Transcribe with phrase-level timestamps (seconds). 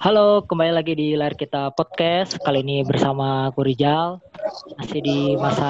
[0.00, 2.40] Halo, kembali lagi di layar kita podcast.
[2.40, 4.16] Kali ini bersama aku Rizal.
[4.80, 5.68] Masih di masa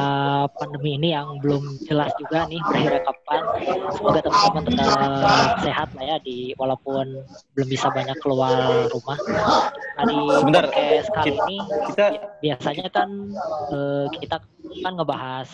[0.54, 3.42] pandemi ini yang belum jelas juga nih berakhir kapan.
[3.90, 7.26] Semoga teman-teman tetap sehat lah ya di walaupun
[7.58, 9.18] belum bisa banyak keluar rumah.
[9.98, 11.56] Nah, di Sebentar, podcast kali kita- ini
[11.90, 12.06] kita
[12.38, 13.08] biasanya kan
[13.74, 14.36] eh, kita
[14.86, 15.48] kan ngebahas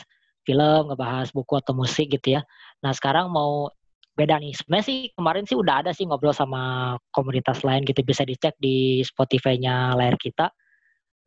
[0.45, 2.45] film, ngebahas buku atau musik gitu ya.
[2.85, 3.73] Nah sekarang mau
[4.17, 4.57] beda nih.
[4.57, 9.05] Sebenarnya sih kemarin sih udah ada sih ngobrol sama komunitas lain gitu bisa dicek di
[9.05, 10.49] Spotify-nya layar kita.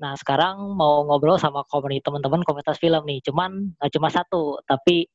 [0.01, 3.21] Nah sekarang mau ngobrol sama komunitas teman-teman komunitas film nih.
[3.21, 5.05] Cuman nggak cuma satu, tapi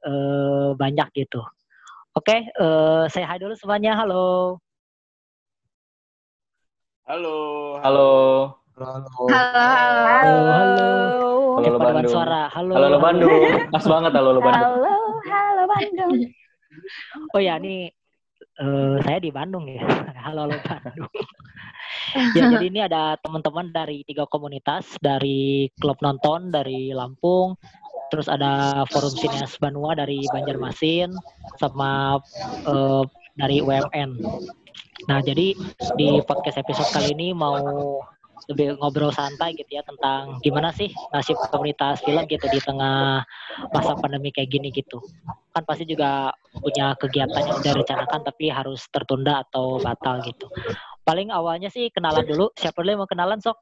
[0.00, 1.44] eh, banyak gitu.
[2.16, 3.94] Oke, eh, saya hai dulu semuanya.
[4.00, 4.56] Halo.
[7.10, 7.36] halo
[7.82, 8.10] halo
[8.80, 9.26] Halo.
[9.28, 10.88] Halo, Halo, halo.
[11.60, 12.12] Oke, Halo, paduan Bandung.
[12.16, 12.42] suara.
[12.48, 12.72] Halo.
[12.72, 13.32] halo halo Bandung
[13.68, 14.94] pas banget halo halo Bandung halo,
[15.28, 16.12] halo Bandung.
[17.34, 17.90] Oh ya, ini
[18.60, 19.82] eh, saya di Bandung ya.
[20.26, 21.12] Halo, halo Bandung.
[22.36, 27.56] ya, jadi ini ada teman-teman dari tiga komunitas, dari klub nonton dari Lampung,
[28.12, 31.14] terus ada forum sinias Banua dari Banjarmasin,
[31.56, 32.20] sama
[32.68, 33.04] eh,
[33.34, 34.10] dari UMN.
[35.08, 35.56] Nah, jadi
[35.96, 37.56] di podcast episode kali ini mau
[38.48, 43.22] lebih ngobrol santai gitu ya tentang gimana sih nasib komunitas film gitu di tengah
[43.70, 45.02] masa pandemi kayak gini gitu
[45.50, 50.46] kan pasti juga punya kegiatan yang udah rencanakan tapi harus tertunda atau batal gitu.
[51.02, 52.54] Paling awalnya sih kenalan dulu.
[52.54, 53.58] Siapa dulu yang mau kenalan sok?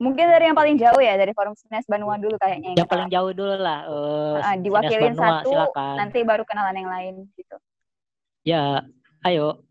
[0.00, 2.80] Mungkin dari yang paling jauh ya, dari Forum Sines Banua dulu kayaknya.
[2.80, 3.80] Yang paling jauh dulu lah.
[3.88, 5.94] eh, Ah, diwakilin Sines Banua, satu, silakan.
[6.00, 7.56] nanti baru kenalan yang lain gitu.
[8.44, 8.84] Ya,
[9.24, 9.67] ayo.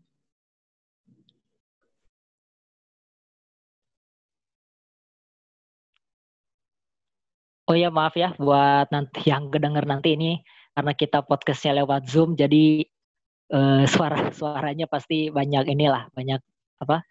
[7.68, 10.40] Oh ya maaf ya buat nanti yang kedenger nanti ini
[10.72, 12.80] karena kita podcastnya lewat Zoom jadi
[13.52, 16.40] eh, suara suaranya pasti banyak inilah banyak
[16.80, 17.04] apa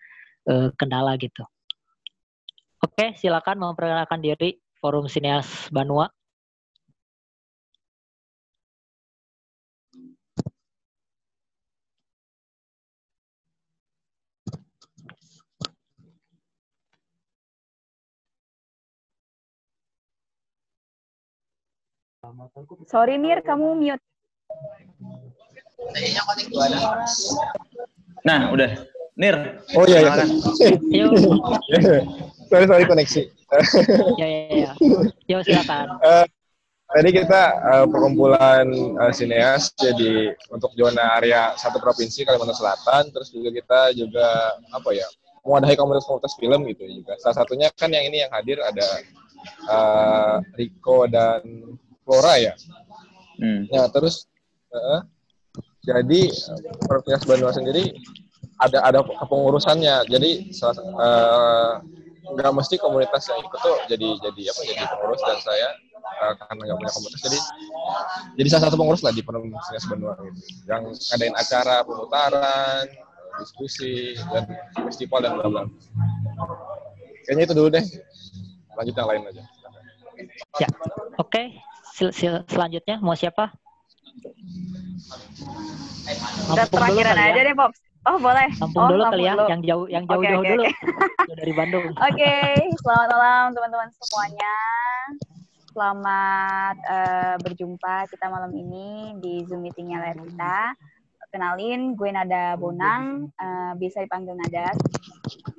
[0.49, 1.45] eh, kendala gitu.
[2.81, 6.09] Oke silakan memperkenalkan diri Forum Sinias Banua.
[22.87, 24.03] Sorry Nir, kamu mute.
[28.25, 28.71] nah udah
[29.15, 29.35] Nir
[29.77, 30.13] Oh iya iya.
[32.49, 33.21] sorry sorry koneksi.
[34.19, 34.71] ya ya ya.
[35.31, 35.87] Yuk silakan.
[36.87, 43.27] Tadi kita eh, perkumpulan eh, sineas jadi untuk zona area satu provinsi Kalimantan Selatan, terus
[43.27, 45.03] juga kita juga apa ya
[45.43, 47.19] mewadahi komunitas-komunitas film gitu juga.
[47.19, 48.87] Salah satunya kan yang ini yang hadir ada
[49.67, 51.43] eh, Rico dan
[52.07, 52.55] Flora ya.
[53.35, 53.67] Hmm.
[53.67, 54.31] Ya terus
[54.71, 54.99] eh,
[55.83, 56.21] jadi
[56.87, 57.91] Provinsi Bandung sendiri
[58.63, 60.07] ada ada kepengurusannya.
[60.07, 61.71] Jadi eh,
[62.27, 65.69] nggak mesti komunitas yang ikut tuh jadi jadi apa jadi pengurus dan saya
[66.23, 67.39] eh, karena nggak punya komunitas jadi
[68.39, 70.39] jadi salah satu pengurus lah di Provinsi Bandung gitu.
[70.71, 72.83] Yang ngadain acara pemutaran,
[73.43, 74.43] diskusi dan
[74.87, 75.63] festival dan bla bla.
[77.27, 77.85] Kayaknya itu dulu deh.
[78.79, 79.43] Lanjut yang lain aja.
[80.57, 80.69] Ya,
[81.21, 81.43] oke.
[81.97, 83.49] Sil- sil- selanjutnya mau siapa?
[86.05, 87.47] Kita Lampung dulu terakhiran kali aja ya.
[87.49, 87.79] deh, Pops.
[88.05, 88.47] Oh, boleh.
[88.61, 89.45] Lampung oh, dulu kali ya, dulu.
[89.49, 90.63] yang jauh yang jauh-jauh oke, dulu.
[90.63, 91.33] oke.
[91.41, 91.85] Dari Bandung.
[91.97, 92.35] Oke,
[92.85, 94.55] selamat malam teman-teman semuanya.
[95.73, 100.57] Selamat eh, berjumpa kita malam ini di Zoom meetingnya layar kita.
[101.27, 104.71] Kenalin, gue Nada Bonang, eh, bisa dipanggil Nada.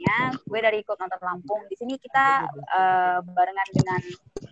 [0.08, 0.38] semuanya.
[0.46, 1.62] Gue dari Klub Nonton Lampung.
[1.68, 4.00] Di sini kita eh, barengan dengan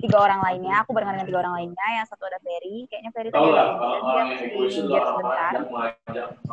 [0.01, 0.75] tiga orang lainnya.
[0.85, 1.87] Aku barengan dengan tiga orang lainnya.
[2.03, 2.77] Yang satu ada Ferry.
[2.91, 3.65] Kayaknya Ferry tadi ada
[3.97, 5.53] dia minggir sebentar.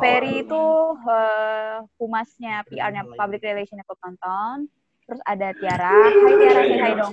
[0.00, 0.64] Ferry itu
[1.08, 4.68] eh, humasnya PR-nya Public Relation Klub Nonton.
[5.04, 5.92] Terus ada Tiara.
[5.92, 7.12] Hai Tiara, say hai dong.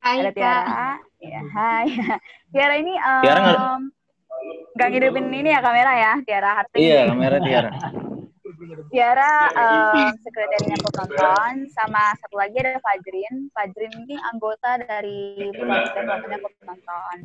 [0.00, 0.90] Hai Ada Tiara.
[1.20, 1.86] Ya, hai.
[2.54, 3.52] Tiara ini em, Tiara
[4.46, 6.76] nggak- nggak ngidupin ini ya kamera ya, Tiara hati.
[6.78, 7.70] iya kamera Tiara
[8.88, 11.54] Tiara em, sekretarinya Klub Nonton.
[11.68, 13.50] Sama satu lagi ada Fajrin.
[13.52, 15.68] Fajrin ini anggota dari Klub
[16.64, 17.16] Nonton.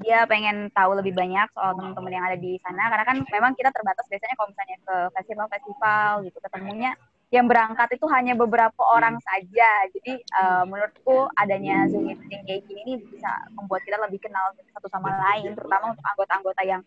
[0.00, 3.68] Dia pengen tahu lebih banyak soal teman-teman yang ada di sana karena kan memang kita
[3.68, 6.92] terbatas biasanya kalau misalnya ke festival-festival gitu ketemunya
[7.30, 9.70] yang berangkat itu hanya beberapa orang saja.
[9.94, 14.90] Jadi eh, menurutku adanya Zoom meeting kayak gini ini bisa membuat kita lebih kenal satu
[14.90, 16.82] sama lain, terutama untuk anggota-anggota yang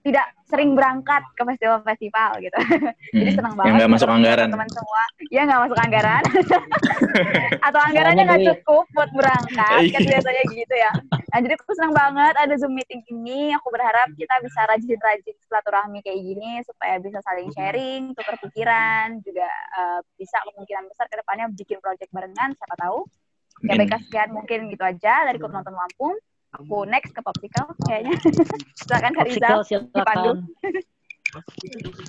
[0.00, 2.56] tidak sering berangkat ke festival-festival gitu.
[3.14, 3.36] Jadi Hmm.
[3.36, 4.46] senang Yang banget nggak masuk anggaran.
[4.48, 5.02] teman-teman semua.
[5.28, 6.22] Ya nggak masuk anggaran.
[7.66, 10.08] Atau anggarannya nggak cukup buat berangkat kan Iya.
[10.10, 10.92] biasanya gitu ya.
[11.30, 13.52] Nah, jadi aku senang banget ada Zoom meeting ini.
[13.54, 19.46] Aku berharap kita bisa rajin-rajin silaturahmi kayak gini supaya bisa saling sharing, tukar pikiran, juga
[19.46, 23.06] eh, bisa kemungkinan besar ke depannya bikin project barengan, siapa tahu.
[23.62, 23.86] Ya Amin.
[23.86, 26.16] baik sekian mungkin gitu aja dari klub nonton Lampung.
[26.58, 28.14] Aku next ke Popsicle kayaknya.
[28.82, 29.62] Silakan Kak Rizal.
[29.62, 30.50] silakan.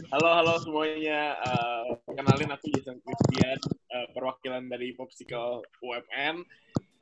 [0.10, 1.38] Halo, halo semuanya.
[1.38, 3.58] Eh, kenalin aku Jason Christian,
[3.94, 6.42] eh, perwakilan dari Popsicle UMN.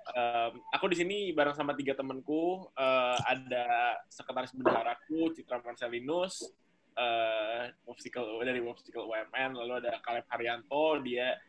[0.10, 2.68] Em, aku di sini bareng sama tiga temanku.
[2.76, 6.44] Eh, ada sekretaris bendaharaku Citra Marcelinus,
[7.00, 9.56] eh, Popsicle dari Popsicle UMN.
[9.56, 11.40] Lalu ada Kaleb Haryanto, dia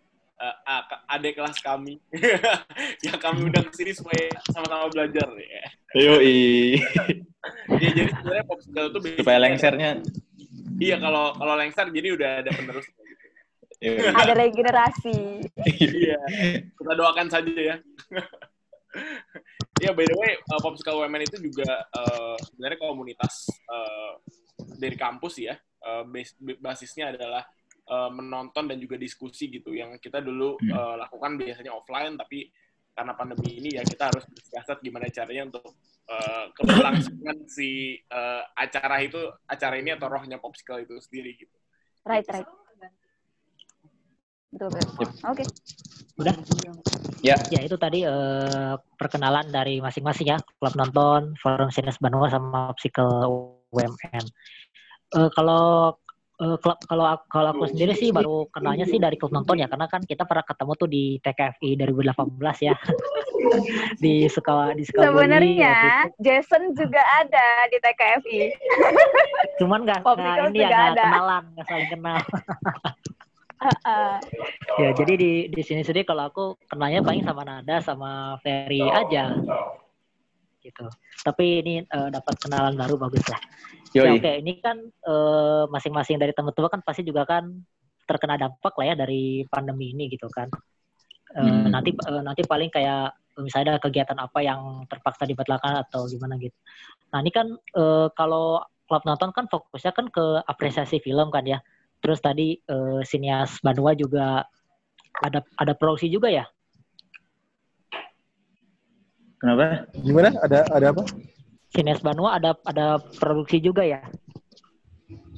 [0.41, 2.01] eh, a- adik kelas kami
[3.07, 5.65] yang kami undang ke sini supaya sama-sama belajar ya.
[5.95, 6.81] Yoi.
[7.81, 9.91] Ya, jadi sebenarnya Popsicle itu basic- Supaya lengsernya.
[10.81, 12.87] Iya, kalau kalau lengser jadi udah ada penerus.
[14.13, 15.41] Ada regenerasi.
[15.81, 16.21] Iya,
[16.77, 17.77] kita doakan saja ya.
[19.81, 24.21] Iya, by the way, uh, Popsicle Women itu juga uh, sebenarnya komunitas uh,
[24.77, 25.57] dari kampus ya.
[25.81, 27.41] Uh, bas- basisnya adalah
[27.91, 29.75] uh, menonton dan juga diskusi gitu.
[29.75, 30.71] Yang kita dulu Hmm.
[30.71, 32.47] uh, lakukan biasanya offline, tapi
[32.95, 35.75] karena pandemi ini ya kita harus bersiasat gimana caranya untuk
[36.11, 41.57] uh, keberlangsungan si uh, acara itu, acara ini atau rohnya Popsicle itu sendiri gitu.
[42.07, 42.49] Right, right.
[44.51, 45.11] Betul, betul.
[45.31, 45.45] Oke.
[46.19, 46.35] Udah.
[47.23, 47.39] Ya.
[47.55, 53.31] Ya itu tadi eh, perkenalan dari masing-masing ya klub nonton, Forum Sines Banua sama Popsicle
[53.71, 54.25] UMN.
[55.15, 55.95] Eh, kalau
[56.41, 59.69] eh, klub kalau aku- kalau aku sendiri sih baru kenalnya sih dari klub nonton ya
[59.69, 62.75] karena kan kita pernah ketemu tuh di TKFI 2018 ya
[64.05, 65.75] di sekolah di sekolah Sebenarnya
[66.17, 68.41] Jason juga ada di TKFI.
[69.61, 70.01] cuman nggak
[70.49, 71.05] ini ya nggak ada.
[71.05, 72.17] kenalan nggak saling kenal
[73.61, 74.13] Heeh.
[74.81, 79.37] ya jadi di di sini sendiri kalau aku kenalnya paling sama Nada sama Ferry aja
[80.61, 80.87] gitu.
[81.25, 83.41] Tapi ini eh, dapat kenalan baru bagus lah.
[83.91, 87.51] Ya oke ini kan eh, masing-masing dari teman-teman kan pasti juga kan
[88.07, 90.47] terkena dampak lah ya dari pandemi ini gitu kan.
[91.35, 91.71] Eh, Hmm.
[91.71, 96.55] nanti eh, nanti paling kayak misalnya ada kegiatan apa yang terpaksa dibatalkan atau gimana gitu.
[97.15, 101.59] Nah ini kan eh, kalau klub nonton kan fokusnya kan ke apresiasi film kan ya.
[102.01, 104.45] Terus tadi eh, sinias Banua juga
[105.21, 106.47] ada ada produksi juga ya
[109.41, 109.89] Kenapa?
[109.97, 110.29] Gimana?
[110.39, 111.03] Ada ada apa?
[111.71, 114.03] sinias Banua ada ada produksi juga ya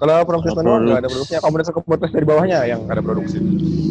[0.01, 1.15] Kalau produksi manual nggak ada produksi.
[1.31, 3.39] produksinya, komunitas-komunitas dari bawahnya yang ada produksi.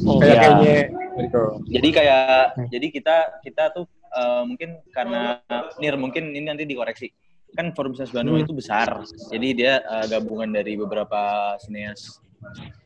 [0.03, 0.41] oh Kayak iya.
[0.41, 0.75] kayaknya
[1.21, 1.41] gitu.
[1.69, 2.21] Jadi kayak
[2.51, 2.67] Hmm.
[2.67, 5.39] jadi kita kita tuh eh, mungkin karena
[5.77, 7.07] Nir mungkin ini nanti dikoreksi.
[7.53, 8.43] Kan Forum Sines Bandung Hmm.
[8.43, 9.05] itu besar.
[9.31, 12.19] Jadi dia eh, gabungan dari beberapa sineas.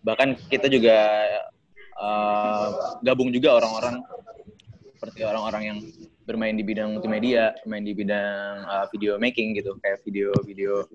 [0.03, 0.99] Bahkan kita juga
[1.95, 2.67] eh,
[3.01, 4.03] gabung juga orang-orang
[4.95, 5.77] seperti orang-orang yang
[6.23, 10.87] bermain di bidang multimedia, bermain di bidang uh, video making gitu, kayak video-video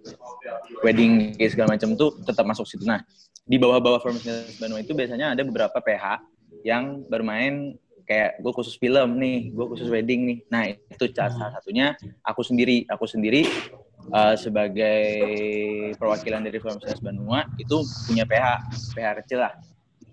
[0.81, 2.83] wedding kayak segala macam tuh tetap masuk situ.
[2.89, 3.05] Nah,
[3.45, 6.25] di bawah-bawah Sines Bandung itu biasanya ada beberapa PH
[6.65, 7.77] yang bermain
[8.09, 10.39] kayak gue khusus film nih, gue khusus wedding nih.
[10.51, 11.95] Nah, itu salah satunya
[12.27, 13.47] aku sendiri, aku sendiri
[14.11, 14.99] uh, sebagai
[15.95, 17.31] perwakilan dari Sines Bandung
[17.61, 18.49] itu punya PH,
[18.97, 19.55] PH kecil lah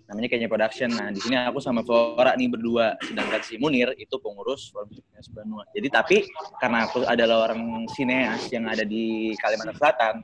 [0.07, 0.89] namanya kayaknya production.
[0.89, 5.27] Nah, di sini aku sama Flora nih berdua, sedangkan si Munir itu pengurus Forum Sineas
[5.27, 5.67] Banua.
[5.75, 6.17] Jadi tapi
[6.57, 10.15] karena aku adalah orang sineas yang ada di Kalimantan Selatan,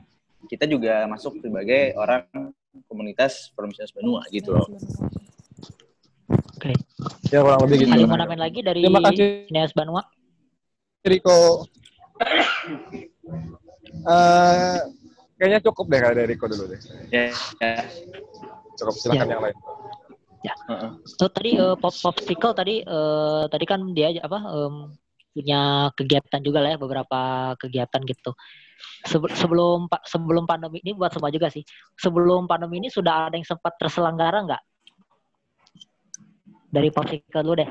[0.48, 2.24] kita juga masuk sebagai orang
[2.88, 4.68] komunitas Forum Sineas Banua gitu loh.
[6.56, 6.72] oke
[7.28, 7.92] Ya kurang lebih gitu.
[7.92, 9.44] ada mau nambahin lagi dari Terima kasih.
[9.52, 10.02] sinias Banua
[11.04, 11.68] Riko.
[14.04, 14.78] Eh,
[15.36, 16.80] kayaknya cukup deh kalau dari Riko dulu deh.
[17.12, 17.28] Ya,
[17.60, 17.84] ya.
[18.74, 19.32] Cukup silakan Ya.
[19.34, 19.56] yang lain.
[20.44, 20.90] Heeh.
[21.20, 24.92] So tadi eh, pop popsicle tadi eh, tadi kan dia apa em,
[25.34, 27.20] punya kegiatan juga lah ya beberapa
[27.60, 28.32] kegiatan gitu.
[29.04, 31.64] Sebe- sebelum sebelum pandemi ini buat semua juga sih.
[32.00, 34.62] Sebelum pandemi ini sudah ada yang sempat terselenggara nggak?
[36.72, 37.70] Dari popsicle dulu deh.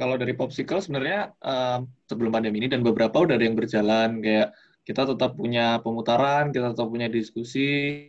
[0.00, 1.78] Kalau dari Popsicle sebenarnya eh,
[2.08, 4.56] sebelum pandemi ini dan beberapa udah ada yang berjalan kayak
[4.88, 8.08] kita tetap punya pemutaran, kita tetap punya diskusi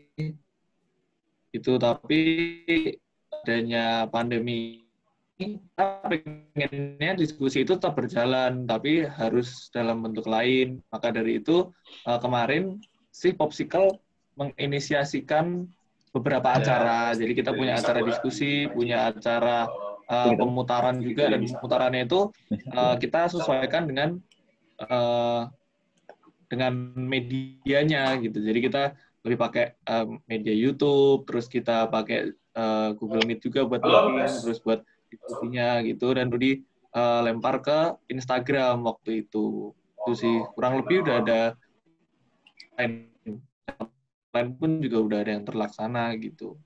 [1.51, 2.23] itu tapi
[3.43, 4.87] adanya pandemi
[5.35, 10.79] kita pengennya diskusi itu tetap berjalan tapi harus dalam bentuk lain.
[10.93, 11.67] Maka dari itu
[12.05, 12.79] kemarin
[13.09, 13.99] si Popsicle
[14.39, 15.65] menginisiasikan
[16.13, 17.11] beberapa acara.
[17.17, 19.65] Jadi kita punya acara diskusi punya acara
[20.11, 22.27] uh, pemutaran juga dan pemutarannya itu
[22.75, 24.19] uh, kita sesuaikan dengan
[24.83, 25.47] uh,
[26.51, 28.43] dengan medianya gitu.
[28.43, 28.83] Jadi kita
[29.23, 34.59] lebih pakai uh, media YouTube, terus kita pakai uh, Google Meet juga buat meeting, terus
[34.59, 37.79] buat diskusinya gitu dan Rudi uh, lempar ke
[38.11, 39.71] Instagram waktu itu.
[39.71, 41.41] Itu sih kurang lebih udah ada
[42.75, 43.07] lain
[44.31, 46.57] lain pun juga udah ada yang terlaksana gitu.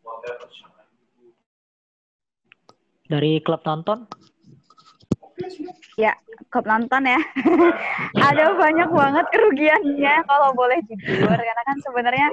[3.05, 4.09] Dari klub nonton?
[5.95, 6.15] Ya,
[6.49, 7.19] klub nonton ya.
[8.27, 12.27] Ada banyak banget kerugiannya kalau boleh jujur karena kan sebenarnya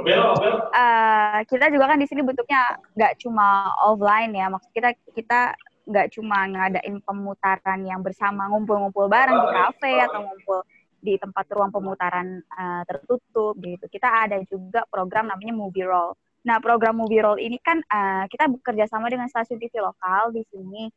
[0.73, 4.49] uh, kita juga kan di sini bentuknya nggak cuma offline ya.
[4.49, 5.41] Maksud kita kita
[5.83, 10.63] nggak cuma ngadain pemutaran yang bersama ngumpul-ngumpul bareng di kafe atau ngumpul
[11.03, 13.85] di tempat ruang pemutaran uh, tertutup gitu.
[13.91, 16.15] Kita ada juga program namanya Movie Roll.
[16.43, 20.43] Nah, program Movie Roll ini kan uh, kita bekerja sama dengan stasiun TV lokal di
[20.51, 20.91] sini.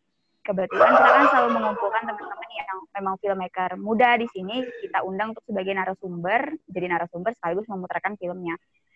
[0.45, 4.61] Kebetulan kita kan selalu mengumpulkan teman-teman yang memang filmmaker muda di sini.
[4.81, 8.53] Kita undang untuk sebagai narasumber, jadi narasumber sekaligus memutarkan filmnya.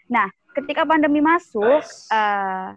[0.10, 1.82] Nah, ketika pandemi masuk,
[2.14, 2.70] uh,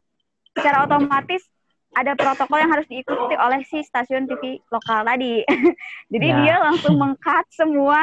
[0.56, 1.44] secara otomatis
[1.92, 5.44] ada protokol yang harus diikuti oleh si stasiun TV lokal tadi.
[6.12, 6.36] jadi ya.
[6.40, 8.00] dia langsung mengkat semua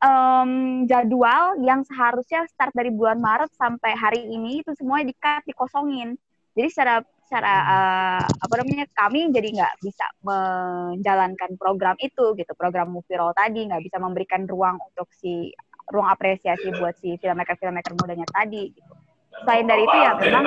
[0.00, 6.16] um, jadwal yang seharusnya start dari bulan Maret sampai hari ini itu semuanya dikat dikosongin.
[6.56, 12.90] Jadi secara secara uh, apa namanya kami jadi nggak bisa menjalankan program itu gitu program
[12.90, 15.54] movie roll tadi nggak bisa memberikan ruang untuk si
[15.94, 18.92] ruang apresiasi buat si filmmaker filmmaker mudanya tadi gitu.
[19.46, 20.44] Selain dari itu ya memang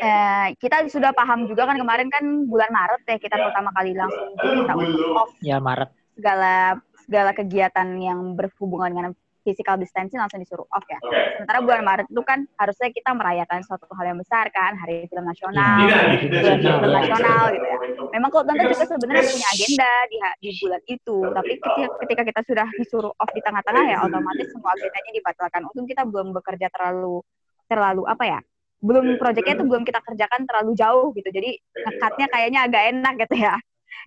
[0.00, 4.32] eh, kita sudah paham juga kan kemarin kan bulan Maret ya kita pertama kali langsung
[4.40, 4.72] kita
[5.12, 6.80] off ya Maret segala
[7.12, 9.12] segala kegiatan yang berhubungan dengan
[9.44, 10.96] physical distancing langsung disuruh off ya.
[11.02, 11.36] Okay.
[11.36, 15.28] Sementara bulan Maret itu kan harusnya kita merayakan suatu hal yang besar kan, Hari Film
[15.28, 17.78] Nasional, ya, bulan film nasional gitu ya.
[18.16, 22.40] Memang kalau tentu juga sebenarnya punya agenda di, di bulan itu, tapi ketika, ketika kita
[22.48, 25.60] sudah disuruh off di tengah-tengah ya otomatis semua agendanya dibatalkan.
[25.68, 27.20] Untung kita belum bekerja terlalu
[27.68, 28.40] terlalu apa ya?
[28.82, 31.28] Belum proyeknya itu belum kita kerjakan terlalu jauh gitu.
[31.28, 33.58] Jadi ngekatnya kayaknya agak enak gitu ya.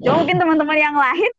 [0.04, 1.32] Cuma mungkin teman-teman yang lain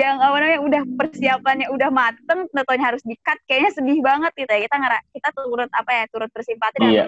[0.00, 4.60] yang apa namanya udah persiapannya udah mateng, tentunya harus dikat, kayaknya sedih banget gitu ya.
[4.68, 7.04] Kita ngara, kita turut apa ya, turut bersimpati dan iya.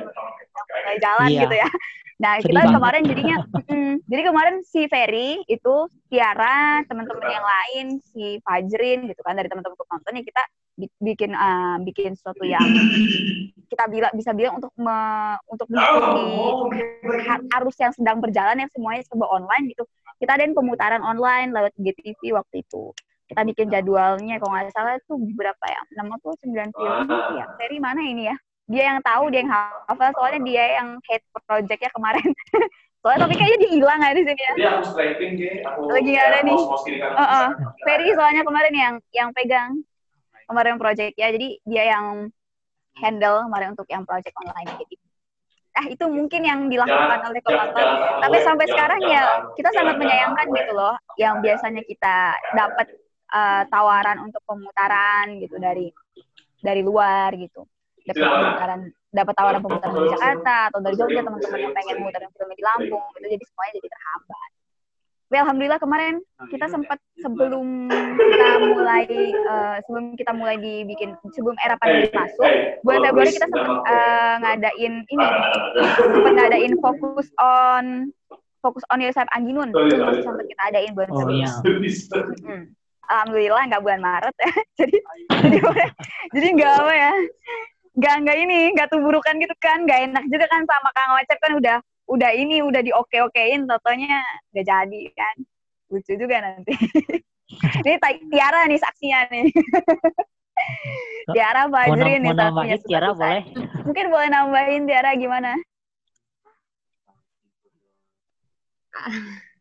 [1.02, 1.42] jalan iya.
[1.44, 1.68] gitu ya.
[2.14, 2.74] Nah, sedih kita banget.
[2.78, 3.36] kemarin jadinya
[3.66, 5.74] mm, jadi kemarin si Ferry itu
[6.06, 10.42] Tiara, teman-teman yang lain, si Fajrin gitu kan dari teman-teman penonton ya kita
[11.02, 12.62] bikin uh, bikin sesuatu yang
[13.70, 14.98] kita bila, bisa bilang untuk me,
[15.46, 16.26] untuk mengikuti
[17.54, 19.86] arus yang sedang berjalan yang semuanya serba online gitu
[20.18, 22.92] kita adain pemutaran online lewat GTV waktu itu.
[23.24, 25.80] Kita bikin jadwalnya kalau nggak salah itu berapa ya?
[25.96, 27.08] Enam atau sembilan film
[27.40, 27.46] ya?
[27.56, 28.36] Seri mana ini ya?
[28.68, 29.52] Dia yang tahu dia yang
[29.88, 32.28] hafal soalnya dia yang head projectnya kemarin.
[33.04, 34.52] Soalnya tapi kayaknya dia hilang ya di sini ya.
[34.56, 34.88] Jadi aku
[35.68, 36.56] aku lagi nggak ada nih.
[36.56, 37.48] uh -uh.
[37.84, 39.84] Ferry soalnya kemarin yang yang pegang
[40.48, 42.32] kemarin project ya jadi dia yang
[42.96, 44.72] handle kemarin untuk yang project online.
[44.88, 45.03] Gitu
[45.74, 47.86] ah itu mungkin yang dilakukan oleh koordinator
[48.22, 52.94] tapi sampai sekarang ya kita sangat menyayangkan gitu loh yang biasanya kita dapat
[53.34, 55.90] uh, tawaran untuk pemutaran gitu dari
[56.64, 57.66] dari luar gitu.
[58.04, 58.80] Dapat pemutaran
[59.14, 63.04] dapat tawaran pemutaran di Jakarta atau dari Jogja teman-teman yang pengen mutaran filmnya di Lampung
[63.14, 64.50] itu jadi semuanya jadi terhambat
[65.34, 69.02] tapi alhamdulillah kemarin kita sempat sebelum kita mulai
[69.50, 72.46] uh, sebelum kita mulai dibikin sebelum era pandemi masuk
[72.86, 75.26] bulan Februari kita sempat uh, ngadain ini
[75.98, 78.14] sempat ngadain fokus on
[78.62, 79.74] fokus on Yosef Anginun.
[79.74, 81.42] Itu masih sempat kita adain bulan oh, Februari.
[81.42, 81.50] Iya.
[82.46, 82.62] Hmm.
[83.10, 84.34] Alhamdulillah nggak bulan Maret.
[84.38, 84.54] Ya.
[84.78, 84.96] jadi
[85.34, 85.58] jadi
[86.30, 87.12] jadi nggak apa ya?
[87.98, 91.58] Nggak nggak ini nggak tuburukan gitu kan nggak enak juga kan sama Kang Ocep kan
[91.58, 94.20] udah udah ini udah di oke okein totonya
[94.52, 95.36] udah jadi kan.
[95.92, 96.74] Lucu juga nanti.
[97.84, 98.00] Ini
[98.32, 99.46] Tiara nih saksinya nih.
[101.34, 103.42] Tiara Fajri nih nambahin Tiara boleh?
[103.84, 105.52] Mungkin boleh nambahin Tiara gimana?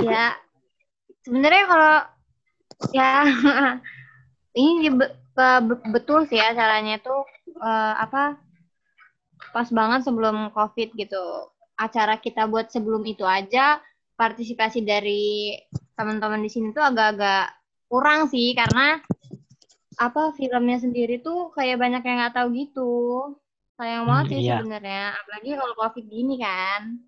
[0.00, 0.40] Ya
[1.20, 1.96] sebenarnya kalau
[2.96, 3.28] ya
[4.56, 4.88] ini
[5.92, 7.28] betul sih ya caranya tuh
[7.60, 8.40] uh, apa
[9.50, 11.24] pas banget sebelum COVID gitu.
[11.80, 13.80] Acara kita buat sebelum itu aja
[14.20, 15.56] partisipasi dari
[15.96, 17.56] teman-teman di sini tuh agak-agak
[17.88, 19.00] kurang sih karena
[20.00, 22.92] apa filmnya sendiri tuh kayak banyak yang nggak tahu gitu.
[23.80, 24.60] Sayang banget sih iya.
[24.60, 27.00] sebenarnya, apalagi kalau COVID gini kan.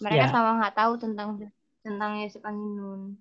[0.00, 0.32] Mereka yeah.
[0.32, 1.28] sama nggak tahu tentang
[1.84, 3.20] tentang Yusuf Anginun.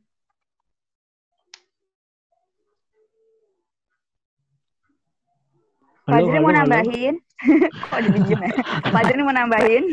[6.04, 7.16] Fajri mau nambahin?
[7.92, 8.52] Kok jadi diem ya?
[8.92, 9.84] Fajri mau nambahin?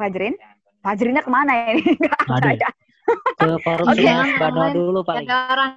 [0.00, 0.34] Fajrin?
[0.82, 1.84] Fajrinnya ke mana ya ini?
[2.00, 2.70] Nggak ada ya?
[3.38, 4.02] Ke forum Oke.
[4.02, 5.28] Sinas Banua dulu paling.
[5.28, 5.70] Ada orang.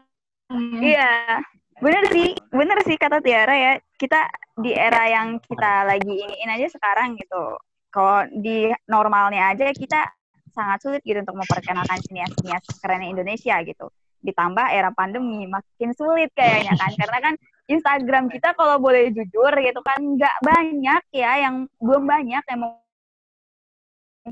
[0.82, 1.42] Iya,
[1.82, 3.72] bener sih, bener sih kata Tiara ya.
[3.98, 4.26] Kita
[4.58, 7.60] di era yang kita lagi iniin aja sekarang gitu.
[7.94, 10.10] Kalau di normalnya aja kita
[10.52, 13.92] sangat sulit gitu untuk memperkenalkan sinias-sinias kerennya Indonesia gitu.
[14.26, 17.34] Ditambah era pandemi makin sulit kayaknya kan, karena kan
[17.70, 22.82] Instagram kita kalau boleh jujur gitu kan nggak banyak ya yang belum banyak yang mau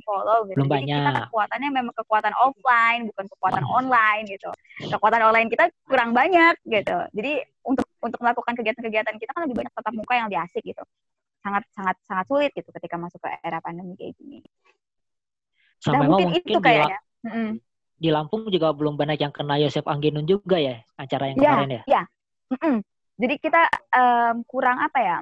[0.01, 0.57] follow gitu.
[0.57, 4.49] Belum Jadi kita kekuatannya memang kekuatan offline bukan kekuatan online gitu
[4.89, 6.97] kekuatan online kita kurang banyak gitu.
[7.13, 10.81] Jadi untuk untuk melakukan kegiatan-kegiatan kita kan lebih banyak tatap muka yang lebih asik gitu.
[11.45, 14.41] Sangat sangat sangat sulit gitu ketika masuk ke era pandemi kayak gini.
[15.83, 16.97] Nah, mungkin, mungkin itu kayaknya.
[16.97, 17.49] La- Mm-mm.
[18.03, 21.71] Di Lampung juga belum banyak yang kena Yosef Angginun juga ya acara yang Iya, kemarin
[21.71, 21.81] ya.
[21.87, 22.01] iya.
[22.51, 22.75] Mm-mm.
[23.15, 23.61] Jadi kita
[23.95, 25.17] em, kurang apa ya?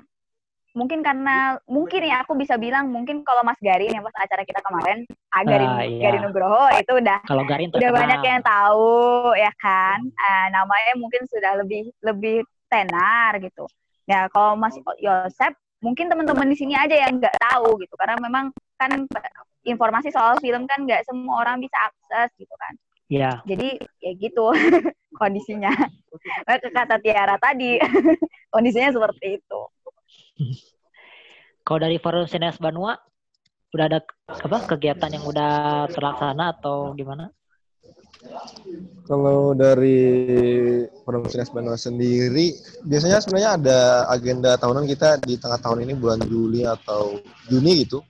[0.71, 4.63] Mungkin karena mungkin ya aku bisa bilang mungkin kalau Mas Garin yang pas acara kita
[4.63, 5.99] kemarin, ah, Garin, Ah, iya.
[6.07, 7.99] Garin Nugroho itu udah Kalau Garin udah terkenal.
[7.99, 8.89] banyak yang tahu
[9.35, 13.67] ya kan Eh, namanya mungkin sudah lebih lebih tenar gitu
[14.07, 14.73] ya kalau Mas
[15.03, 18.91] Yosep mungkin teman-teman di sini aja yang nggak tahu gitu karena memang kan
[19.65, 22.73] informasi soal film kan nggak semua orang bisa akses gitu kan
[23.11, 23.43] Iya.
[23.43, 24.45] jadi ya gitu
[25.19, 25.71] kondisinya
[26.47, 27.75] kata Tiara tadi
[28.53, 29.61] kondisinya seperti itu
[31.61, 32.97] Kalau dari forum Sinas Banua
[33.71, 37.31] udah ada apa kegiatan yang udah terlaksana atau gimana?
[39.07, 39.97] Kalau dari
[41.01, 42.53] Forum Sinas Banua sendiri,
[42.85, 43.79] biasanya sebenarnya ada
[44.13, 47.17] agenda tahunan kita di tengah tahun ini bulan Juli atau
[47.49, 48.05] Juni gitu.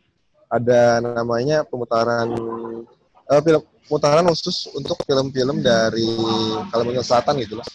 [0.51, 2.27] Ada namanya pemutaran
[3.31, 6.07] eh, film pemutaran khusus untuk film-film dari
[6.69, 7.67] Kalimantan Selatan gitu loh.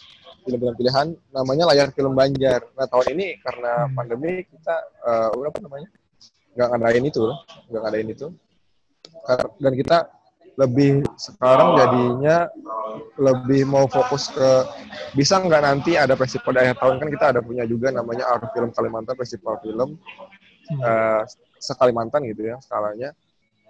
[0.45, 2.69] Film-film pilihan namanya layar film Banjar.
[2.77, 5.89] Nah tahun ini karena pandemi kita eh, udah apa namanya
[6.57, 7.37] nggak ngadain itu loh,
[7.69, 8.27] nggak ngadain itu.
[9.59, 9.97] Dan kita
[10.57, 12.49] lebih sekarang jadinya
[13.21, 14.49] lebih mau fokus ke
[15.13, 18.49] bisa nggak nanti ada festival di akhir tahun kan kita ada punya juga namanya Art
[18.57, 20.01] Film Kalimantan Festival Film
[20.81, 21.21] eh,
[21.59, 23.11] sekalimantan gitu ya skalanya.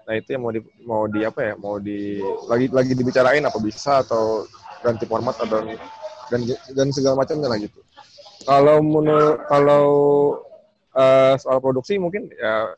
[0.08, 3.60] Nah itu yang mau di mau di apa ya mau di lagi lagi dibicarain apa
[3.60, 4.48] bisa atau
[4.80, 5.68] ganti format atau
[6.32, 6.42] dan
[6.76, 7.80] dan segala macamnya lah gitu.
[8.48, 9.86] Kalau menurut kalau
[10.96, 12.72] eh, soal produksi mungkin ya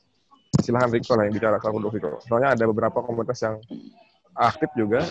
[0.59, 2.01] silahkan Riko lah yang bicara soal produksi.
[2.01, 3.61] Kok soalnya ada beberapa komunitas yang
[4.33, 5.05] aktif juga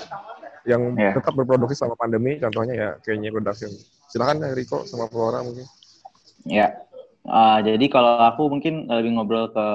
[0.66, 1.16] yang Ya.
[1.16, 2.36] tetap berproduksi selama pandemi.
[2.42, 3.70] Contohnya ya kayaknya production
[4.10, 5.64] silahkan ya, Riko sama Flora mungkin.
[6.48, 6.72] Ya,
[7.28, 9.66] Ah, jadi kalau aku mungkin lebih ngobrol ke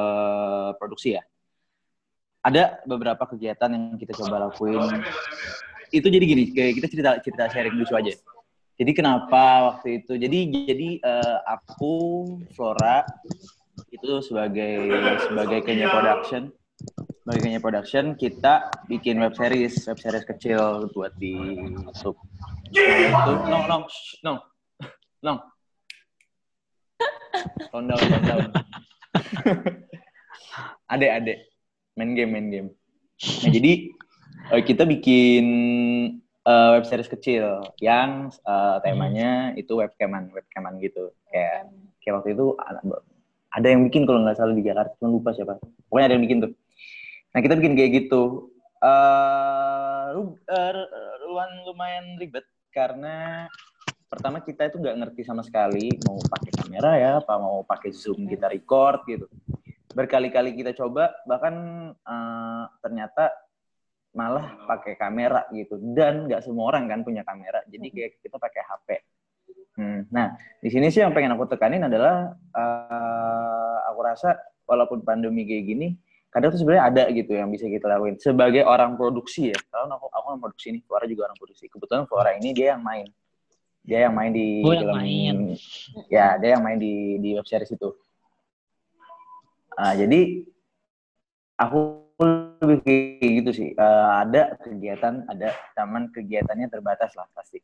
[0.82, 1.24] produksi ya.
[2.44, 5.00] Ada beberapa kegiatan yang kita coba lakuin.
[5.94, 8.12] Itu jadi gini, kayak kita cerita cerita sharing lucu aja.
[8.74, 10.18] Jadi kenapa waktu itu?
[10.18, 12.26] Jadi jadi eh, aku
[12.58, 13.06] Flora
[13.94, 14.90] itu sebagai
[15.30, 16.50] sebagai Kenya Production,
[17.22, 21.38] sebagai Kenya Production kita bikin web series, web series kecil buat di
[21.70, 22.18] YouTube.
[22.74, 23.78] Nah, itu no no
[24.26, 24.34] no
[25.22, 25.53] no
[27.74, 28.42] Tone down, tone down.
[30.94, 31.38] Adek, adek.
[31.98, 32.70] Main game, main game.
[33.46, 33.72] Nah, jadi
[34.54, 35.46] eh, kita bikin
[36.46, 41.14] eh, web series kecil yang eh, temanya itu webcaman, webcaman gitu.
[41.30, 42.46] Kayak kayak waktu itu
[43.54, 45.62] ada, yang bikin kalau nggak salah di Jakarta, cuma lupa siapa.
[45.90, 46.52] Pokoknya ada yang bikin tuh.
[47.34, 48.54] Nah, kita bikin kayak gitu.
[48.84, 50.38] Eh, lu-
[51.30, 53.50] luan- lumayan ribet karena
[54.14, 58.30] pertama kita itu nggak ngerti sama sekali mau pakai kamera ya apa mau pakai zoom
[58.30, 59.26] kita record gitu.
[59.94, 61.56] Berkali-kali kita coba bahkan
[61.98, 63.34] eh, ternyata
[64.14, 65.82] malah pakai kamera gitu.
[65.82, 68.90] Dan nggak semua orang kan punya kamera jadi kayak kita pakai HP
[69.74, 74.38] Hmm, nah di sini sih yang pengen aku tekanin adalah eh, aku rasa
[74.70, 75.88] walaupun pandemi kayak gini
[76.30, 79.58] kadang tuh sebenarnya ada gitu yang bisa kita lakuin sebagai orang produksi ya.
[79.70, 81.66] Kalau aku aku orang produksi nih Flora juga orang produksi.
[81.70, 83.06] Kebetulan Flora ini dia yang main
[83.84, 85.38] dia yang main di Oh, yang film main.
[86.08, 87.92] ya dia yang main di di web series itu.
[89.74, 90.46] Ah, jadi
[91.58, 91.78] aku
[92.62, 93.70] lebih kayak gitu sih.
[93.74, 97.60] Eh, ada kegiatan ada taman kegiatannya terbatas lah pasti.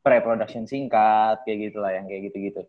[0.00, 2.62] Pre-production singkat kayak gitulah yang kayak gitu-gitu.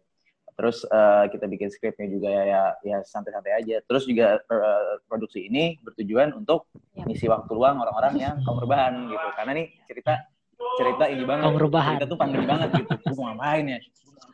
[0.57, 3.77] Terus eh, kita bikin skripnya juga ya ya, ya santai-santai aja.
[3.85, 6.65] Terus juga eh, produksi ini bertujuan untuk
[6.97, 9.27] ngisi waktu luang orang-orang yang kaum rebahan gitu.
[9.37, 10.13] Karena nih cerita
[10.77, 11.95] cerita ini banget rebahan.
[11.97, 13.79] cerita tuh pandemi banget gitu gue mau ngapain ya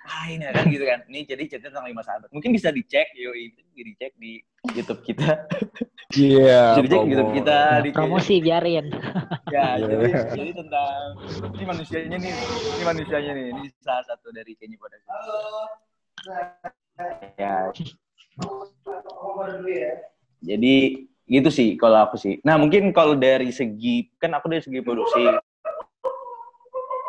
[0.03, 3.31] ngapain ya kan gitu kan ini jadi cerita tentang lima sahabat mungkin bisa dicek yo
[3.35, 4.31] itu bisa dicek di
[4.75, 5.29] YouTube kita
[6.15, 7.09] iya bisa dicek di.
[7.11, 8.87] YouTube kita di Promosi biarin.
[9.51, 9.85] ya Iya.
[9.85, 10.99] jadi, jadi tentang
[11.55, 15.11] ini manusianya nih ini manusianya nih ini salah satu dari Kenny Production
[17.35, 17.71] ya
[20.43, 20.75] jadi
[21.23, 22.43] gitu sih kalau aku sih.
[22.43, 25.23] Nah mungkin kalau dari segi kan aku dari segi produksi,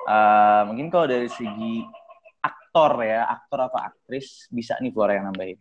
[0.08, 1.84] uh, mungkin kalau dari segi
[2.44, 5.58] aktor ya, aktor apa aktris bisa nih Flora yang nambahin.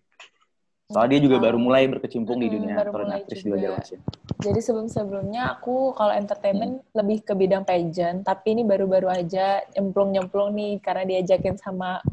[0.92, 3.56] Soalnya dia juga baru mulai berkecimpung di Hmm, dunia aktor dan aktris di juga.
[3.58, 4.00] Banjarmasin.
[4.44, 10.84] Jadi sebelum-sebelumnya aku kalau entertainment lebih ke bidang pageant, tapi ini baru-baru aja nyemplung-nyemplung nih
[10.84, 12.04] karena diajakin sama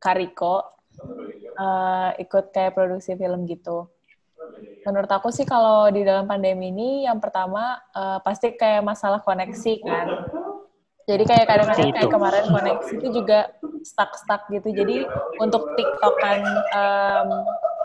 [0.00, 0.64] Kariko
[1.54, 3.86] eh, ikut kayak produksi film gitu.
[4.84, 9.72] Menurut aku sih kalau di dalam pandemi ini yang pertama eh, pasti kayak masalah koneksi
[9.84, 10.06] kan.
[11.04, 12.14] Jadi kayak kadang-kadang kayak Itu.
[12.16, 13.38] kemarin koneksi itu juga
[13.84, 14.68] stuck-stuck gitu.
[14.72, 15.04] Jadi
[15.36, 16.40] untuk tiktokan
[16.72, 17.28] em,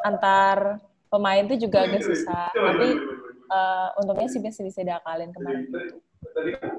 [0.07, 0.79] antar
[1.11, 2.47] pemain itu juga agak susah.
[2.55, 2.87] Tapi
[3.49, 5.99] eh, untungnya sih bisa bisa diakalin kemarin gitu.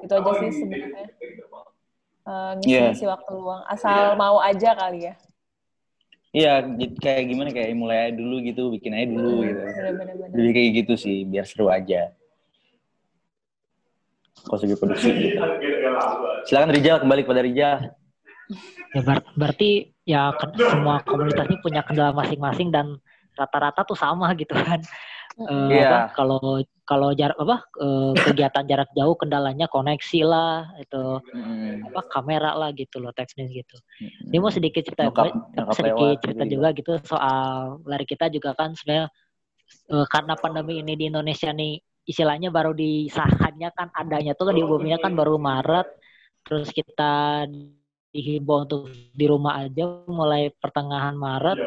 [0.01, 1.07] Itu aja sih sebenarnya.
[2.21, 3.61] Eh, ngisi-ngisi waktu luang.
[3.69, 5.15] Asal mau aja kali ya.
[6.31, 6.63] Iya,
[6.95, 9.61] kayak gimana kayak mulai dulu gitu, bikin aja dulu gitu.
[9.67, 10.15] Bener-bener.
[10.15, 10.31] bener.
[10.31, 12.15] Jadi kayak gitu sih, biar seru aja.
[14.45, 15.41] Kalau segi produksi gitu.
[16.49, 17.75] Silakan Rijal, kembali kepada Rijal.
[18.91, 22.97] Ya ber- berarti ya ke- semua komunitas ini punya kendala masing-masing dan
[23.37, 24.81] rata-rata tuh sama gitu kan.
[25.39, 25.87] Eh, Iya.
[25.87, 31.87] apa, Kalau kalau jarak apa eh, kegiatan jarak jauh kendalanya koneksi lah itu Mm-mm.
[31.87, 33.77] apa kamera lah gitu loh teknis gitu.
[34.03, 34.27] Mm-mm.
[34.27, 38.27] Ini mau sedikit cerita gue, nyokap sedikit lewat cerita gitu juga gitu soal lari kita
[38.27, 39.07] juga kan sebenarnya
[39.87, 45.13] eh, karena pandemi ini di Indonesia nih istilahnya baru disahkannya kan adanya tuh diumumnya kan
[45.13, 45.87] baru Maret
[46.41, 47.45] terus kita
[48.11, 51.59] dihimbau untuk di rumah aja mulai pertengahan Maret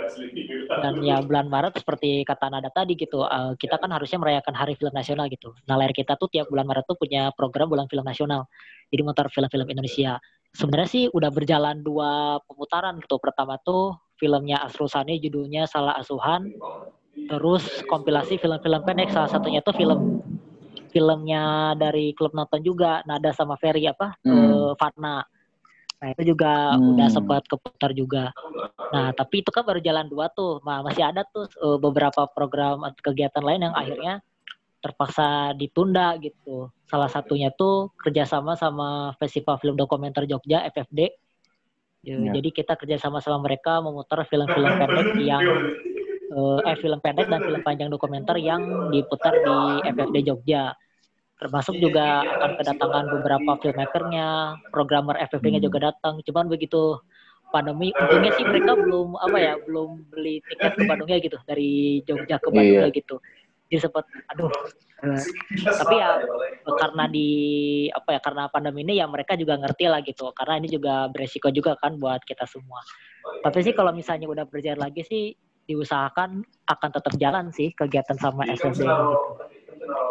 [0.68, 4.76] dan ya bulan Maret seperti kata Nada tadi gitu eh, kita kan harusnya merayakan Hari
[4.76, 5.56] Film Nasional gitu.
[5.64, 8.44] Nah layar kita tuh tiap bulan Maret tuh punya program bulan film nasional.
[8.92, 10.20] Jadi mutar film-film Indonesia.
[10.52, 13.16] Sebenarnya sih udah berjalan dua pemutaran gitu.
[13.16, 16.52] Pertama tuh filmnya Asrul Sani judulnya Salah Asuhan.
[17.14, 20.20] Terus kompilasi film-film pendek salah satunya tuh film
[20.94, 24.34] filmnya dari klub nonton juga Nada sama Ferry apa Hmm.
[24.34, 25.26] eh, Fana.
[25.98, 26.94] Nah itu juga Hmm.
[26.94, 28.30] udah sempat keputar juga.
[28.92, 30.60] Nah tapi itu kan baru jalan dua tuh.
[30.62, 34.20] Nah, masih ada tuh eh, beberapa program atau kegiatan lain yang akhirnya
[34.84, 36.68] terpaksa ditunda gitu.
[36.84, 41.00] Salah satunya tuh kerjasama sama Festival Film Dokumenter Jogja FFD.
[42.04, 42.36] Ya, Ya.
[42.36, 45.40] Jadi kita kerjasama sama mereka memutar film-film pendek yang
[46.34, 50.74] eh, eh film pendek dan film panjang dokumenter yang diputar di FFD Jogja.
[51.34, 54.28] Termasuk juga akan kedatangan beberapa filmmakernya,
[54.70, 55.66] programmer FFD-nya Hmm.
[55.70, 56.22] juga datang.
[56.22, 56.98] Cuman begitu
[57.50, 62.42] pandemi, untungnya sih mereka belum apa ya, belum beli tiket ke Bandungnya gitu dari Jogja
[62.42, 62.98] ke Bandungnya Iya.
[62.98, 63.16] gitu.
[63.70, 64.50] Jadi sempat, aduh.
[65.04, 65.20] eh,
[65.68, 66.16] tapi ya
[66.80, 67.28] karena di
[67.92, 70.32] apa ya karena pandemi ini ya mereka juga ngerti lah gitu.
[70.32, 72.80] Karena ini juga beresiko juga kan buat kita semua.
[73.44, 78.48] Tapi sih kalau misalnya udah berjalan lagi sih diusahakan akan tetap jalan sih kegiatan sama
[78.48, 78.72] gitu.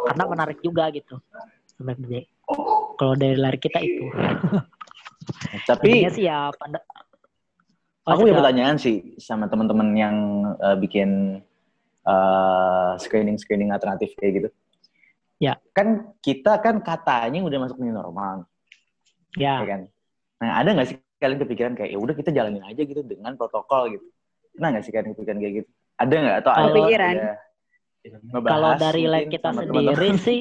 [0.09, 1.17] Karena menarik juga gitu
[1.77, 2.25] sebenarnya.
[2.97, 4.05] Kalau dari lari kita itu.
[5.69, 6.83] Tapi Intinya sih ya pada
[8.03, 10.15] Oh, aku punya pertanyaan sih sama teman-teman yang
[10.59, 11.39] uh, bikin
[12.03, 14.49] uh, screening-screening alternatif kayak gitu.
[15.39, 15.55] Ya.
[15.71, 18.43] Kan kita kan katanya udah masuk new normal,
[19.39, 19.81] ya Ya, kan?
[20.43, 23.95] Nah, ada nggak sih kalian kepikiran kayak ya udah kita jalanin aja gitu dengan protokol
[23.95, 24.07] gitu?
[24.53, 25.69] Pernah nggak sih kalian kepikiran kayak gitu?
[25.97, 26.35] Ada nggak?
[26.41, 26.69] Atau ada
[28.03, 30.39] ngebahas kalau dari lari kita sendiri sih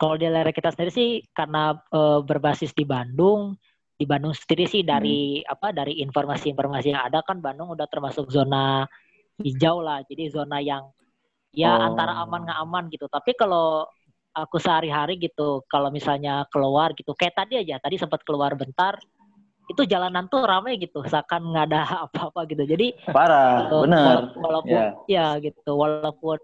[0.00, 3.52] kalau di lari kita sendiri sih karena eh, berbasis di Bandung
[4.00, 8.88] di Bandung sendiri sih dari apa dari informasi-informasi yang ada kan Bandung udah termasuk zona
[9.44, 10.00] hijau lah.
[10.08, 10.88] Jadi zona yang
[11.52, 11.92] ya Oh.
[11.92, 13.04] antara aman nggak aman gitu.
[13.12, 13.84] Tapi kalau
[14.32, 18.96] aku sehari-hari gitu kalau misalnya keluar gitu kayak tadi aja tadi sempat keluar bentar
[19.70, 21.80] itu jalanan tuh ramai gitu seakan nggak ada
[22.10, 24.06] apa-apa gitu jadi Parah, Eh, bener.
[24.18, 24.86] wala- Walaupun Ya.
[25.06, 26.38] ya gitu, walaupun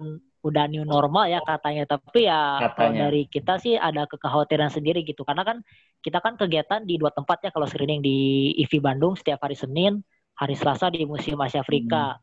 [0.47, 3.11] udah new normal ya katanya, tapi ya kalau Katanya.
[3.11, 5.59] dari kita sih ada kekhawatiran sendiri gitu, karena kan
[6.07, 10.07] kita kan kegiatan di dua tempat ya kalau screening di IVI Bandung setiap hari Senin,
[10.39, 12.23] hari Selasa di Museum Asia Afrika.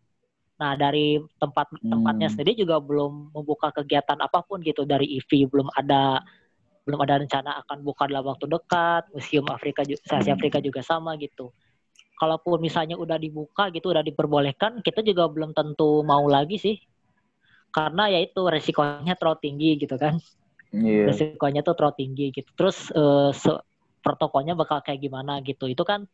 [0.55, 2.35] Nah dari tempat tempatnya Hmm.
[2.39, 6.23] sendiri juga belum membuka kegiatan apa pun gitu dari IVI belum ada
[6.83, 9.07] belum ada rencana akan buka dalam waktu dekat.
[9.15, 10.35] Museum Afrika Asia Hmm.
[10.35, 11.55] Afrika juga sama gitu.
[12.19, 16.75] Kalaupun misalnya udah dibuka gitu udah diperbolehkan kita juga belum tentu mau lagi sih.
[17.73, 20.19] Karena ya itu resikonya terlalu tinggi gitu kan.
[20.73, 21.05] Iya.
[21.13, 22.49] resikonya tuh terlalu tinggi gitu.
[22.57, 22.89] Terus
[23.37, 23.61] se-
[24.03, 25.69] protokolnya bakal kayak gimana gitu.
[25.69, 26.09] Itu kan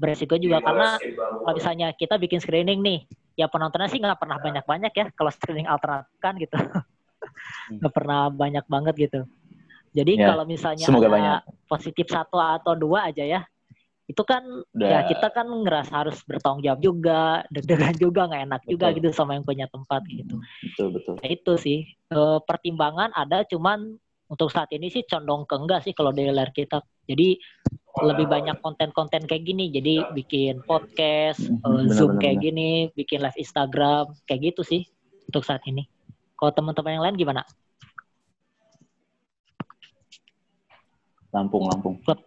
[0.00, 0.96] beresiko juga karena
[1.44, 2.98] kalau misalnya kita bikin screening nih
[3.38, 5.06] ya penontonnya sih nggak pernah banyak-banyak ya.
[5.14, 6.56] Kalau screening alternatif kan gitu.
[7.78, 9.20] Nggak pernah banyak banget gitu
[9.90, 11.40] jadi Ya, kalau misalnya semoga ada banyak.
[11.66, 13.40] positif satu atau dua aja ya
[14.04, 14.40] itu kan
[14.72, 14.88] Udah.
[14.88, 17.20] ya kita kan ngerasa harus bertanggung jawab juga
[17.52, 18.96] deg-degan juga nggak enak juga Betul.
[18.96, 21.14] gitu sama yang punya tempat gitu Betul betul.
[21.16, 23.92] Nah, itu sih Eh, pertimbangan ada cuman
[24.26, 27.36] untuk saat ini sih condong ke enggak sih kalau dari layar kita jadi
[28.00, 32.16] lebih banyak konten-konten kayak gini jadi bikin podcast Mhm, eh, zoom benar-benar.
[32.18, 34.88] kayak gini bikin live Instagram kayak gitu sih
[35.26, 35.84] untuk saat ini
[36.32, 37.44] kalau teman-teman yang lain gimana
[41.34, 41.96] Lampung Lampung.
[42.04, 42.18] klub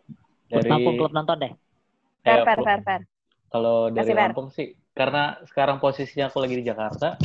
[0.51, 1.53] Dari Lampung klub nonton deh
[2.21, 3.01] Fair, eh, fair, fair, fair.
[3.51, 4.17] Kalau dari Kasih.
[4.21, 7.17] Lampung sih, karena sekarang posisinya aku lagi di Jakarta,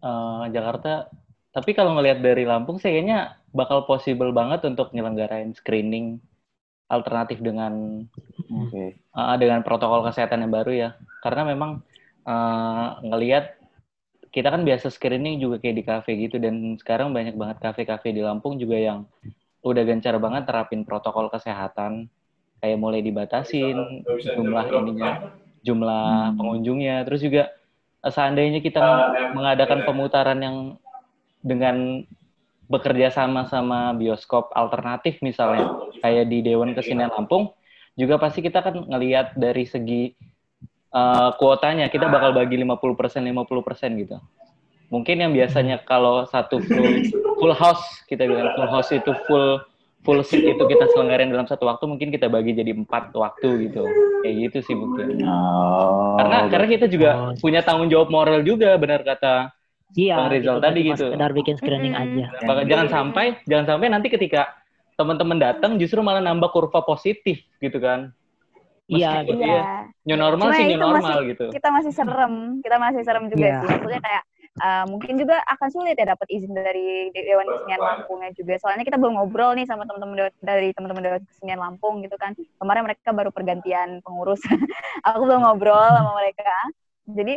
[0.00, 1.10] eh, Jakarta.
[1.50, 6.22] Tapi kalau ngelihat dari Lampung sih kayaknya bakal possible banget untuk nyelenggarain screening
[6.86, 8.06] alternatif dengan
[8.54, 9.02] Oke.
[9.02, 10.90] eh, dengan protokol kesehatan yang baru ya.
[11.26, 11.82] Karena memang
[12.22, 13.58] eh, ngelihat
[14.30, 18.22] kita kan biasa screening juga kayak di kafe gitu dan sekarang banyak banget kafe-kafe di
[18.22, 19.02] Lampung juga yang
[19.60, 22.08] udah gencar banget terapin protokol kesehatan.
[22.60, 24.04] Kayak mulai dibatasin
[24.36, 25.32] jumlah ininya
[25.64, 27.04] jumlah pengunjungnya.
[27.08, 27.42] Terus juga
[28.04, 28.82] eh, seandainya kita
[29.32, 30.56] mengadakan pemutaran yang
[31.40, 32.04] dengan
[32.70, 37.50] bekerja sama sama bioskop alternatif misalnya kayak di Dewan Kesenian Lampung
[37.98, 40.12] juga pasti kita kan ngelihat dari segi
[40.92, 41.88] eh, kuotanya.
[41.88, 44.16] Kita bakal bagi 50% 50% gitu.
[44.90, 47.06] Mungkin yang biasanya kalau satu full
[47.40, 49.58] full house kita bilang full house itu full
[50.00, 53.84] full seat itu kita selenggarain dalam satu waktu mungkin kita bagi jadi empat waktu gitu.
[54.20, 55.20] Kayak gitu sih mungkin.
[55.24, 57.32] Oh, Karena karena kita juga Oh.
[57.36, 59.52] punya tanggung jawab moral juga benar kata
[59.92, 61.04] iya Bang Rizal itu tadi gitu.
[61.04, 64.54] sekedar bikin screening aja Maka jangan sampai jangan sampai nanti ketika
[64.94, 68.12] teman-teman datang justru malah nambah kurva positif gitu kan.
[68.86, 69.36] iya gitu.
[69.36, 69.46] Iya.
[69.46, 69.62] Iya.
[70.02, 71.46] New normal Cuma sih new normal masih- gitu.
[71.50, 73.58] Kita masih serem, kita masih serem juga Iya.
[73.58, 73.68] sih.
[73.70, 74.22] Maksudnya kayak
[74.60, 78.54] eh, mungkin juga akan sulit ya dapat izin dari Dewan Kesenian Lampungnya juga.
[78.60, 82.36] Soalnya kita belum ngobrol nih sama teman-teman dari teman-teman Dewan Kesenian Lampung gitu kan.
[82.36, 84.40] Kemarin mereka baru pergantian pengurus.
[85.08, 86.52] Aku belum ngobrol sama mereka.
[87.08, 87.34] Jadi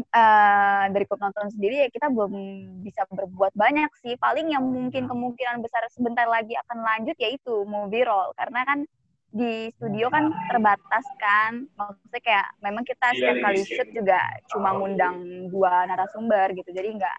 [0.00, 2.32] eh, dari klub nonton sendiri ya kita belum
[2.80, 4.16] bisa berbuat banyak sih.
[4.16, 8.88] Paling yang mungkin kemungkinan besar sebentar lagi akan lanjut yaitu movie roll karena kan
[9.32, 11.64] di studio kan terbatas kan.
[11.74, 14.20] Maksudnya kayak memang kita setiap kali shoot juga
[14.52, 16.68] cuma ngundang dua narasumber gitu.
[16.70, 17.16] Jadi nggak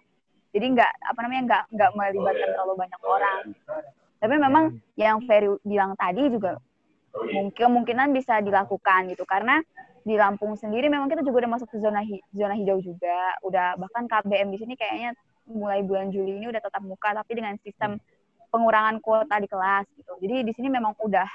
[0.54, 3.40] jadi nggak apa namanya nggak nggak melibatkan terlalu banyak orang.
[4.22, 6.56] Tapi memang yang Ferry bilang tadi juga
[7.14, 9.26] mungkin kemungkinan bisa dilakukan gitu.
[9.26, 9.58] Karena
[10.06, 13.34] di Lampung sendiri memang kita juga udah masuk ke zona hi- zona hijau juga.
[13.42, 17.58] Udah bahkan KBM di sini kayaknya mulai bulan Juli ini udah tetap muka tapi dengan
[17.60, 17.98] sistem
[18.54, 20.14] pengurangan kuota di kelas gitu.
[20.22, 21.26] Jadi di sini memang udah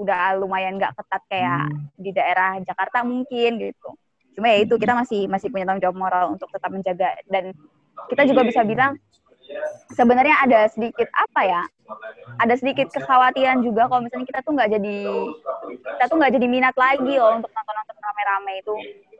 [0.00, 1.68] udah lumayan nggak ketat kayak
[2.00, 3.88] di daerah Jakarta mungkin gitu.
[4.32, 7.20] Cuma ya itu kita masih masih punya tanggung jawab moral untuk tetap menjaga.
[7.28, 7.52] Dan
[8.08, 8.96] kita juga bisa bilang
[9.92, 11.62] sebenarnya ada sedikit apa ya?
[12.38, 14.96] Ada sedikit kekhawatiran juga kalau misalnya kita tuh nggak jadi
[15.98, 18.76] kita tuh nggak jadi minat lagi loh untuk nonton-nonton rame-rame itu.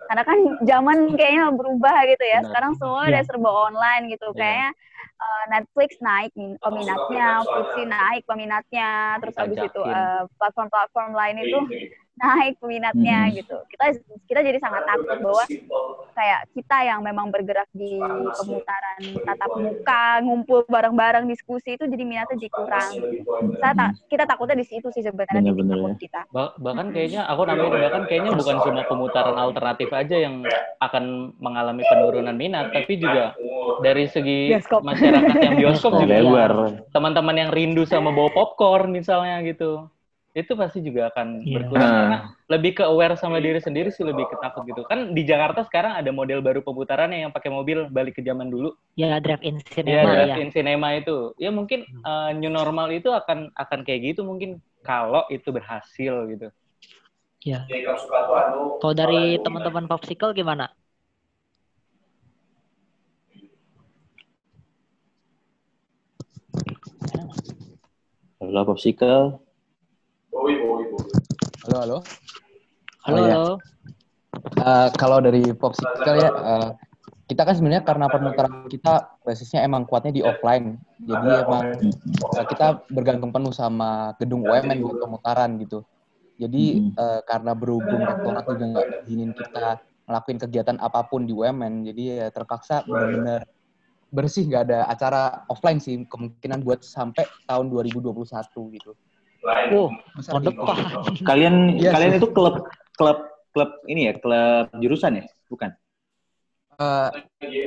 [0.07, 2.41] Karena kan zaman kayaknya berubah gitu ya.
[2.47, 3.11] Sekarang semua Iya.
[3.11, 4.31] udah serba online gitu.
[4.33, 4.39] Iya.
[4.39, 4.71] kayaknya
[5.21, 8.91] uh, Netflix naik min- peminatnya, Fuji naik peminatnya,
[9.21, 9.95] terus habis itu Ajakin.
[9.95, 11.59] uh, platform-platform lain itu
[12.21, 13.35] naik peminatnya Hmm.
[13.35, 13.57] gitu.
[13.67, 13.85] Kita
[14.27, 15.45] kita jadi sangat takut bahwa
[16.13, 17.97] kayak kita yang memang bergerak di
[18.37, 22.91] pemutaran tatap muka, ngumpul bareng-bareng diskusi itu jadi minatnya jadi kurang.
[23.57, 25.99] Saya ta- kita takutnya di situ sih sebenarnya titik Bener-bener takut ya.
[25.99, 26.21] kita.
[26.29, 30.45] Bah- bahkan kayaknya aku nambahin bahkan kayaknya bukan cuma pemutaran alternatif aja yang
[30.79, 31.05] akan
[31.39, 33.33] mengalami penurunan minat tapi juga
[33.81, 34.85] dari segi Bioskop.
[34.85, 36.21] masyarakat yang bioskop juga
[36.91, 39.89] teman-teman yang rindu sama bawa popcorn misalnya gitu
[40.31, 41.55] itu pasti juga akan Iya.
[41.59, 41.97] berkurang Ah.
[41.99, 45.99] karena lebih ke aware sama diri sendiri sih lebih ketakut gitu kan di Jakarta sekarang
[45.99, 49.91] ada model baru pemutarannya yang pakai mobil balik ke zaman dulu ya drive-in ya cinema
[49.99, 54.63] ya, drive-in cinema itu ya mungkin uh, new normal itu akan akan kayak gitu mungkin
[54.87, 56.47] kalau itu berhasil gitu
[57.43, 57.67] ya.
[58.79, 60.71] kalau dari teman-teman popsicle gimana
[68.41, 69.50] Halo Popsicle.
[70.41, 71.99] Halo, halo.
[73.05, 73.37] halo Oh, iya.
[73.37, 73.53] halo
[74.41, 76.69] Eh, kalau dari Popsicle ya, eh,
[77.29, 80.81] kita kan sebenarnya karena permutaran kita basisnya emang kuatnya di offline.
[80.97, 85.85] Jadi emang eh, kita bergantung penuh sama gedung UMN buat pemutaran gitu.
[86.41, 89.77] Jadi eh, karena berhubung rektorat juga nggak izinin kita
[90.09, 93.45] ngelakuin kegiatan apa pun di UMN, jadi ya terpaksa benar-benar
[94.09, 98.17] bersih nggak ada acara offline sih kemungkinan buat sampai tahun 2021
[98.81, 98.97] gitu.
[99.73, 99.89] Oh
[100.21, 100.77] tahun depan
[101.25, 103.19] Kalian Iya kalian itu klub klub
[103.51, 105.25] klub ini ya, klub jurusan ya?
[105.51, 105.71] Bukan.
[106.81, 107.09] Eh,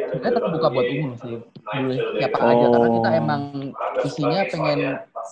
[0.10, 3.42] sebenarnya terbuka buat umum sih boleh siapa aja karena kita emang
[4.02, 4.80] isinya pengen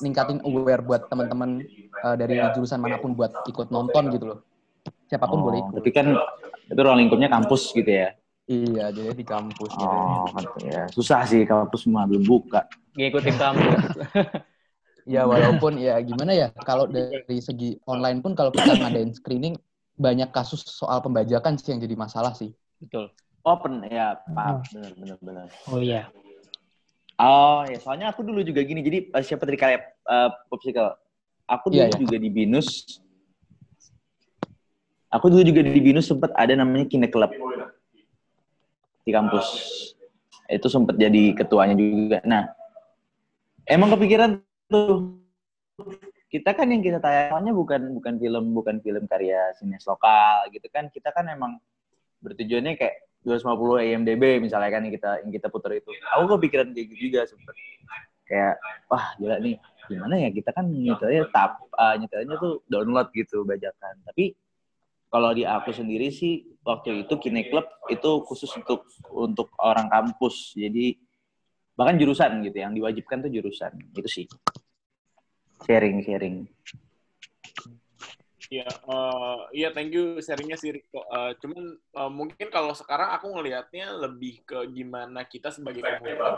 [0.05, 4.39] ningkatin aware buat teman-teman eh, dari jurusan mana pun buat ikut nonton gitu loh.
[5.09, 5.73] Siapa pun boleh Oh, ikut.
[5.81, 6.07] tapi kan
[6.69, 8.13] itu ruang lingkupnya kampus gitu ya.
[8.45, 9.89] Iya, jadi di kampus gitu.
[9.89, 10.83] Oh, kan ya.
[10.93, 12.67] Susah sih kampus semua belum buka.
[12.93, 13.81] Ngikutin kampus.
[15.09, 19.57] Ya walaupun ya gimana ya kalau dari segi online pun kalau kita ngadain screening
[19.97, 22.53] banyak kasus soal pembajakan sih yang jadi masalah sih.
[22.81, 23.09] Betul.
[23.41, 24.69] Open ya, Pak.
[24.73, 25.47] Benar benar benar.
[25.69, 26.09] Oh iya.
[27.17, 28.81] Oh ya, soalnya aku dulu juga gini.
[28.81, 30.93] Jadi eh, siapa tadi kayak uh, popsicle.
[31.49, 31.97] Aku dulu Iya, iya.
[31.97, 33.01] juga di Binus.
[35.11, 37.33] Aku dulu juga di Binus sempat ada namanya Kine Club
[39.01, 39.47] di kampus.
[40.47, 42.21] Itu sempat jadi ketuanya juga.
[42.23, 42.47] Nah,
[43.67, 44.39] emang kepikiran
[44.71, 45.19] tuh.
[46.31, 50.87] Kita kan yang kita tayangnya bukan bukan film bukan film karya sinias lokal gitu kan.
[50.87, 51.59] Kita kan emang
[52.23, 55.91] bertujuannya kayak 250 IMDb misalnya kan yang kita yang kita putar itu.
[56.17, 57.53] Aku kepikiran kayak gitu juga sempet.
[58.25, 58.55] Kayak
[58.87, 59.59] wah gila nih.
[59.91, 63.99] Gimana ya kita kan nyetelnya tap uh, nyetelnya tuh download gitu bajakan.
[64.07, 64.33] Tapi
[65.11, 70.55] kalau di aku sendiri sih waktu itu Kine Club itu khusus untuk untuk orang kampus.
[70.55, 70.95] Jadi
[71.75, 73.75] bahkan jurusan gitu yang diwajibkan tuh jurusan.
[73.91, 74.25] Itu sih
[75.65, 76.37] sharing sharing
[78.51, 80.99] Iya, eh, iya thank you sharingnya sih Riko.
[81.07, 86.35] Eh, cuman eh, mungkin kalau sekarang aku ngelihatnya lebih ke gimana kita sebagai komunitas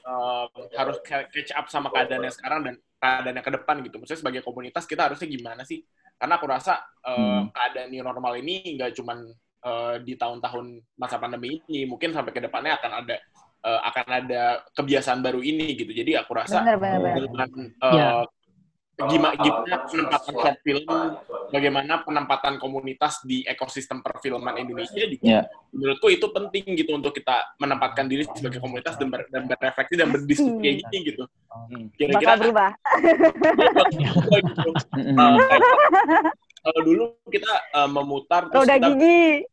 [0.00, 0.46] eh,
[0.80, 3.96] harus ca- catch up sama keadaannya sekarang dan keadaannya ke depan gitu.
[4.00, 5.84] Maksudnya sebagai komunitas kita harusnya gimana sih?
[6.16, 7.52] Karena aku rasa eh, Hmm.
[7.52, 9.18] keadaan new normal ini nggak cuman
[9.60, 13.16] eh, di tahun-tahun masa pandemi ini, mungkin sampai ke depannya akan ada
[13.60, 15.92] eh, akan ada kebiasaan baru ini gitu.
[15.92, 17.18] Jadi aku rasa Benar, benar, benar.
[17.28, 18.08] dengan eh, Ya.
[18.96, 20.88] Gimana gimana penempatan short film,
[21.52, 25.40] bagaimana penempatan komunitas di ekosistem perfilman Indonesia juga ya
[25.76, 30.08] menurutku itu penting gitu untuk kita menempatkan diri sebagai komunitas dan, ber, dan berrefleksi dan
[30.08, 31.22] berdiskusi kayak gini gitu.
[32.00, 32.70] Kira-kira Bakal berubah.
[34.40, 34.70] gitu.
[34.96, 35.38] Uh,
[36.66, 39.46] kalau dulu kita uh, memutar terus Roda kita gigi.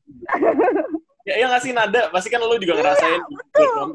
[1.30, 3.90] ya, ya ngasih nada pasti kan lo juga ngerasain gitu kan.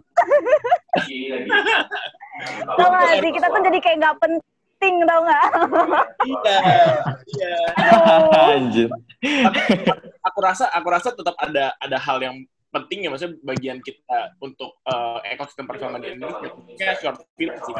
[2.78, 4.57] Gak sih, kita tuh jadi kayak nggak penting,
[5.04, 5.46] tau nggak?
[6.24, 6.58] Iya,
[7.34, 7.56] iya.
[8.54, 8.88] anjir
[10.22, 12.36] aku rasa aku rasa tetap ada ada hal yang
[12.68, 17.74] penting ya maksudnya bagian kita untuk uh, ekosistem perfilman di Indonesia kayak short film sih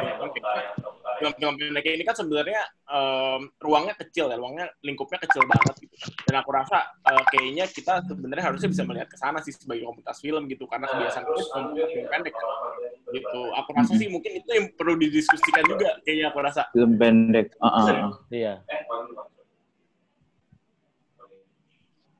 [1.19, 5.95] film film pendek ini kan sebenarnya um, ruangnya kecil ya ruangnya lingkupnya kecil banget gitu
[6.25, 10.17] dan aku rasa uh, kayaknya kita sebenarnya harusnya bisa melihat ke sana sih sebagai komunitas
[10.17, 11.65] film gitu karena kebiasaan kita film
[12.09, 12.49] pendek kan.
[13.13, 17.53] gitu aku rasa sih mungkin itu yang perlu didiskusikan juga kayaknya aku rasa film pendek
[17.61, 18.09] ah, ah.
[18.33, 18.53] Iya.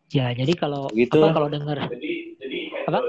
[0.10, 1.14] Ya, jadi kalau Gitu.
[1.22, 1.86] apa kalau dengar
[2.90, 3.00] apa?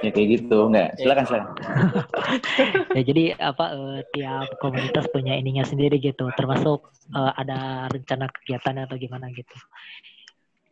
[0.00, 1.46] ya kayak gitu nggak silakan silakan
[2.96, 8.88] Ya jadi apa eh, tiap komunitas punya ininya sendiri gitu, termasuk eh, ada rencana kegiatannya
[8.88, 9.54] atau gimana gitu.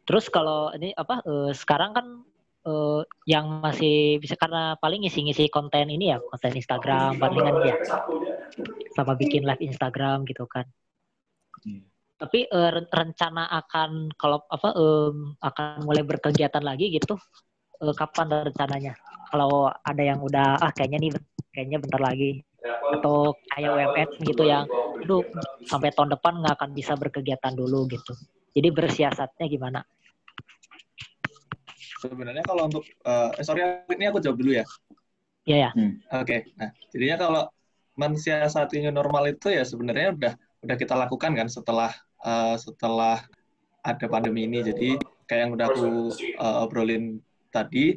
[0.06, 2.06] Terus kalau ini apa eh, sekarang kan
[2.66, 7.76] eh, yang masih bisa karena paling ngisi-ngisi konten ini ya, konten Instagram palingan ya.
[8.96, 10.64] Sama bikin live Instagram gitu kan.
[12.16, 17.20] Tapi eh, ren- rencana akan kalau apa em, akan mulai berkegiatan lagi gitu
[17.82, 18.94] eh, kapan rencananya?
[19.26, 21.10] Kalau ada yang udah ah kayaknya nih
[21.50, 22.46] kayaknya bentar lagi
[22.98, 24.64] atau kayak UMN gitu yang
[25.02, 25.22] aduh
[25.66, 28.12] sampai tahun depan nggak akan bisa berkegiatan dulu gitu.
[28.56, 29.80] Jadi bersiasatnya gimana?
[32.00, 34.64] Sebenarnya kalau untuk, eh eh, sorry ini aku jawab dulu ya.
[35.46, 35.70] Iya ya.
[36.18, 37.42] Oke, nah jadinya kalau
[37.96, 40.32] mensiasati new normal itu ya sebenarnya udah
[40.64, 41.92] udah kita lakukan kan setelah
[42.24, 43.20] eh, setelah
[43.84, 44.64] ada pandemi ini.
[44.64, 44.96] Jadi
[45.28, 47.20] kayak yang udah aku eh, obrolin
[47.56, 47.96] tadi,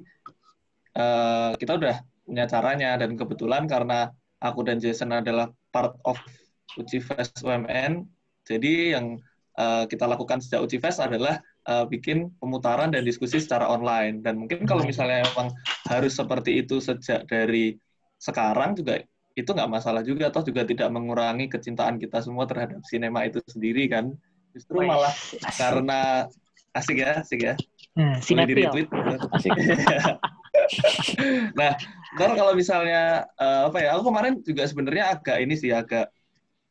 [0.95, 6.15] eh, kita udah punya caranya dan kebetulan karena aku dan Jason adalah part of
[6.79, 8.07] Uci Fest UMN,
[8.47, 9.19] jadi yang
[9.59, 14.23] eh, kita lakukan sejak Uci Fest adalah eh, bikin pemutaran dan diskusi secara online.
[14.23, 15.51] Dan mungkin kalau misalnya memang
[15.91, 17.75] harus seperti itu sejak dari
[18.19, 19.03] sekarang juga
[19.37, 23.87] itu nggak masalah juga, atau juga tidak mengurangi kecintaan kita semua terhadap sinema itu sendiri
[23.87, 24.11] kan.
[24.51, 25.13] Justru malah
[25.55, 26.27] karena
[26.75, 27.53] asik ya, asik ya.
[27.93, 28.49] Hmm, Boleh sinetron.
[28.49, 28.87] di-retweet.
[29.33, 29.51] asik
[31.53, 31.73] nah,
[32.15, 33.01] ntar kalau misalnya
[33.35, 33.89] eh, apa ya?
[33.97, 36.09] Aku kemarin juga sebenarnya agak ini sih agak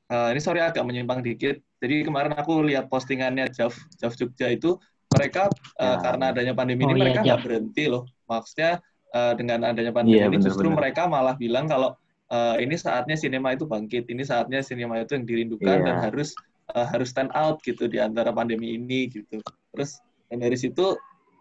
[0.08, 1.58] eh, ini sorry agak menyimpang dikit.
[1.78, 5.98] Jadi kemarin aku lihat postingannya Jav Jav Jogja itu mereka eh, Ya.
[5.98, 7.44] karena adanya pandemi Oh ini iya, mereka nggak Jav.
[7.44, 8.02] berhenti loh.
[8.24, 8.70] Maksudnya
[9.10, 10.78] eh, dengan adanya pandemi Iya, ini justru benar-benar.
[10.78, 11.90] mereka malah bilang kalau
[12.28, 15.86] eh, ini saatnya sinema itu bangkit, ini saatnya sinema itu yang dirindukan Iya.
[15.86, 16.32] dan harus
[16.70, 19.40] eh, harus stand out gitu di antara pandemi ini gitu.
[19.72, 19.98] Terus
[20.28, 20.96] dan dari situ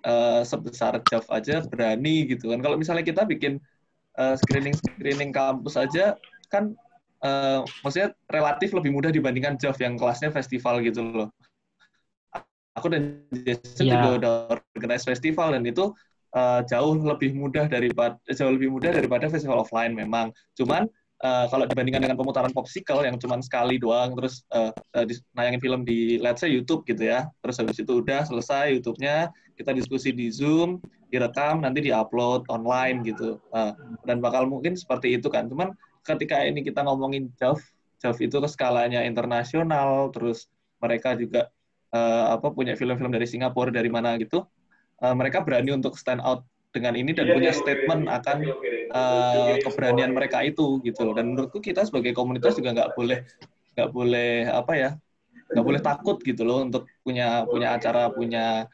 [0.07, 2.59] eh, sebesar Jav aja berani gitu kan.
[2.63, 3.59] Kalau misalnya kita bikin
[4.17, 6.17] screening screening kampus aja
[6.49, 6.73] kan
[7.21, 11.29] eh, maksudnya relatif lebih mudah dibandingkan Jov yang kelasnya festival gitu loh.
[12.77, 13.93] Aku dan Jason Iya.
[13.97, 14.33] juga udah
[14.77, 15.93] organize festival dan itu
[16.33, 20.29] eh, jauh lebih mudah daripada jauh lebih mudah daripada festival offline memang.
[20.57, 20.85] Cuman
[21.17, 24.71] eh, kalau dibandingkan dengan pemutaran popsicle yang cuman sekali doang terus eh,
[25.09, 27.25] dis- nayangin film di let's say YouTube gitu ya.
[27.41, 30.77] Terus habis itu udah selesai YouTube-nya, kita diskusi di Zoom,
[31.09, 33.41] direkam nanti diupload online gitu.
[33.55, 33.73] Eh,
[34.05, 35.49] dan bakal mungkin seperti itu kan.
[35.49, 35.73] Cuman
[36.05, 37.59] ketika ini kita ngomongin JAV,
[37.99, 40.47] JAV itu ke skalanya internasional, terus
[40.77, 41.49] mereka juga
[41.95, 44.45] eh, apa punya film-film dari Singapura dari mana gitu,
[45.01, 48.37] eh, mereka berani untuk stand out dengan ini dan punya statement akan
[48.91, 51.13] eh, keberanian mereka itu gitu loh.
[51.15, 53.19] Dan menurutku kita sebagai komunitas juga nggak boleh
[53.77, 54.89] nggak boleh apa ya
[55.53, 58.67] nggak boleh takut gitu loh untuk punya punya acara punya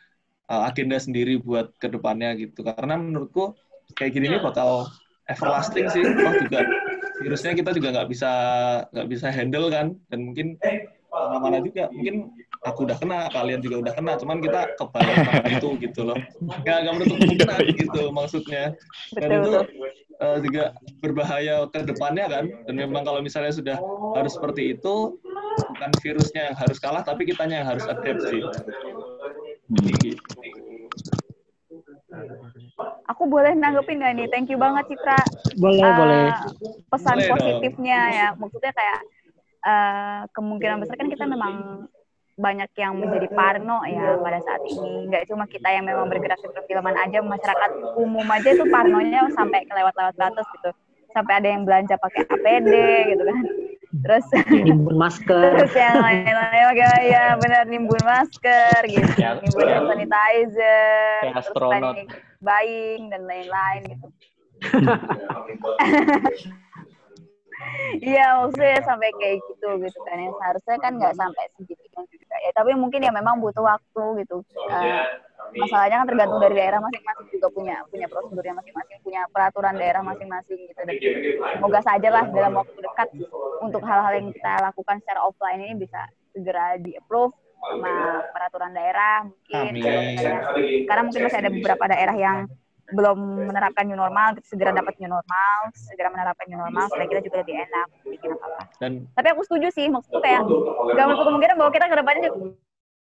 [0.49, 2.65] eh, agenda sendiri buat ke depannya gitu.
[2.65, 3.53] Karena menurutku
[3.93, 4.89] kayak gini ini bakal
[5.29, 6.03] everlasting sih.
[6.03, 6.65] Toh juga
[7.23, 8.31] virusnya kita juga nggak bisa
[8.89, 9.95] nggak bisa handle kan.
[10.09, 10.57] Dan mungkin
[11.13, 11.87] mana-mana juga.
[11.93, 12.33] Mungkin
[12.63, 14.99] aku udah kena kalian juga udah kena cuman kita sama
[15.53, 16.17] itu gitu loh
[16.63, 18.63] nggak nggak menutup kemungkinan gitu maksudnya
[19.19, 19.63] dan Betul, itu betul.
[20.23, 20.63] eh, juga
[21.03, 23.77] berbahaya ke depannya kan dan memang kalau misalnya sudah
[24.15, 25.19] harus seperti itu
[25.69, 28.41] bukan virusnya yang harus kalah tapi kitanya yang harus adapt sih
[29.73, 30.19] Gitu.
[33.09, 34.27] Aku boleh nanggepin nggak nih?
[34.29, 35.19] Thank you banget Citra.
[35.57, 36.25] Boleh, Eh, boleh.
[36.91, 37.35] Pesan Boleh dong.
[37.39, 38.27] positifnya ya.
[38.37, 38.99] Maksudnya kayak
[39.63, 41.87] eh, kemungkinan besar kan kita memang
[42.33, 45.09] banyak yang menjadi parno ya pada saat ini.
[45.09, 49.65] Nggak cuma kita yang memang bergerak di perfilman aja, masyarakat umum aja itu parnonya sampai
[49.69, 50.69] kelewat-lewat batas gitu.
[51.13, 52.73] Sampai ada yang belanja pakai APD
[53.13, 53.45] gitu kan.
[53.93, 55.53] Terus Nimbun masker.
[55.61, 59.77] terus yang lain-lain ya benar nimbun masker gitu Ya, nimbun ya.
[59.77, 61.53] hand sanitizer Kayak terus
[62.41, 64.07] buying dan lain-lain gitu
[68.01, 70.17] Iya maksudnya sampai kayak gitu gitu kan.
[70.17, 72.51] Yang seharusnya kan nggak sampai segitu juga ya.
[72.55, 74.41] Tapi mungkin ya memang butuh waktu gitu.
[74.71, 75.03] Eh,
[75.59, 80.59] masalahnya kan tergantung dari daerah masing-masing juga punya punya prosedurnya masing-masing punya peraturan daerah masing-masing
[80.65, 80.81] gitu.
[80.81, 80.95] Dan
[81.57, 83.07] semoga saja lah dalam waktu dekat
[83.61, 86.01] untuk hal-hal yang kita lakukan secara offline ini bisa
[86.33, 89.71] segera di approve sama peraturan daerah mungkin.
[90.83, 92.37] Karena mungkin masih ada beberapa daerah yang
[92.91, 97.37] belum menerapkan new normal segera dapat new normal segera menerapkan new normal supaya kita juga
[97.41, 100.43] lebih enak bikin apa apa dan tapi aku setuju sih maksudku kayak
[100.93, 102.29] gak menutup kemungkinan bahwa kita ke depannya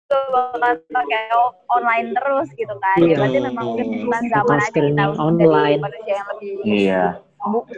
[0.07, 1.23] juga bakal pakai
[1.67, 5.79] online terus gitu kan ya berarti memang tuntutan zaman aja kita online.
[5.83, 7.03] manusia yang lebih Iya.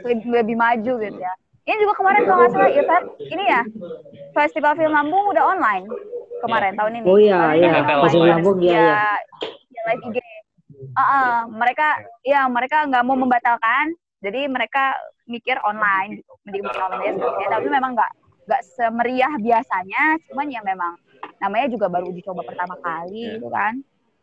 [0.06, 1.34] lebih, lebih maju gitu ya
[1.66, 3.62] ini juga kemarin kalau nggak salah event ini ya
[4.38, 5.86] festival film Lampung udah online
[6.40, 7.70] kemarin tahun ini Oh iya, iya.
[7.84, 8.30] Festival.
[8.30, 9.04] Lampung, iya, ya, iya.
[9.74, 10.18] ya live IG
[10.98, 14.96] Ah, ah, mereka ya mereka nggak mau membatalkan jadi mereka
[15.30, 16.34] mikir online gitu.
[16.44, 18.12] mending bikin online sebenarnya tapi memang nggak
[18.50, 20.94] nggak semeriah biasanya cuman ya memang
[21.38, 23.80] namanya juga baru dicoba pertama kali gitu kan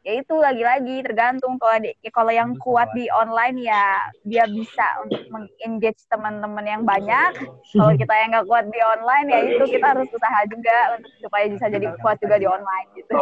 [0.06, 4.86] ya itu lagi-lagi tergantung kalau di, ya kalau yang kuat di online ya dia bisa
[5.02, 7.34] untuk mengengage teman-teman yang banyak.
[7.74, 11.44] Kalau kita yang nggak kuat di online ya itu kita harus usaha juga untuk supaya
[11.50, 13.12] bisa jadi kuat juga di online gitu.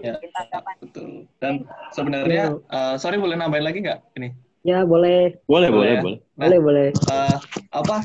[0.00, 0.16] Ya.
[0.16, 1.08] kita kapan betul.
[1.36, 1.54] Dan
[1.92, 4.32] sebenarnya eh, sorry boleh nambahin lagi nggak ini?
[4.64, 6.02] Ya boleh, Boleh, Boleh boleh, ya?
[6.04, 6.18] boleh.
[6.40, 6.88] Nah, boleh, boleh.
[6.96, 7.36] eh,
[7.68, 7.96] apa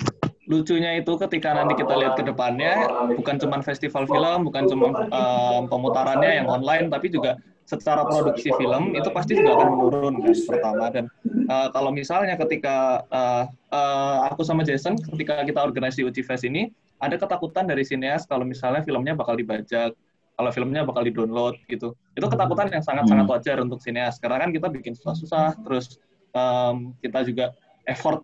[0.45, 5.59] lucunya itu ketika nanti kita lihat ke depannya bukan cuma festival film, bukan cuma eh,
[5.71, 10.85] pemutarannya yang online, tapi juga secara produksi film itu pasti juga akan menurun kan pertama.
[10.93, 16.21] Dan eh, kalau misalnya ketika eh, eh, aku sama Jason ketika kita organize di Uci
[16.21, 16.69] Fest ini
[17.01, 19.97] ada ketakutan dari sineas kalau misalnya filmnya bakal dibajak
[20.35, 21.95] kalau filmnya bakal di-download gitu.
[22.13, 24.19] Itu ketakutan yang sangat-sangat wajar untuk sineas.
[24.19, 25.95] Karena kan kita bikin susah-susah terus
[26.35, 27.55] em, kita juga
[27.87, 28.19] effort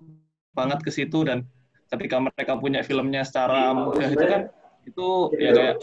[0.52, 1.48] banget ke situ dan
[1.88, 4.52] ketika mereka punya filmnya secara mudah itu kan
[4.86, 5.08] itu
[5.38, 5.76] ya kayak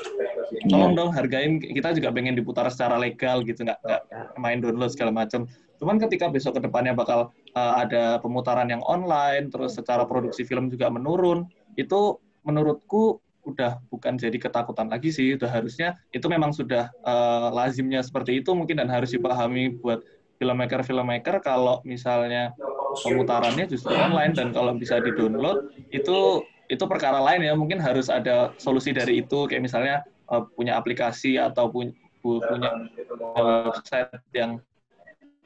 [0.67, 4.03] tolong dong hargain kita juga pengen diputar secara legal gitu nggak nggak
[4.41, 5.47] main download segala macam
[5.79, 10.67] cuman ketika besok ke depannya bakal uh, ada pemutaran yang online terus secara produksi film
[10.67, 11.47] juga menurun
[11.79, 15.33] itu menurutku udah bukan jadi ketakutan lagi sih.
[15.41, 20.05] Udah harusnya itu memang sudah uh, lazimnya seperti itu mungkin dan harus dipahami buat
[20.37, 22.53] filmmaker filmmaker kalau misalnya
[23.03, 28.13] pemutarannya justru online dan kalau bisa di download itu itu perkara lain ya mungkin harus
[28.13, 29.49] ada solusi dari itu.
[29.49, 29.97] Kayak misalnya
[30.29, 32.71] uh, punya aplikasi atau punya punya
[33.37, 34.61] website yang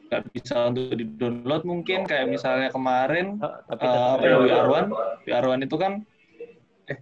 [0.09, 4.85] nggak bisa untuk di download mungkin kayak misalnya kemarin Tapi uh, apa ya WR1
[5.25, 5.93] WR1 itu kan
[6.85, 6.99] eh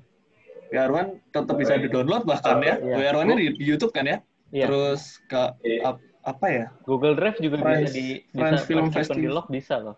[0.71, 2.79] WR1 tetap bisa di download bahkan ya.
[2.79, 3.11] Iya.
[3.11, 4.19] WR1 nya di, di YouTube kan ya?
[4.51, 4.67] Iya.
[4.71, 5.43] terus ke
[5.83, 6.65] ap- apa ya?
[6.87, 9.35] Google Drive juga France- bisa di France bisa Film meskipun di Festival.
[9.35, 9.97] lock bisa loh.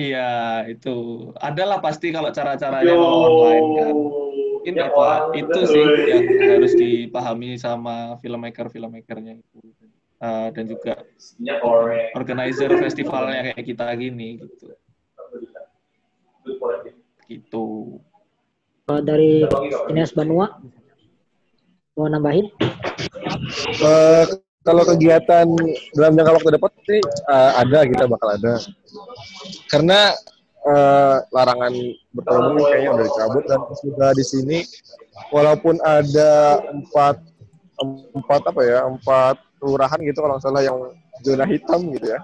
[0.00, 1.28] Iya, itu.
[1.36, 3.94] Adalah pasti kalau cara-caranya kalau online kan.
[4.60, 5.08] Ini apa?
[5.36, 6.24] Itu sih yang
[6.56, 9.60] harus dipahami sama filmmaker-filmmakernya itu.
[10.20, 11.00] Eh, dan juga
[12.12, 14.68] organizer festivalnya kayak kita gini gitu.
[17.24, 17.66] Gitu.
[18.84, 19.48] Kalau dari
[19.88, 20.60] Ines Banua
[21.96, 22.52] mau nambahin?
[23.80, 24.24] Eh,
[24.60, 25.46] kalau kegiatan
[25.96, 28.54] dalam jangka waktu dekat sih eh, ada kita bakal ada.
[29.72, 30.12] Karena
[30.68, 31.72] eh, larangan
[32.12, 34.58] berkerumun kayaknya udah dicabut dan juga di sini
[35.32, 37.16] walaupun ada empat
[38.12, 40.76] empat apa ya empat kelurahan gitu kalau salah yang
[41.24, 42.20] zona hitam gitu ya.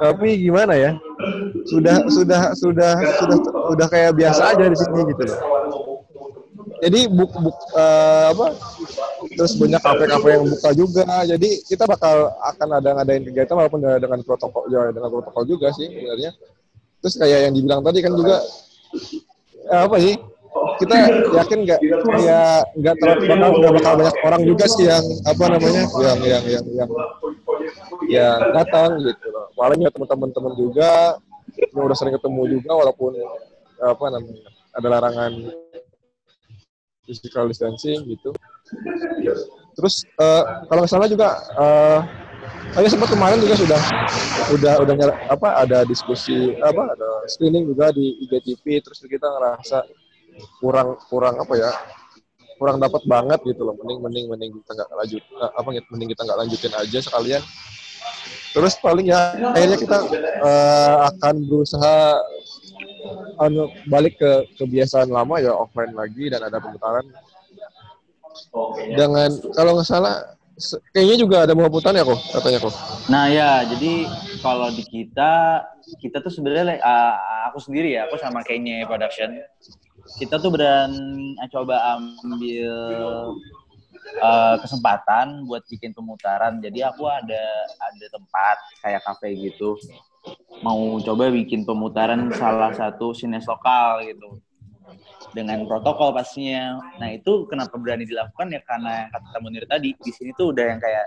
[0.00, 0.96] Tapi gimana ya?
[1.68, 3.38] Sudah sudah sudah sudah
[3.74, 5.40] sudah kayak biasa aja di sini gitu loh.
[6.76, 8.46] Jadi buk buk eh, apa?
[9.32, 11.06] Terus banyak kafe-kafe yang buka juga.
[11.24, 15.88] Jadi kita bakal akan ada ngadain kegiatan walaupun dengan, protokol ya dengan protokol juga sih
[15.88, 16.36] sebenarnya.
[17.00, 18.36] Terus kayak yang dibilang tadi kan juga
[19.72, 20.16] eh, apa sih?
[20.76, 20.94] Kita
[21.36, 21.80] yakin nggak
[22.24, 26.64] ya nggak terlalu nggak bakal banyak orang juga sih yang apa namanya yang yang yang
[26.72, 26.90] yang
[28.08, 29.28] yang datang gitu.
[29.56, 31.20] Paling ya teman-teman teman juga
[31.56, 33.12] yang udah sering ketemu juga walaupun
[33.80, 35.32] apa namanya ada larangan
[37.06, 38.34] physical distancing gitu.
[39.76, 42.00] Terus eh, kalau nggak salah juga eh
[42.76, 43.80] saya sempat kemarin juga sudah
[44.52, 49.80] udah udah nyala- apa ada diskusi apa ada screening juga di IGTV terus kita ngerasa
[50.60, 51.70] kurang kurang apa ya
[52.56, 56.22] kurang dapat banget gitu loh mending mending mending kita nggak lanjut eh, apa mending kita
[56.24, 57.42] nggak lanjutin aja sekalian
[58.52, 59.20] terus paling ya
[59.52, 59.98] akhirnya kita
[60.44, 61.96] eh, akan berusaha
[63.86, 67.06] balik ke kebiasaan lama ya offline lagi dan ada pemutaran.
[68.92, 70.36] Dengan kalau nggak salah
[70.92, 72.74] kayaknya juga ada pemutaran ya kok katanya kok
[73.06, 74.08] Nah ya, jadi
[74.42, 75.62] kalau di kita,
[76.02, 79.30] kita tuh sebenarnya uh, aku sendiri ya, aku sama Kenya Production,
[80.18, 82.74] kita tuh berani coba ambil
[84.18, 86.58] uh, kesempatan buat bikin pemutaran.
[86.58, 87.46] Jadi aku ada
[87.78, 89.78] ada tempat kayak kafe gitu,
[90.64, 94.40] mau coba bikin pemutaran salah satu sines lokal gitu.
[95.34, 96.80] Dengan protokol pastinya.
[96.96, 98.48] Nah itu kenapa berani dilakukan?
[98.48, 101.06] Ya karena yang kata Munir tadi di sini tuh udah yang kayak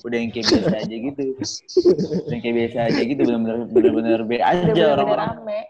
[0.00, 4.36] udah yang kayak biasa aja gitu, udah yang kayak biasa aja gitu bener-bener bener-bener be
[4.40, 5.28] aja orang-orang.
[5.36, 5.60] rame.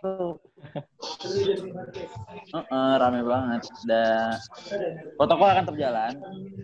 [2.51, 3.63] Heeh, rame banget.
[3.87, 4.39] Dan
[5.19, 6.15] protokol akan terjalan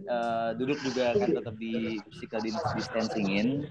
[0.06, 2.38] Eh, duduk juga akan tetap di physical
[2.78, 3.66] distancingin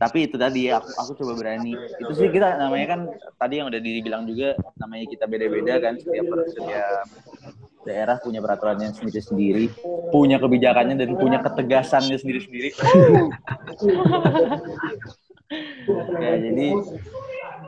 [0.00, 1.72] tapi itu tadi aku aku coba berani.
[2.00, 3.00] Itu sih kita namanya kan
[3.36, 7.04] tadi yang udah dibilang juga namanya kita beda-beda kan setiap setiap
[7.84, 9.72] daerah punya peraturannya sendiri-sendiri
[10.12, 12.70] punya kebijakannya dan punya ketegasannya sendiri-sendiri.
[16.20, 16.68] Ya jadi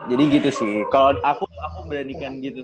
[0.07, 0.73] jadi gitu sih.
[0.95, 2.63] Kalau aku aku beranikan gitu.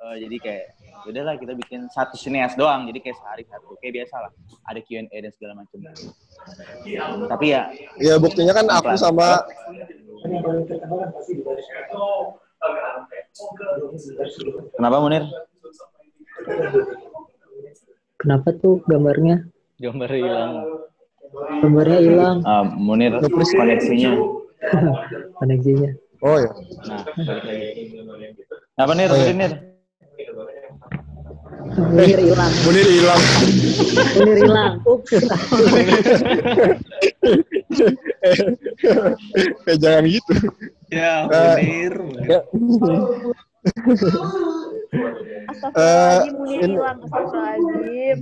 [0.00, 3.76] Eh, jadi kayak "Ya udahlah kita bikin satu sineas doang jadi kayak sehari satu.
[3.82, 4.32] Kayak biasa lah
[4.70, 5.78] ada Q&A dan segala macam.
[7.28, 7.62] Tapi ya
[8.00, 9.44] ya buktinya kan aku sama
[14.76, 15.24] kenapa Munir?
[18.16, 19.44] Kenapa tuh gambarnya?
[19.76, 20.52] Gambar hilang.
[21.60, 22.36] Gambarnya hilang.
[22.48, 24.16] Ah, Munir koneksinya.
[25.38, 25.90] Koneksinya.
[26.24, 26.48] oh ya
[26.88, 28.42] nah balik lagi.
[28.76, 29.24] Apa Nir Oh, iya.
[29.28, 29.52] tadi, Nir
[31.74, 32.52] Munir hilang.
[32.62, 33.22] Munir hilang
[34.16, 34.74] Munir hilang.
[34.86, 35.10] Ups.
[39.66, 40.32] eh jangan gitu
[40.86, 41.94] Ya, Eh, Munir.
[42.22, 42.40] ya.
[45.46, 46.98] Astagfirullahaladzim, Munir ini- hilang.
[47.02, 48.18] Astagfirullahaladzim.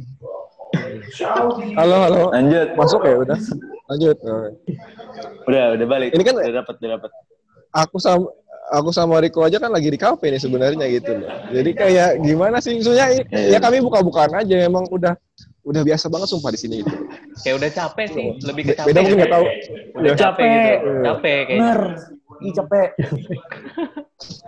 [1.76, 3.38] halo halo lanjut masuk ya udah
[3.86, 4.16] lanjut
[5.46, 7.10] udah udah balik Ini kan- udah dapat udah dapat
[7.70, 8.26] aku sama
[8.64, 11.28] aku sama Riko aja kan lagi di kafe nih sebenarnya gitu loh.
[11.50, 12.78] Jadi kayak gimana sih?
[12.78, 13.56] Maksudnya Iya.
[13.56, 15.12] ya kami buka-bukaan aja emang udah
[15.64, 16.92] udah biasa banget sumpah di sini gitu.
[17.40, 18.86] Kayak udah capek sih, lebih ke capek.
[18.88, 19.44] Beda mungkin nggak tahu.
[19.96, 20.16] Udah Ya.
[20.16, 20.60] capek gitu.
[20.60, 21.02] Iya.
[21.04, 21.60] Capek kayaknya.
[21.60, 21.80] Bener.
[22.34, 22.88] Ih capek.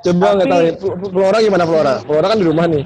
[0.03, 0.73] Coba nggak tahu nih.
[0.77, 1.95] Fl- Flora gimana Flora?
[2.03, 2.85] Flora kan di rumah nih.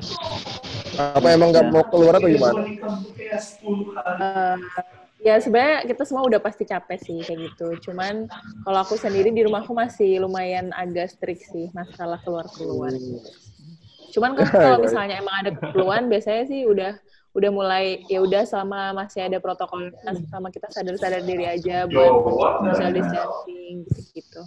[1.00, 2.60] Apa emang nggak mau keluar atau gimana?
[5.20, 7.90] Ya sebenarnya kita semua udah pasti capek sih kayak gitu.
[7.90, 8.24] Cuman
[8.64, 12.96] kalau aku sendiri di rumahku masih lumayan agak strict sih masalah keluar-keluar.
[14.10, 14.84] Cuman kan kalau Iya.
[14.84, 16.96] misalnya emang ada keperluan biasanya sih udah
[17.30, 19.94] udah mulai ya udah selama masih ada protokol
[20.26, 22.10] sama kita sadar-sadar diri aja buat
[22.74, 24.42] social distancing gitu-gitu.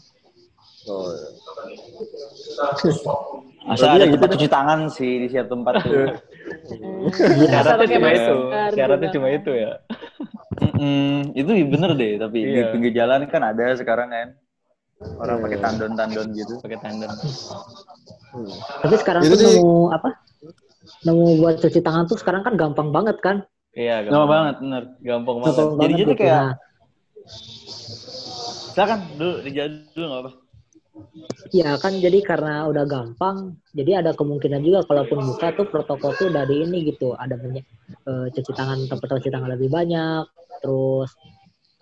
[0.83, 1.31] Oh, ya.
[3.63, 4.35] Asal ada ya gitu tempat deh.
[4.35, 6.07] cuci tangan sih di setiap tempat tuh.
[7.03, 7.59] Iya.
[7.59, 8.35] Syaratnya cuma itu.
[8.73, 9.71] Syaratnya cuma itu ya.
[10.55, 12.71] Mm-mm, itu bener deh, tapi di Iya.
[12.71, 14.27] pinggir jalan kan ada sekarang kan.
[15.19, 16.63] Orang pakai tandon-tandon gitu.
[16.63, 17.11] pakai tandon.
[18.79, 20.09] Tapi sekarang Itu tuh nemu apa?
[21.03, 23.43] Nemu buat cuci tangan tuh sekarang kan gampang banget kan?
[23.75, 24.83] Iya, Lama banget, bener.
[25.01, 25.55] Gampang banget.
[25.59, 26.21] Gampang Jadi banget jadi gitu.
[26.23, 26.53] kayak Nah,
[28.73, 30.31] silakan dulu dijawab dulu nggak apa.
[31.53, 36.29] Iya kan jadi karena udah gampang, jadi ada kemungkinan juga kalaupun buka tuh protokol tuh
[36.33, 37.65] udah di ini gitu, ada banyak
[38.09, 40.25] eh, cuci tangan tempat cuci tangan lebih banyak,
[40.61, 41.09] terus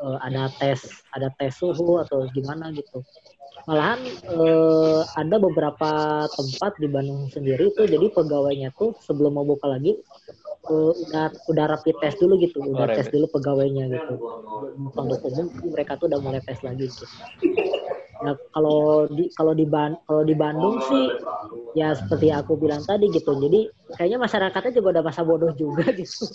[0.03, 0.79] eh, ada tes
[1.15, 3.03] ada tes suhu atau gimana gitu.
[3.67, 5.91] Malahan eh, ada beberapa
[6.31, 9.95] tempat di Bandung sendiri tuh jadi pegawainya tuh sebelum mau buka lagi
[10.67, 13.13] eh, udah udah rapid test dulu gitu, udah Oh, tes rapid.
[13.15, 14.15] dulu pegawainya gitu.
[14.81, 17.05] Untuk umum mereka tuh udah mulai tes lagi gitu.
[18.21, 21.09] Nah, kalau di kalau di Ban- kalau di Bandung sih
[21.73, 23.33] ya seperti aku bilang tadi gitu.
[23.33, 23.65] Jadi
[23.97, 26.29] kayaknya masyarakatnya juga udah masa bodoh juga gitu.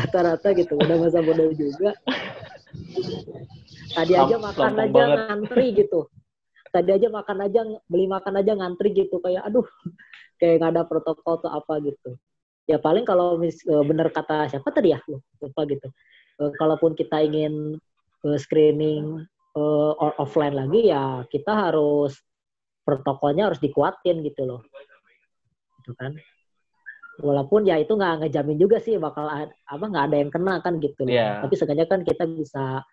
[0.00, 1.92] Rata-rata gitu, udah masa bodoh juga.
[3.92, 5.18] Tadi aja Lamp- makan lampang aja banget.
[5.28, 6.00] ngantri gitu.
[6.72, 9.64] Tadi aja makan aja beli makan aja ngantri gitu kayak aduh
[10.36, 12.16] kayak nggak ada protokol atau apa gitu.
[12.66, 14.98] Ya paling kalau mis, eh, bener kata siapa tadi ya
[15.40, 15.88] lupa gitu.
[16.40, 17.76] Eh, kalaupun kita ingin
[18.26, 19.24] eh, screening
[19.56, 22.16] o- offline lagi ya kita harus
[22.82, 24.60] protokolnya harus dikuatin gitu loh
[25.80, 26.12] gitu kan
[27.16, 29.24] walaupun ya itu nggak ngejamin juga sih bakal
[29.64, 31.40] apa nggak ada yang kena kan gitu loh Iya.
[31.40, 32.84] tapi seenggaknya kan kita bisa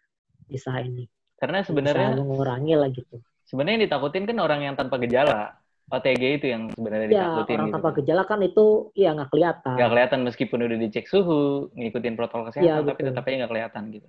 [0.47, 1.05] bisa ini
[1.35, 5.59] Karena bisa sebenarnya mengurangi lah gitu sebenarnya yang ditakutin kan orang yang tanpa gejala.
[5.91, 7.75] OTG itu yang sebenarnya ya ditakutin orang gitu.
[7.75, 11.41] tanpa gejala kan itu ya nggak kelihatan Nggak kelihatan meskipun udah dicek suhu,
[11.75, 13.07] ngikutin protokol kesehatan, Iya, tapi betul.
[13.11, 14.07] tetap aja nggak kelihatan gitu.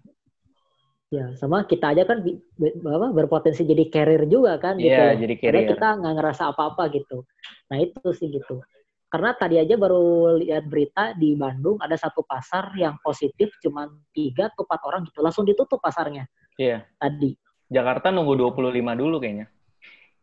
[1.15, 5.21] Ya sama kita aja kan apa, berpotensi jadi carrier juga kan gitu Iya, loh.
[5.23, 5.69] jadi carrier.
[5.71, 7.23] kita nggak ngerasa apa-apa gitu
[7.71, 8.59] nah itu sih gitu
[9.07, 14.51] karena tadi aja baru lihat berita di Bandung ada satu pasar yang positif cuma tiga
[14.51, 16.27] atau empat orang gitu langsung ditutup pasarnya
[16.59, 16.83] Iya.
[16.99, 17.39] tadi
[17.71, 19.49] Jakarta nunggu 25 dulu kayaknya.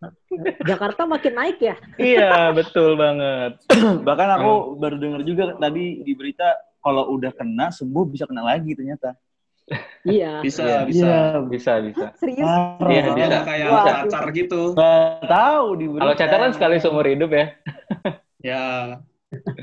[0.70, 3.62] Jakarta makin naik ya iya, betul banget.
[4.08, 8.74] Bahkan aku baru dengar juga tadi di berita kalau udah kena sembuh bisa kena lagi
[8.74, 9.14] ternyata.
[10.08, 10.80] Iya Bisa, Iya.
[10.86, 11.14] bisa.
[11.48, 12.06] Bisa, bisa.
[12.18, 12.48] Serius?
[12.48, 13.84] Parah Iya, ada kayak Wah.
[13.86, 14.62] cacar gitu.
[14.74, 15.86] Nggak tahu di.
[15.94, 17.46] Kalau cacar kan sekali seumur hidup ya.
[18.42, 18.64] Ya,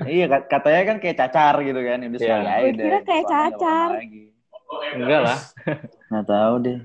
[0.07, 1.99] Iya kat- katanya kan kayak cacar gitu kan.
[2.01, 2.25] Udah Iya.
[2.25, 2.85] sekali aja deh.
[2.87, 3.89] kira kayak cacar.
[4.95, 5.39] Enggak lah.
[6.09, 6.79] Nggak tahu deh.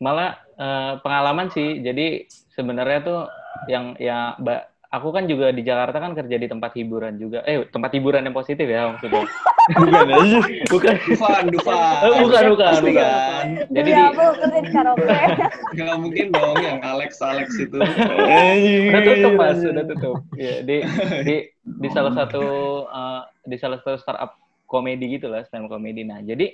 [0.00, 1.80] Malah eh, pengalaman sih.
[1.80, 3.20] Jadi sebenarnya tuh
[3.66, 4.60] yang ya Mbak
[4.90, 7.46] aku kan juga di Jakarta kan kerja di tempat hiburan juga.
[7.46, 9.22] Eh, tempat hiburan yang positif ya maksudnya.
[9.70, 10.40] Bukan aja.
[10.66, 10.94] bukan.
[11.06, 11.78] Dufan, Dufan.
[12.02, 12.94] Eh, bukan, bukan, bukan.
[12.98, 13.46] kan.
[13.70, 15.14] Jadi Demi di, aku kerja di karaoke.
[15.78, 17.78] Nggak mungkin dong yang Alex Alex itu.
[17.78, 20.16] udah tutup mas, udah tutup.
[20.34, 20.82] Ya, di
[21.22, 22.44] di di salah satu
[22.90, 26.02] eh, di salah satu startup komedi gitu lah, stand komedi.
[26.02, 26.50] Nah, jadi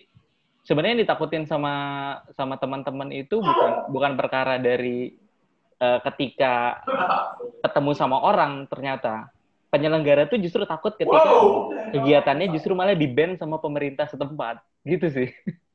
[0.69, 1.75] sebenarnya yang ditakutin sama
[2.37, 5.15] sama teman-teman itu bukan bukan perkara dari
[5.77, 6.81] eh, ketika
[7.61, 9.29] ketemu sama orang ternyata
[9.67, 11.21] penyelenggara tuh justru takut ketika
[11.93, 14.63] kegiatannya justru malah di ban sama pemerintah setempat.
[14.83, 15.29] Gitu sih.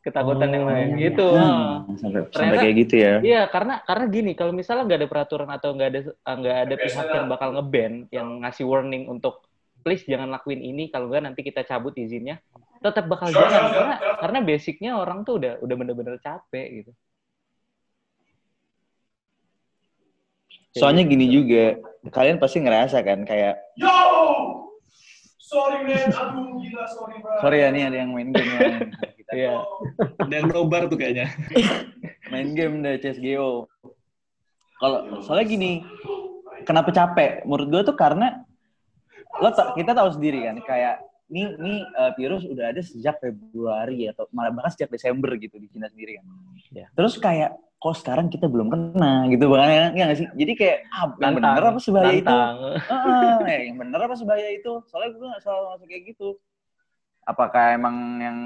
[0.00, 0.96] Ketakutan yang Oh, lain.
[0.96, 1.26] iya, gitu.
[1.28, 3.14] Hmm, sampai, sampai Ternyata- kayak gitu ya.
[3.20, 6.00] Iya, karena karena gini, kalau misalnya nggak ada peraturan atau nggak ada
[6.40, 9.44] nggak ada pihak yang bakal ngeban, yang ngasih warning untuk
[9.84, 12.40] please jangan lakuin ini, kalau nggak nanti kita cabut izinnya,
[12.80, 13.52] tetap bakal jalan.
[13.52, 16.92] karena karena basicnya orang tuh udah udah bener-bener capek gitu.
[20.70, 21.78] Soalnya gini juga,
[22.14, 23.58] kalian pasti ngerasa kan kayak
[27.42, 28.60] sorry ya nih ada yang main game ya.
[29.18, 29.54] Kita Iya.
[30.26, 31.26] Ada yang nobar tuh kayaknya.
[32.32, 33.66] main game deh CSGO.
[34.80, 35.82] Kalau soalnya gini,
[36.62, 37.42] kenapa capek?
[37.44, 38.46] Menurut gue tuh karena
[39.42, 44.10] lo ta- kita tahu sendiri kan kayak ini ini eh, virus udah ada sejak Februari
[44.10, 46.26] atau malah bahkan sejak Desember gitu di Cina sendiri kan.
[46.74, 46.86] Ya.
[46.92, 50.28] Terus kayak kok sekarang kita belum kena gitu bahkan ya nggak sih?
[50.36, 52.36] Jadi kayak ah yang bener apa sebahaya itu?
[52.90, 54.72] Heeh, eh, yang bener apa sebahaya itu?
[54.90, 56.28] Soalnya gue nggak selalu masuk kayak gitu.
[57.24, 58.38] Apakah emang yang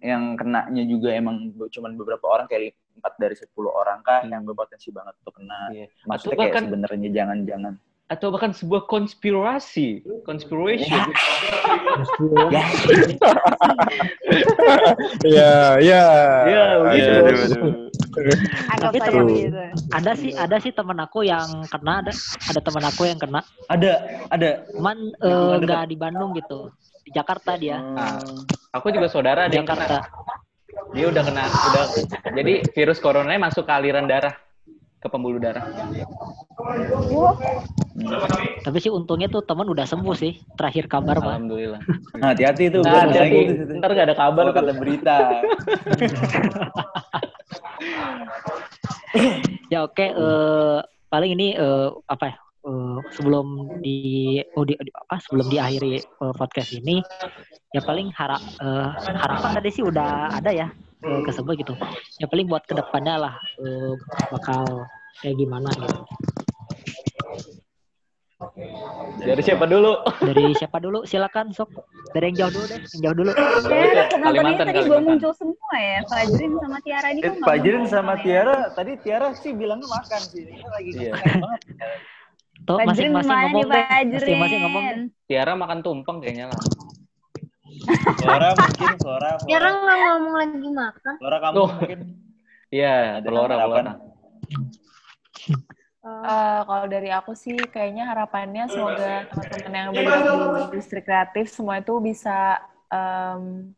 [0.00, 4.88] yang kenanya juga emang cuma beberapa orang kayak empat dari 10 orang kah yang berpotensi
[4.90, 5.68] banget untuk kena?
[5.70, 5.86] Iya.
[6.08, 7.74] Maksudnya Atau kayak bahkan sebenarnya jangan-jangan.
[8.12, 11.00] Atau bahkan sebuah konspirasi, conspiration.
[12.52, 12.64] Ya.
[15.24, 16.04] Iya, iya.
[16.44, 17.10] Iya, begitu.
[17.16, 17.40] Aduh,
[18.12, 18.36] aduh.
[18.76, 19.56] Anggap Tapi begitu.
[19.96, 22.12] ada sih ada sih temen aku yang kena ada
[22.52, 23.40] ada temen aku yang kena
[23.72, 23.92] Ada,
[24.28, 24.50] ada.
[24.76, 26.68] cuman eh, nggak di Bandung gitu
[27.02, 28.20] di Jakarta dia Nah,
[28.76, 29.56] aku juga saudara kena.
[29.64, 29.96] Jakarta
[30.92, 31.84] Dia udah kena, udah.
[32.36, 34.36] Jadi virus coronanya masuk ke aliran darah,
[35.02, 35.66] ke pembuluh darah.
[37.10, 37.34] Wah,
[38.62, 41.82] tapi sih untungnya tuh temen udah sembuh sih terakhir kabar mah Alhamdulillah.
[42.22, 42.86] Nah, hati-hati tuh.
[42.86, 43.38] Nah, hati-hati.
[43.50, 43.72] gitu.
[43.82, 44.62] Ntar nggak ada kabar Kalau tuh.
[44.62, 45.18] kata berita.
[49.68, 50.78] Ya oke, eh,
[51.08, 52.36] paling ini eh, apa ya?
[52.62, 53.46] eh, sebelum
[53.80, 57.00] di, oh, di, di- apa sebelum diakhiri eh, podcast ini
[57.72, 60.68] ya paling harap eh, harapan tadi sih udah ada ya
[61.02, 61.74] eh, kesebut gitu
[62.16, 63.92] ya paling buat ke depannya lah eh,
[64.28, 64.86] bakal
[65.18, 65.98] kayak gimana gitu
[69.14, 70.02] Dari siapa dulu?
[70.20, 71.70] dari siapa dulu silakan sok
[72.10, 75.06] dari yang jauh dulu deh yang jauh dulu Ya, penontonnya Kalimantan, tadi belum Kalimantan.
[75.14, 75.98] muncul semua ya.
[76.04, 78.20] Fajrin sama Tiara ini Eh, kok nggak Fajrin sama ya?
[78.20, 80.42] Tiara tadi Tiara sih bilangnya makan sih.
[80.44, 81.12] Ini lagi Iya.
[81.14, 81.60] banget.
[82.62, 84.84] tuh masing-masing mana ngomong deh masing-masing ngomong?
[85.24, 86.60] Tiara makan tumpeng kayaknya lah.
[88.20, 89.30] Flora mungkin Flora.
[89.42, 91.14] Flora, nggak ngomong lagi makan.
[91.18, 91.68] Flora kamu Tuh.
[91.72, 92.00] mungkin.
[92.72, 93.54] Iya, Ada Flora?
[93.56, 93.92] Flora.
[96.02, 101.78] Eh, kalau dari aku sih kayaknya harapannya semoga teman-teman yang bergerak di industri kreatif semua
[101.78, 102.58] itu bisa
[102.90, 103.70] em,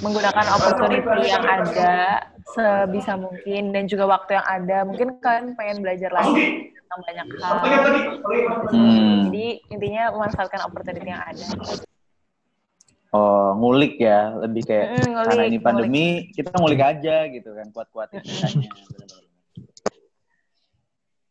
[0.00, 4.78] menggunakan opportunity yang ada sebisa mungkin dan juga waktu yang ada.
[4.88, 7.54] Mungkin kalian pengen belajar lagi tentang banyak hal.
[8.72, 9.16] Hmm.
[9.28, 11.44] Jadi intinya memanfaatkan opportunity yang ada.
[13.10, 15.66] Oh, ngulik ya, lebih kayak Mm, ngulik, karena ini ngulik.
[15.66, 18.70] pandemi, kita ngulik aja gitu kan, kuat-kuatin kitanya.
[18.70, 19.18] Bener-bener.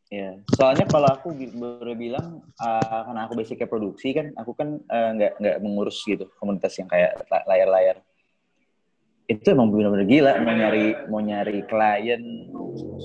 [0.10, 5.10] Ya, soalnya kalau aku baru bilang ah, karena aku basicnya produksi kan, aku kan eh,
[5.14, 8.02] nggak nggak mengurus gitu komunitas yang kayak la- layar-layar.
[9.30, 12.26] Itu emang benar-benar gila mau nyari mau nyari klien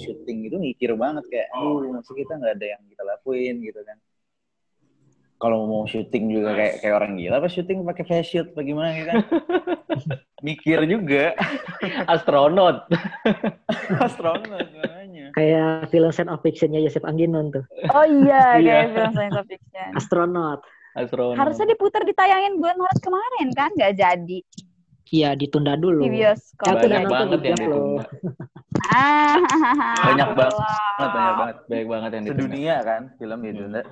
[0.00, 4.00] syuting itu mikir banget kayak, aduh masih kita nggak ada yang kita lakuin gitu kan.
[5.44, 9.06] Kalau mau syuting juga kayak kayak orang gila, apa syuting pakai face shoot, bagaimana gitu
[9.06, 9.16] kan?
[10.46, 11.36] mikir juga
[12.12, 12.88] Astronot.
[13.98, 15.28] astronot makanya.
[15.32, 18.88] kayak film Scent of Fiction-nya Yosef Angginon tuh Oh iya, Iya.
[18.88, 19.88] kayak film science fiction.
[19.92, 20.60] astronot
[20.94, 21.36] Astronot.
[21.36, 24.40] Harusnya diputar ditayangin bulan Maret kemarin kan, nggak jadi
[25.10, 26.74] iya ditunda dulu di bioskop.
[26.74, 28.04] Aku banyak banget yang ditunda.
[28.90, 29.36] Ah,
[30.02, 30.58] Banyak banget,
[30.98, 31.56] banyak banget.
[31.64, 32.40] Banyak banget yang ditunda.
[32.42, 33.82] Sedunia kan film itu, Nda.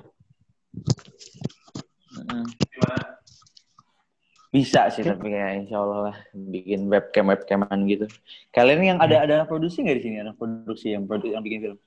[4.53, 8.05] Bisa sih tapi kayak insya Allah lah bikin webcam webcaman gitu.
[8.53, 11.59] Kalian yang ada ada anak produksi nggak di sini anak produksi yang produ yang bikin
[11.65, 11.77] film?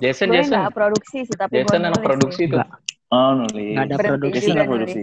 [0.00, 0.60] Jason, Gue Jason.
[0.60, 2.52] nggak produksi sih, tapi Jason anak produksi sih.
[2.52, 2.60] tuh.
[3.08, 3.72] Oh nulis.
[3.76, 5.02] Nggak ada produksi Jason anak produksi.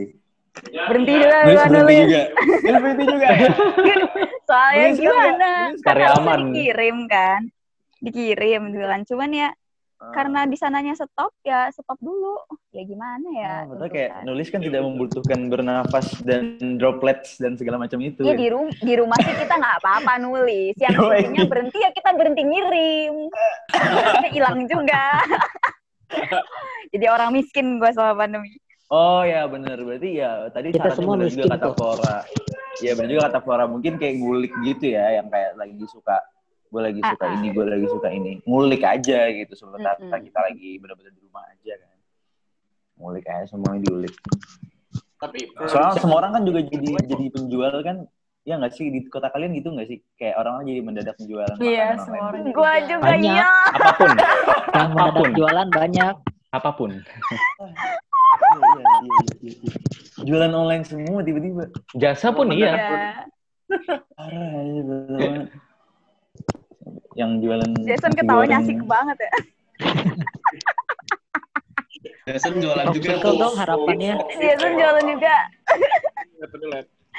[0.86, 2.22] Berhenti juga Nulis berhenti juga.
[2.46, 3.28] Nulis berhenti juga.
[4.46, 5.26] Soalnya kan gimana?
[5.34, 5.66] nggak?
[5.82, 6.40] Kan Karya aman.
[6.54, 7.42] dikirim kan.
[8.06, 9.02] Dikirim bilang.
[9.10, 9.50] Cuman ya
[10.12, 12.36] karena di sananya stop ya stop dulu.
[12.76, 13.56] Ya gimana ya?
[13.64, 14.26] Oh, betul kayak tuntutan.
[14.28, 16.44] nulis kan tidak membutuhkan bernafas dan
[16.76, 18.26] droplets dan segala macam itu.
[18.26, 18.40] Iya ya.
[18.42, 20.76] di, rum di rumah sih kita nggak apa-apa nulis.
[20.76, 23.16] Yang pentingnya berhenti ya kita berhenti ngirim.
[24.34, 25.04] Hilang juga.
[26.94, 28.54] Jadi orang miskin gue sama pandemi.
[28.94, 31.70] Oh ya benar berarti ya tadi Kita semua miskin juga kata.
[31.74, 32.18] Flora.
[32.82, 36.22] Iya benar juga kata Flora mungkin kayak ngulik gitu ya yang kayak lagi suka
[36.74, 37.38] gue lagi suka Ah, ah.
[37.38, 40.26] ini gue lagi suka ini ngulik aja gitu sementara Mm-mm.
[40.26, 41.90] kita lagi benar-benar di rumah aja kan
[42.96, 44.14] ngulik aja semuanya diulik
[45.16, 47.98] Tapi soalnya semua orang kan juga jadi jadi penjual kan
[48.44, 51.96] ya nggak sih di kota kalian gitu nggak sih kayak orang jadi mendadak penjualan Iya,
[51.96, 53.32] makanan semua orang Gue juga Banyak.
[53.32, 53.52] iya.
[53.72, 54.10] Apa pun.
[54.76, 55.30] yang mendadak Apa pun.
[55.32, 56.16] jualan banyak
[56.52, 56.92] Apa pun.
[56.92, 57.70] Iya,
[58.60, 59.78] iya, iya, iya, iya.
[60.24, 61.64] jualan online semua tiba-tiba
[61.96, 62.72] Jasa pun iya.
[62.74, 62.78] Ya.
[64.12, 65.48] parah ya.
[67.14, 69.32] Yang jualan Jason ketawanya asik banget ya.
[72.24, 73.36] Jason jualan juga tuh.
[73.36, 75.36] dong harapannya Jason jualan juga.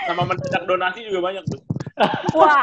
[0.04, 1.60] Sama mendadak donasi juga banyak tuh.
[2.34, 2.56] Wah.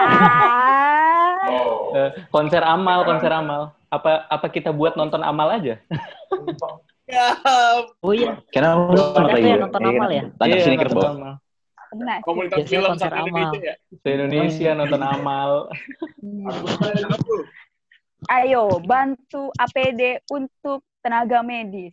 [1.92, 3.74] Eh, konser amal, konser amal.
[3.92, 5.78] Apa apa kita buat nonton amal aja?
[7.12, 7.36] Ya,
[8.00, 10.32] oh iya Karena nonton amal ya?
[10.40, 11.36] Tanya Iya, sini nonton kerbau.
[11.92, 12.24] Benar.
[12.24, 13.28] komunitas Biasanya film konser satu amal.
[13.28, 13.76] Indonesia ya.
[14.00, 15.52] Se-Indonesia nonton amal.
[18.32, 21.92] Ayo bantu APD untuk tenaga medis.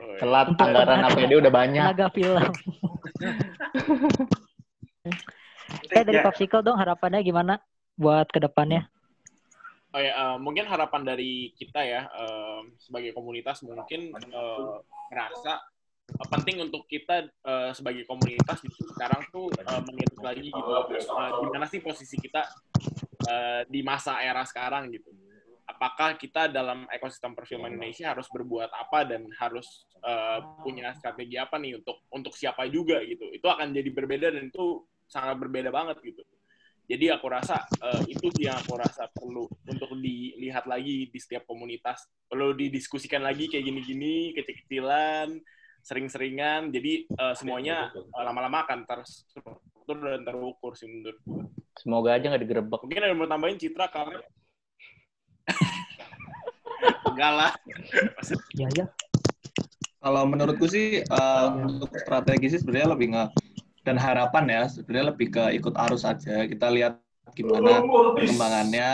[0.00, 0.18] Oh, iya.
[0.18, 1.84] Telat anggaran APD udah banyak.
[1.86, 2.50] tenaga film
[5.94, 7.60] eh dari Popsicle dong harapannya gimana
[7.96, 8.88] buat ke depannya
[9.90, 14.74] Oh ya, eh, mungkin harapan dari kita ya eh, sebagai komunitas mungkin eh,
[15.10, 15.58] merasa
[16.10, 21.30] eh, penting untuk kita eh, sebagai komunitas gitu, sekarang tuh uh, melihat lagi gitu eh,
[21.40, 22.42] gimana sih posisi kita
[23.30, 25.08] eh, di masa era sekarang gitu.
[25.70, 31.56] Apakah kita dalam ekosistem perfilman Indonesia harus berbuat apa dan harus eh, punya strategi apa
[31.56, 33.30] nih untuk untuk siapa juga gitu.
[33.30, 36.26] Itu akan jadi berbeda dan itu sangat berbeda banget gitu.
[36.90, 42.02] Jadi aku rasa eh, itu yang aku rasa perlu untuk dilihat lagi di setiap komunitas.
[42.26, 45.38] Perlu didiskusikan lagi kayak gini-gini, kecil-kecilan,
[45.82, 46.70] sering-seringan.
[46.72, 51.42] Jadi eh, semuanya eh, lama-lama akan terstruktur dan terukur sih menurut gue.
[51.80, 52.80] Semoga aja nggak digerebek.
[52.84, 54.20] Mungkin ada yang mau tambahin Citra karena
[57.10, 57.52] Enggak lah.
[58.56, 58.86] Ya ya.
[60.00, 63.24] Kalau menurutku sih uh, untuk strategi sih sebenarnya lebih nge
[63.84, 66.48] dan harapan ya sebenarnya lebih ke ikut arus aja.
[66.48, 66.96] Kita lihat
[67.36, 67.84] gimana
[68.16, 68.92] perkembangannya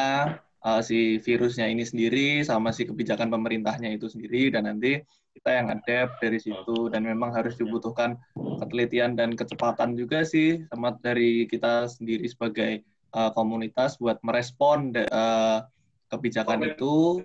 [0.67, 4.99] uh, si virusnya ini sendiri sama si kebijakan pemerintahnya itu sendiri dan nanti
[5.37, 8.17] kita yang adapt dari situ dan memang harus dibutuhkan
[8.65, 12.81] ketelitian dan kecepatan juga sih sama dari kita sendiri sebagai
[13.13, 15.69] uh, komunitas buat merespon uh,
[16.09, 17.21] kebijakan itu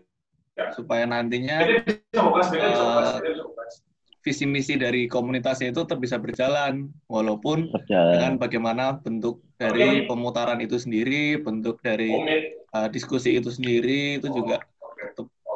[0.76, 1.64] supaya nantinya
[2.20, 3.18] uh,
[4.22, 8.12] visi misi dari komunitasnya itu tetap bisa berjalan walaupun berjalan.
[8.14, 12.14] dengan bagaimana bentuk dari pemutaran itu sendiri, bentuk dari
[12.76, 14.71] uh, diskusi itu sendiri itu juga tetap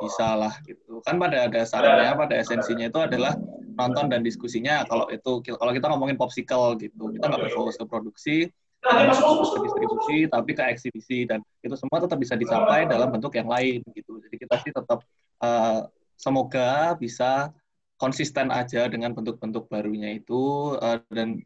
[0.04, 1.00] bisa lah gitu.
[1.06, 3.36] Kan pada dasarnya, pada esensinya itu adalah
[3.76, 4.84] nonton dan diskusinya.
[4.88, 8.38] Kalau itu kalau kita ngomongin popsicle gitu, kita nggak berfokus ke produksi,
[8.84, 13.48] fokus ke distribusi, tapi ke eksibisi dan itu semua tetap bisa dicapai dalam bentuk yang
[13.48, 14.20] lain gitu.
[14.24, 15.00] Jadi kita sih tetap
[15.44, 17.52] uh, semoga bisa
[17.96, 21.40] konsisten aja dengan bentuk-bentuk barunya itu uh, dan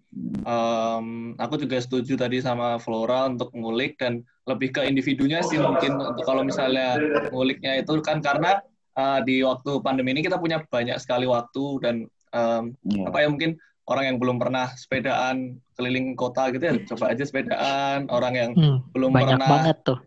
[0.49, 6.01] um, aku juga setuju tadi sama Flora untuk ngulik dan lebih ke individunya sih mungkin
[6.01, 6.97] untuk kalau misalnya
[7.29, 8.57] nguliknya itu kan karena
[8.97, 11.95] uh, di waktu pandemi ini kita punya banyak sekali waktu dan
[12.33, 13.05] um, yeah.
[13.05, 13.51] apa ya mungkin
[13.85, 18.77] orang yang belum pernah sepedaan keliling kota gitu ya coba aja sepedaan orang yang hmm,
[18.93, 19.99] belum banyak pernah banget tuh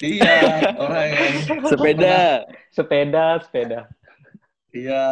[0.00, 0.40] iya
[0.80, 1.34] orang yang
[1.68, 2.18] sepeda
[2.72, 3.80] sepeda sepeda
[4.72, 5.06] iya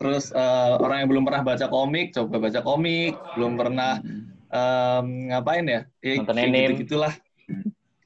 [0.00, 3.20] Terus uh, orang yang belum pernah baca komik, coba baca komik.
[3.36, 4.00] Belum pernah
[4.48, 5.80] um, ngapain ya?
[6.00, 6.72] ya nonton anime.
[6.72, 7.12] Gitu gitulah.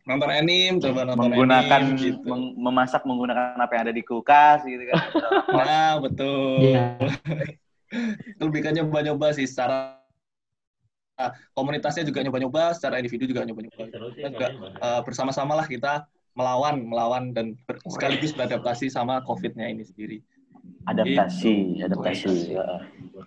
[0.04, 1.96] Nonton anime, coba nonton menggunakan anime.
[1.96, 2.20] Gitu.
[2.28, 5.00] Meng memasak menggunakan apa yang ada di kulkas gitu kan.
[5.52, 6.60] nah, betul.
[6.74, 6.98] Yeah.
[8.42, 10.02] Lebih kan nyoba-nyoba sih secara
[11.14, 13.86] Nah, komunitasnya juga nyoba-nyoba, secara individu juga nyoba-nyoba.
[13.86, 14.48] Kita juga
[14.82, 20.18] uh, bersama-sama lah kita melawan, melawan dan ber sekaligus beradaptasi sama COVID-nya ini sendiri
[20.84, 22.56] adaptasi adaptasi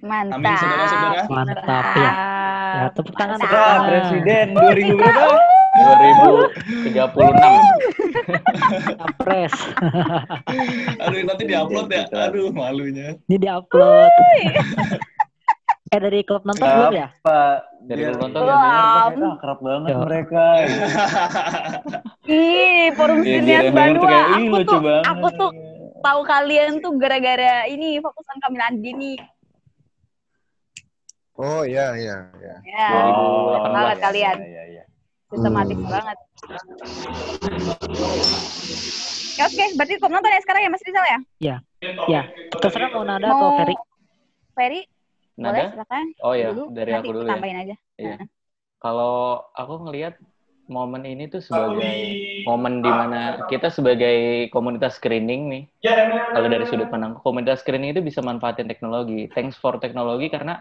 [0.06, 2.12] mantap Amin saudara-saudara mantap ya
[2.68, 3.40] ya tepuk tangan
[3.90, 5.57] presiden 2000 berapa
[5.88, 6.92] 2036
[9.22, 9.54] Pres.
[11.04, 12.04] Aduh nanti diupload ya.
[12.12, 13.16] Aduh malunya.
[13.28, 14.12] Ini diupload.
[15.88, 17.08] eh dari klub nonton belum ya?
[17.88, 18.56] Dari klub nonton ya
[19.08, 19.98] mereka kerap banget Yo.
[20.04, 20.46] mereka.
[22.28, 24.12] Ih, forum sinias Bandung.
[24.12, 25.52] Aku tuh, aku tuh
[26.04, 29.16] tahu kalian tuh gara-gara ini fokusan Kamil Andini.
[31.38, 32.56] Oh iya iya iya.
[32.66, 34.38] Ya, oh, banget kalian.
[34.42, 34.84] Iya, iya,
[35.28, 35.92] Sistematis hmm.
[35.92, 36.18] banget.
[39.38, 39.68] Ya, Oke, okay.
[39.76, 41.20] berarti kok nonton ya sekarang ya Mas Rizal ya?
[41.38, 41.56] Iya.
[42.08, 42.22] Ya.
[42.58, 43.36] Terserah mau Nada mau...
[43.36, 43.76] atau Ferry.
[44.56, 44.82] Ferry?
[45.38, 45.52] Nada?
[45.52, 46.06] Boleh, silakan.
[46.24, 46.64] Oh iya, dulu.
[46.74, 47.62] dari Nanti aku dulu tambahin ya.
[47.62, 47.76] aja.
[48.00, 48.18] Iya.
[48.80, 50.16] Kalau aku ngelihat
[50.68, 51.96] momen ini tuh sebagai
[52.44, 55.64] momen di mana kita sebagai komunitas screening nih,
[56.36, 59.32] kalau dari sudut pandang komunitas screening itu bisa manfaatin teknologi.
[59.32, 60.60] Thanks for teknologi karena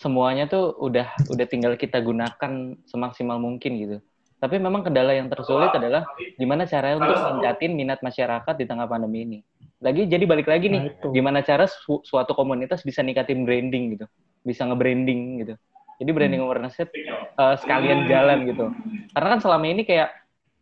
[0.00, 3.96] semuanya tuh udah udah tinggal kita gunakan semaksimal mungkin gitu.
[4.40, 6.08] Tapi memang kendala yang tersulit adalah
[6.40, 9.38] gimana caranya untuk meningkatin minat masyarakat di tengah pandemi ini.
[9.84, 14.08] Lagi jadi balik lagi nih, nah, gimana cara su suatu komunitas bisa ningkatin branding gitu,
[14.40, 15.54] bisa nge-branding gitu.
[16.00, 18.72] Jadi branding awareness uh, sekalian jalan gitu.
[19.12, 20.08] Karena kan selama ini kayak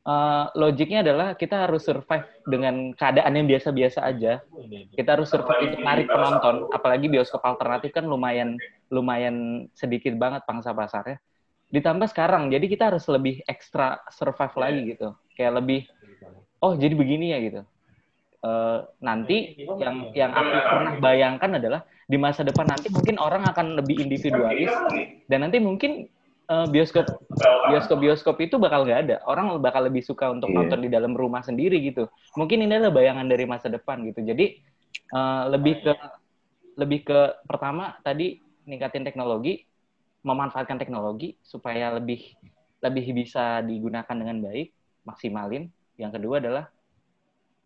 [0.08, 4.40] uh, logiknya adalah kita harus survive dengan keadaan yang biasa-biasa aja.
[4.96, 8.56] Kita harus survive untuk narik penonton, apalagi bioskop alternatif kan lumayan
[8.88, 11.20] lumayan sedikit banget pangsa pasarnya.
[11.68, 15.12] Ditambah sekarang, jadi kita harus lebih ekstra survive lagi gitu.
[15.36, 15.80] Kayak lebih,
[16.64, 17.62] oh jadi begini ya gitu.
[18.38, 23.82] Uh, nanti yang yang aku pernah bayangkan adalah di masa depan nanti mungkin orang akan
[23.82, 24.70] lebih individualis
[25.26, 26.06] dan nanti mungkin
[26.48, 27.06] uh, bioskop
[27.68, 29.16] bioskop bioskop itu bakal nggak ada.
[29.28, 30.56] Orang bakal lebih suka untuk yeah.
[30.64, 32.08] nonton di dalam rumah sendiri gitu.
[32.34, 34.24] Mungkin ini adalah bayangan dari masa depan gitu.
[34.24, 34.58] Jadi
[35.12, 35.92] uh, lebih ke
[36.78, 39.66] lebih ke pertama tadi ningkatin teknologi
[40.26, 42.34] memanfaatkan teknologi supaya lebih
[42.82, 44.72] lebih bisa digunakan dengan baik
[45.06, 45.70] maksimalin.
[45.98, 46.64] Yang kedua adalah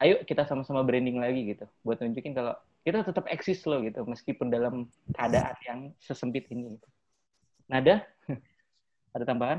[0.03, 1.65] ayo kita sama-sama branding lagi gitu.
[1.87, 6.75] Buat nunjukin kalau kita tetap eksis loh gitu meskipun dalam keadaan yang sesempit ini.
[7.71, 8.03] Nada,
[9.13, 9.59] ada tambahan?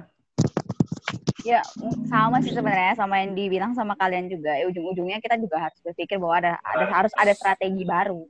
[1.43, 1.62] Ya
[2.08, 4.56] sama sih sebenarnya sama yang dibilang sama kalian juga.
[4.56, 8.24] Ya, ujung-ujungnya kita juga harus berpikir bahwa ada, ada harus ada strategi baru,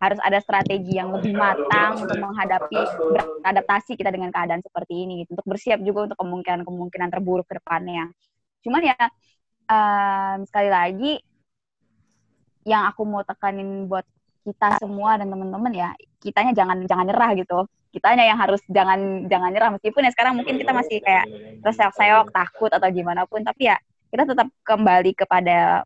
[0.00, 2.80] harus ada strategi yang lebih matang untuk menghadapi
[3.44, 5.36] beradaptasi kita dengan keadaan seperti ini, gitu.
[5.36, 8.08] untuk bersiap juga untuk kemungkinan-kemungkinan terburuk ke depannya.
[8.64, 8.96] Cuman ya
[9.68, 11.12] um, sekali lagi
[12.64, 14.08] yang aku mau tekanin buat
[14.44, 15.88] kita semua dan teman-teman ya
[16.20, 17.58] kitanya jangan jangan nyerah gitu
[17.94, 21.24] kitanya yang harus jangan jangan nyerah meskipun ya sekarang mungkin kita masih kayak
[21.62, 23.76] terseok-seok takut atau gimana pun tapi ya
[24.14, 25.82] kita tetap kembali kepada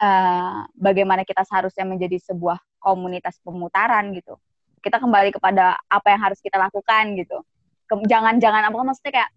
[0.00, 4.38] eh, bagaimana kita seharusnya menjadi sebuah komunitas pemutaran gitu.
[4.78, 7.42] Kita kembali kepada apa yang harus kita lakukan gitu.
[7.90, 9.30] Jangan-jangan apa maksudnya kayak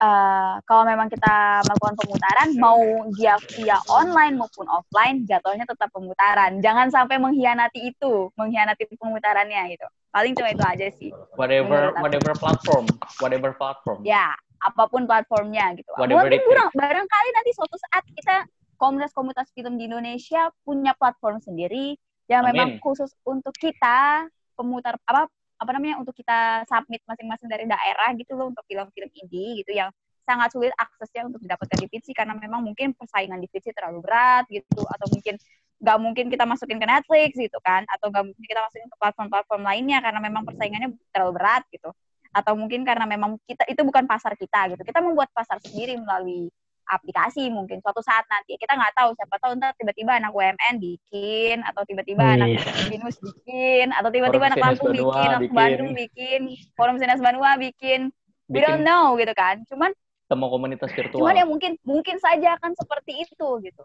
[0.00, 2.80] eh, kalau memang kita melakukan pemutaran mau
[3.16, 6.60] dia via online maupun offline jatuhnya tetap pemutaran.
[6.60, 9.86] Jangan sampai mengkhianati itu, mengkhianati pemutarannya gitu.
[10.12, 11.10] Paling cuma itu aja sih.
[11.36, 12.84] Whatever whatever platform,
[13.20, 14.00] whatever platform.
[14.04, 14.32] Ya,
[14.64, 15.90] apa pun platformnya gitu.
[16.00, 18.36] Whatever Mungkin it barang, barangkali nanti suatu saat kita
[18.76, 21.96] komunitas-komunitas film di Indonesia punya platform sendiri
[22.28, 22.82] yang memang Amin.
[22.82, 24.26] khusus untuk kita
[24.56, 29.64] pemutar apa apa namanya untuk kita submit masing-masing dari daerah gitu loh untuk film-film indie
[29.64, 29.88] gitu yang
[30.26, 34.44] sangat sulit aksesnya untuk didapatkan di Vitsy karena memang mungkin persaingan di Vitsy terlalu berat
[34.50, 35.38] gitu atau mungkin
[35.76, 39.62] nggak mungkin kita masukin ke Netflix gitu kan atau nggak mungkin kita masukin ke platform-platform
[39.62, 41.90] lainnya karena memang persaingannya terlalu berat gitu.
[42.36, 44.82] Atau mungkin karena memang kita itu bukan pasar kita gitu.
[44.84, 46.52] Kita membuat pasar sendiri melalui
[46.86, 51.62] aplikasi mungkin suatu saat nanti kita nggak tahu siapa tahu ntar tiba-tiba anak UMN bikin
[51.66, 52.62] atau tiba-tiba anak Wih.
[52.94, 55.54] Binus bikin atau tiba-tiba anak Lampung Banua bikin anak bikin.
[55.56, 56.40] Bandung bikin
[56.78, 58.00] forum Sinas Banua bikin
[58.46, 59.90] we don't Bikin know gitu kan cuman
[60.26, 61.22] temu komunitas virtual.
[61.22, 63.82] cuman ya mungkin mungkin saja akan seperti itu gitu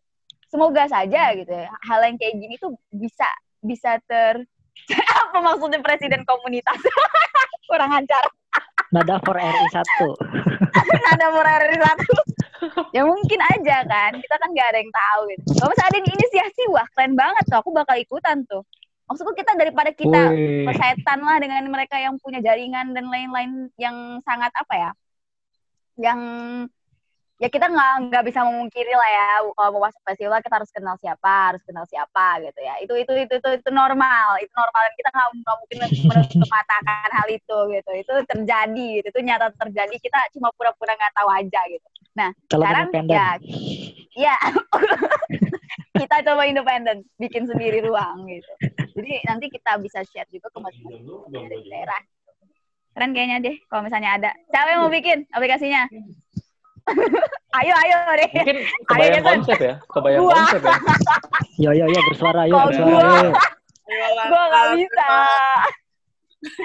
[0.49, 3.30] semoga saja gitu ya hal yang kayak gini tuh bisa
[3.62, 4.45] bisa ter
[5.26, 6.78] apa maksudnya presiden komunitas
[7.70, 8.26] kurang ajar
[8.91, 9.80] Nada for RI 1.
[11.16, 12.14] ada Ferrari satu
[12.95, 16.09] ya mungkin aja kan kita kan nggak ada yang tahu gitu kalau misalnya ada yang
[16.14, 18.64] inisiasi wah keren banget tuh aku bakal ikutan tuh
[19.09, 20.64] maksudku kita daripada kita Wih.
[20.64, 24.91] persetan lah dengan mereka yang punya jaringan dan lain-lain yang sangat apa ya
[25.99, 26.20] yang
[27.42, 29.28] ya kita nggak nggak bisa memungkiri lah ya
[29.58, 32.78] kalau mau masuk festival kita harus kenal siapa harus kenal siapa gitu ya.
[32.86, 34.82] Itu itu itu itu, itu normal itu normal.
[34.94, 37.92] Kita nggak mungkin menutup matakan hal itu gitu.
[37.98, 39.08] Itu terjadi gitu.
[39.10, 41.88] Itu nyata terjadi kita cuma pura-pura nggak tahu aja gitu.
[42.14, 43.10] Nah Kalau sekarang independen.
[43.10, 43.28] ya
[44.14, 44.38] ya
[46.02, 48.54] kita coba independen bikin sendiri ruang gitu.
[49.02, 52.02] Jadi nanti kita bisa share juga ke masing-masing daerah.
[52.92, 54.32] Keren kayaknya deh kalau misalnya ada.
[54.54, 55.89] Siapa yang mau bikin aplikasinya
[57.59, 59.29] ayo ayo deh Mungkin Ayo, kebayang Jason.
[59.38, 60.34] konsep ya, kebayang Gua.
[60.34, 60.75] konsep ya.
[61.57, 63.32] Yo yo yo bersuara yo Kok bersuara gua?
[63.84, 65.07] Ayolah, gue nggak bisa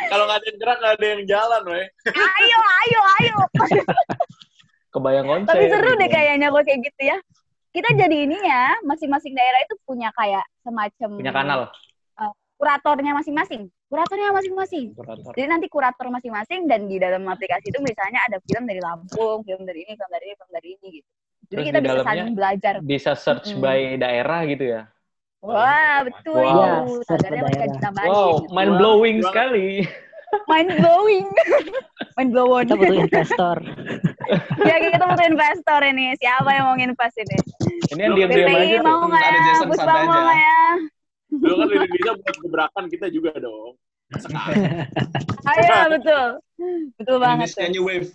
[0.07, 1.87] Kalau nggak ada yang gerak, nggak ada yang jalan, weh.
[2.09, 3.37] ayo ayo ayo
[4.95, 5.51] Kebayang konsep.
[5.51, 6.01] tapi seru gitu.
[6.01, 7.19] deh kayaknya kalau kayak gitu ya
[7.71, 11.61] kita jadi ini ya masing-masing daerah itu punya kayak semacam Punya kanal.
[12.57, 15.33] Kuratornya masing-masing kuratornya masing-masing Kurator.
[15.39, 19.63] Jadi nanti kurator masing-masing dan di dalam aplikasi itu misalnya ada film dari Lampung, film
[19.63, 21.09] dari ini, film dari ini, film dari ini gitu.
[21.47, 22.73] Jadi Terus kita di bisa saling belajar.
[22.83, 23.63] Bisa search Mm-mm.
[23.63, 24.83] by daerah gitu ya.
[25.47, 26.43] Wah, betul.
[26.43, 27.07] Wow.
[27.07, 28.11] By mereka ditambahin.
[28.11, 28.51] Wow, gitu.
[28.51, 29.27] mind blowing Wow.
[29.31, 29.69] sekali.
[30.51, 31.27] Mind blowing.
[32.19, 32.65] Mind blown.
[32.67, 33.57] Kita butuh investor.
[34.65, 36.17] ya kita butuh investor ini.
[36.19, 37.39] Siapa yang mau invest ini?
[37.93, 39.47] Ini yang diam-diam BPI aja mau nggak Ada ya?
[39.47, 40.61] Jason Puspa santai mau nggak ya?
[41.31, 43.75] Dulu kan di Indonesia buat gebrakan kita juga dong.
[44.15, 44.87] Sekarang.
[45.51, 46.27] Ayo, betul.
[46.95, 47.51] Betul banget.
[47.51, 47.73] Indonesia.
[47.75, 48.11] New Wave.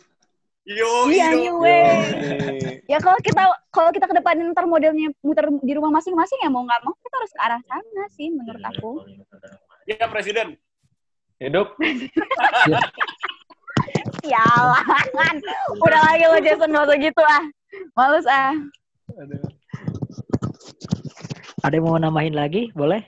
[0.62, 1.41] Yo, Iya, yo.
[1.41, 2.86] new wave.
[2.86, 6.62] Ya kalau kita kalau kita ke depan ntar modelnya muter di rumah masing-masing ya mau
[6.62, 9.01] nggak mau kita harus ke arah sana sih menurut aku.
[9.89, 10.53] Iya, Presiden.
[11.41, 11.74] Hidup.
[14.22, 15.36] Sialan.
[15.82, 17.43] Udah lagi lo Jason masa gitu ah.
[17.97, 18.53] Males ah.
[21.62, 22.74] Ada yang mau nambahin lagi?
[22.74, 23.05] Boleh?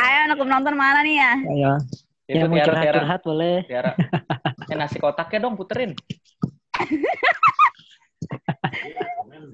[0.00, 1.32] Ayo anak penonton mana nih ya?
[1.48, 1.72] Ayo.
[2.28, 3.56] Itu Yang mau curhat-curhat boleh.
[3.64, 3.92] Tiara.
[4.68, 5.92] Eh, nasi kotaknya dong puterin.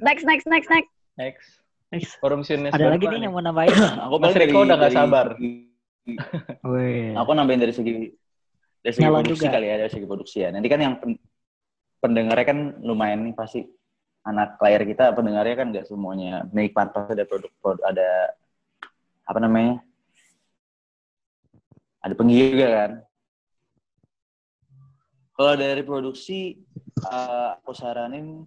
[0.05, 0.91] Next next next next.
[1.17, 1.49] Next.
[1.95, 2.13] Next.
[2.19, 3.71] Forum Ada lagi nih yang mau nambahin?
[4.11, 5.27] Aku Mas Riko udah nggak sabar.
[6.71, 7.15] Wih.
[7.15, 8.11] Aku nambahin dari segi
[8.83, 9.55] dari segi Nyala produksi juga.
[9.55, 10.49] kali ya, dari segi produksi ya.
[10.51, 11.23] Nanti kan yang pen-
[12.03, 13.63] pendengarnya kan lumayan nih pasti
[14.25, 18.11] anak layar kita pendengarnya kan nggak semuanya menikmat pasti ada produk, produk ada
[19.25, 19.85] apa namanya
[22.05, 22.93] ada penggila juga kan.
[25.35, 26.63] Kalau dari produksi,
[27.01, 28.45] eh, aku saranin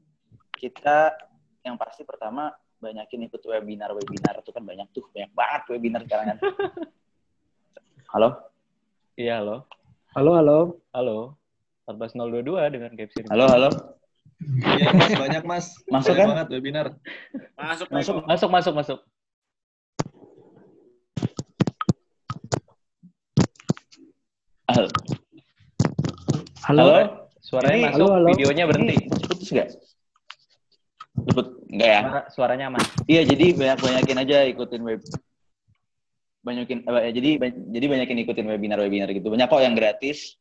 [0.54, 1.18] kita
[1.66, 6.38] yang pasti pertama banyakin ikut webinar webinar itu kan banyak tuh banyak banget webinar sekarang
[6.38, 6.40] kan.
[8.14, 8.30] Halo.
[9.20, 9.68] Iya, halo.
[10.16, 10.58] Halo, halo.
[10.96, 11.18] Halo.
[11.90, 13.20] 14022 dengan Capsi.
[13.28, 13.97] Halo, halo.
[14.38, 15.66] Iya mas, banyak mas.
[15.90, 16.28] Masuk Banyak kan?
[16.30, 16.88] banget webinar.
[17.58, 18.16] Masuk, Masuk.
[18.30, 19.00] Masuk, masuk, masuk.
[24.68, 24.88] Halo.
[26.68, 26.84] Halo.
[26.84, 26.96] Halo.
[27.40, 28.28] Suaranya Ini- masuk, halo, halo.
[28.36, 28.96] videonya berhenti.
[29.08, 29.68] Putus nggak?
[31.24, 32.00] Luput nggak ya?
[32.04, 32.84] Suara, suaranya aman.
[33.08, 35.00] Iya, jadi banyak banyakin aja ikutin web.
[36.44, 39.32] Banyakin, eh, jadi ba- jadi banyakin ikutin webinar-webinar gitu.
[39.32, 40.36] Banyak kok yang gratis.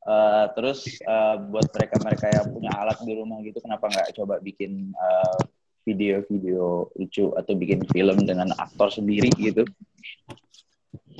[0.00, 4.96] Eh, terus eh, buat mereka-mereka yang punya alat di rumah gitu, kenapa nggak coba bikin
[4.96, 5.40] eh,
[5.84, 9.68] video-video lucu atau bikin film dengan aktor sendiri gitu?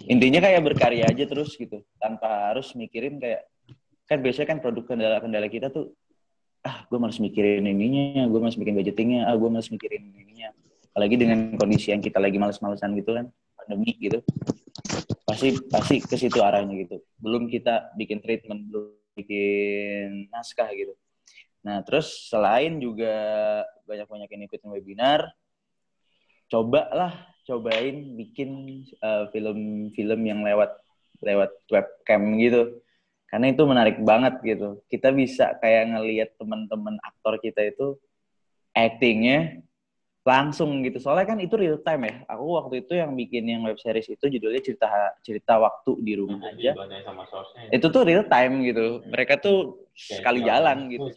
[0.08, 3.44] Intinya kayak berkarya aja terus gitu tanpa harus mikirin kayak
[4.08, 5.92] kan biasanya kan produk kendala-kendala kita tuh
[6.64, 10.56] ah gue harus mikirin ininya gue harus bikin budgetingnya ah gue harus mikirin ininya.
[10.96, 13.28] Apalagi dengan kondisi yang kita lagi males-malesan gitu kan
[13.70, 14.18] pandemi gitu
[15.30, 16.98] pasti pasti ke situ arahnya gitu.
[17.22, 20.98] Belum kita bikin treatment belum bikin naskah gitu.
[21.62, 23.14] Nah terus selain juga
[23.86, 25.30] banyak-banyak yang ikutin webinar
[26.50, 27.14] cobalah
[27.46, 30.74] cobain bikin uh, film-film yang lewat
[31.22, 32.82] lewat webcam gitu.
[33.30, 34.82] Karena itu menarik banget gitu.
[34.90, 37.94] Kita bisa kayak ngelihat teman-teman aktor kita itu
[38.74, 39.62] actingnya
[40.20, 41.00] langsung gitu.
[41.00, 42.14] Soalnya kan itu real time ya.
[42.28, 44.88] Aku waktu itu yang bikin yang web series itu judulnya cerita
[45.24, 46.76] cerita waktu di rumah aja.
[47.72, 49.00] itu tuh real time gitu.
[49.08, 51.08] Mereka tuh sekali jalan gitu.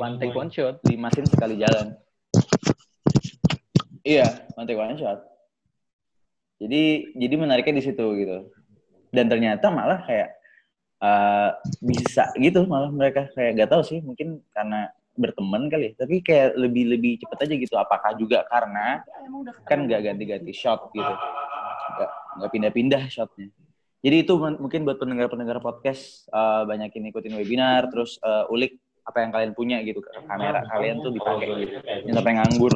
[0.00, 1.98] one take one shot lima scene sekali jalan.
[4.06, 5.26] Iya one take one shot.
[6.60, 8.54] Jadi jadi menariknya di situ gitu.
[9.10, 10.30] Dan ternyata malah kayak
[11.02, 13.26] uh, bisa gitu malah mereka.
[13.34, 15.92] Kayak gak tahu sih mungkin karena berteman kali ya.
[16.06, 17.74] Tapi kayak lebih lebih cepet aja gitu.
[17.78, 19.02] Apakah juga karena
[19.66, 21.14] kan nggak ganti-ganti shot gitu,
[21.96, 23.50] nggak nggak pindah-pindah shotnya.
[24.00, 29.30] Jadi itu mungkin buat pendengar-pendengar podcast uh, banyakin ikutin webinar, terus uh, ulik apa yang
[29.32, 31.76] kalian punya gitu kamera kalian tuh dipakai gitu.
[32.08, 32.74] Yang sampai nganggur.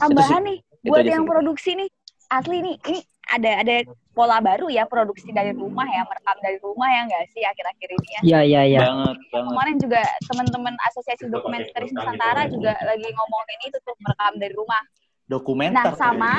[0.00, 1.88] Tambahan nih, buat yang produksi nih,
[2.32, 3.00] asli nih, ini
[3.32, 3.76] ada ada
[4.12, 8.08] pola baru ya produksi dari rumah ya merekam dari rumah ya enggak sih akhir-akhir ini
[8.08, 9.48] ya iya iya iya banget, banget.
[9.48, 14.82] kemarin juga teman-teman asosiasi dokumentaris Nusantara juga lagi ngomongin itu tuh merekam dari rumah
[15.26, 16.32] dokumenter nah sama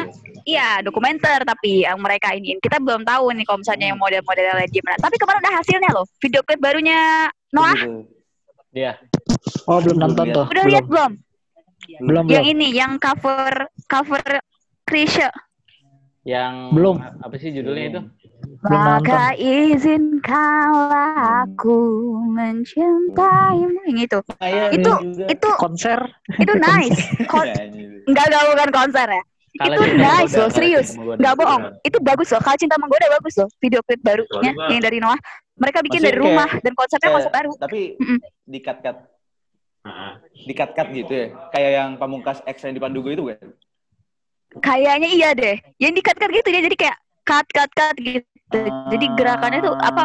[0.46, 4.98] iya dokumenter tapi yang mereka ini kita belum tahu nih kalau misalnya yang model-modelnya gimana
[5.02, 8.06] tapi kemarin udah hasilnya loh video klip barunya Noah
[8.74, 8.98] Iya.
[9.70, 10.46] Oh belum nonton tuh.
[10.50, 11.12] Udah lihat belum?
[12.10, 12.54] Belum Yang belum.
[12.58, 14.42] ini yang cover cover
[14.90, 15.30] Krisya.
[16.24, 16.98] Yang Belum.
[17.04, 18.02] apa sih judulnya itu?
[18.64, 21.12] Maka izinkanlah
[21.44, 21.80] aku
[22.32, 24.20] mencintaimu yang itu.
[24.72, 24.92] itu
[25.28, 26.00] itu konser
[26.40, 27.00] itu nice.
[27.32, 27.44] Kon
[28.08, 29.24] enggak enggak bukan konser ya.
[29.54, 30.88] Kalau itu nice loh, serius.
[30.96, 31.64] Enggak bohong.
[31.84, 32.40] Itu bagus loh.
[32.40, 33.52] Kalau Cinta Menggoda bagus loh.
[33.60, 35.20] Video klip barunya yang dari Noah.
[35.54, 37.52] Mereka bikin dari Maksudnya rumah kayak- dan konsepnya kayak- konsep baru.
[37.60, 37.82] Tapi
[38.48, 38.98] di cut cut
[40.34, 41.28] di cut cut gitu ya.
[41.52, 43.52] Kayak yang pamungkas X yang di Pandugo itu kan?
[44.60, 45.56] Kayaknya iya deh.
[45.80, 48.28] Yang di-cut-cut gitu dia jadi kayak cut cut cut gitu.
[48.92, 50.04] Jadi gerakannya tuh apa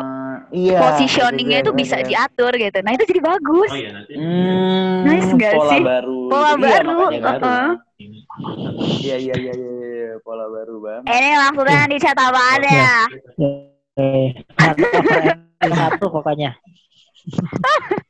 [0.48, 0.80] Iya.
[0.80, 2.80] positioningnya itu bisa diatur gitu.
[2.80, 3.68] Nah itu jadi bagus.
[4.16, 5.80] Hmm, Nice nggak pola sih?
[5.84, 6.20] baru.
[6.32, 6.98] Pola Iya, baru.
[7.12, 7.68] uh-uh.
[9.04, 11.02] Iya iya iya iya iya, pola baru bang.
[11.04, 12.88] Ini maksudnya dicat apanya?
[13.98, 15.22] Eh, satu cover
[15.68, 16.50] satu pokoknya.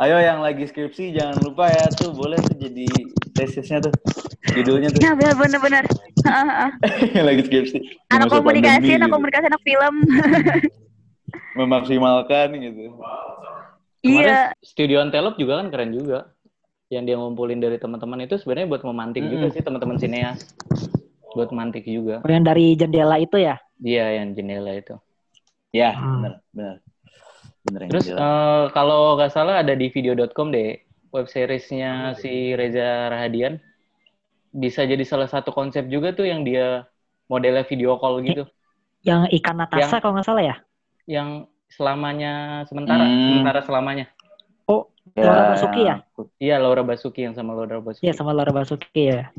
[0.00, 2.88] Ayo yang lagi skripsi jangan lupa ya tuh boleh tuh jadi
[3.36, 3.92] tesisnya tuh
[4.56, 5.84] judulnya tuh Nah bener bener bener.
[6.24, 6.68] Heeh.
[7.20, 7.78] yang lagi skripsi.
[8.08, 9.14] Anak komunikasi, pandemi anak gitu.
[9.20, 9.94] komunikasi, anak film.
[11.60, 12.96] Memaksimalkan gitu.
[14.00, 14.48] iya.
[14.48, 16.32] Kemarin Studio Antelope juga kan keren juga.
[16.90, 19.54] Yang dia ngumpulin dari teman-teman itu sebenarnya buat memantik juga Mm-mm.
[19.54, 20.42] sih teman-teman sineas.
[21.36, 22.18] Buat mantik juga.
[22.24, 23.60] Oh, yang dari jendela itu ya?
[23.76, 24.96] Dia yang jendela itu.
[25.70, 26.18] Ya Hmm.
[26.18, 26.76] benar benar.
[27.60, 30.80] Bener yang Terus eh, kalau nggak salah ada di video.com deh
[31.10, 33.58] web seriesnya si Reza Rahadian
[34.50, 36.86] bisa jadi salah satu konsep juga tuh yang dia
[37.26, 38.46] modelnya video call gitu
[39.00, 40.56] Yang ikan Natasa Yang- kalau nggak salah ya?
[41.04, 41.28] yang
[41.66, 42.32] selamanya
[42.66, 43.26] sementara Hmm.
[43.26, 44.06] sementara selamanya
[44.66, 45.96] Oh, Laura Basuki ya?
[46.38, 49.30] iya Laura Basuki yang sama Laura Basuki Iya sama Laura Basuki ya.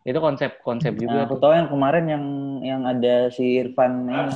[0.00, 2.24] itu konsep konsep Nah, juga aku tuh tahu yang kemarin yang
[2.60, 4.32] yang ada si Irfan ini.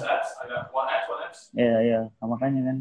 [1.55, 2.77] Iya iya, makanya kan.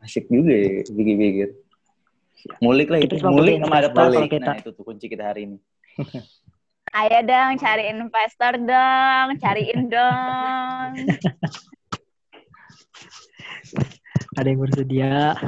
[0.00, 1.50] Asik juga ya pikir-pikir.
[2.64, 3.92] Mulik lah itu, mulik sama ada
[4.24, 4.40] kita.
[4.40, 5.56] Nah itu tuh kunci kita hari ini.
[6.90, 10.90] Ayo dong cari investor dong, cariin dong.
[14.38, 15.38] Ada yang bersedia.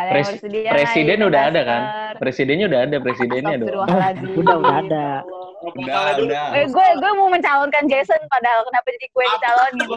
[0.00, 0.70] Ada yang Pres- bersedia.
[0.72, 1.82] presiden ayo, udah ada kan
[2.16, 3.68] presidennya udah ada presidennya dong.
[4.40, 5.06] Udah udah ada.
[5.60, 6.44] Udah, udah.
[6.56, 9.88] Eh, gue gue mau mencalonkan Jason padahal kenapa jadi gue yang dicalonin?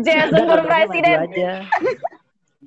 [0.00, 1.16] Jason Udah, for presiden.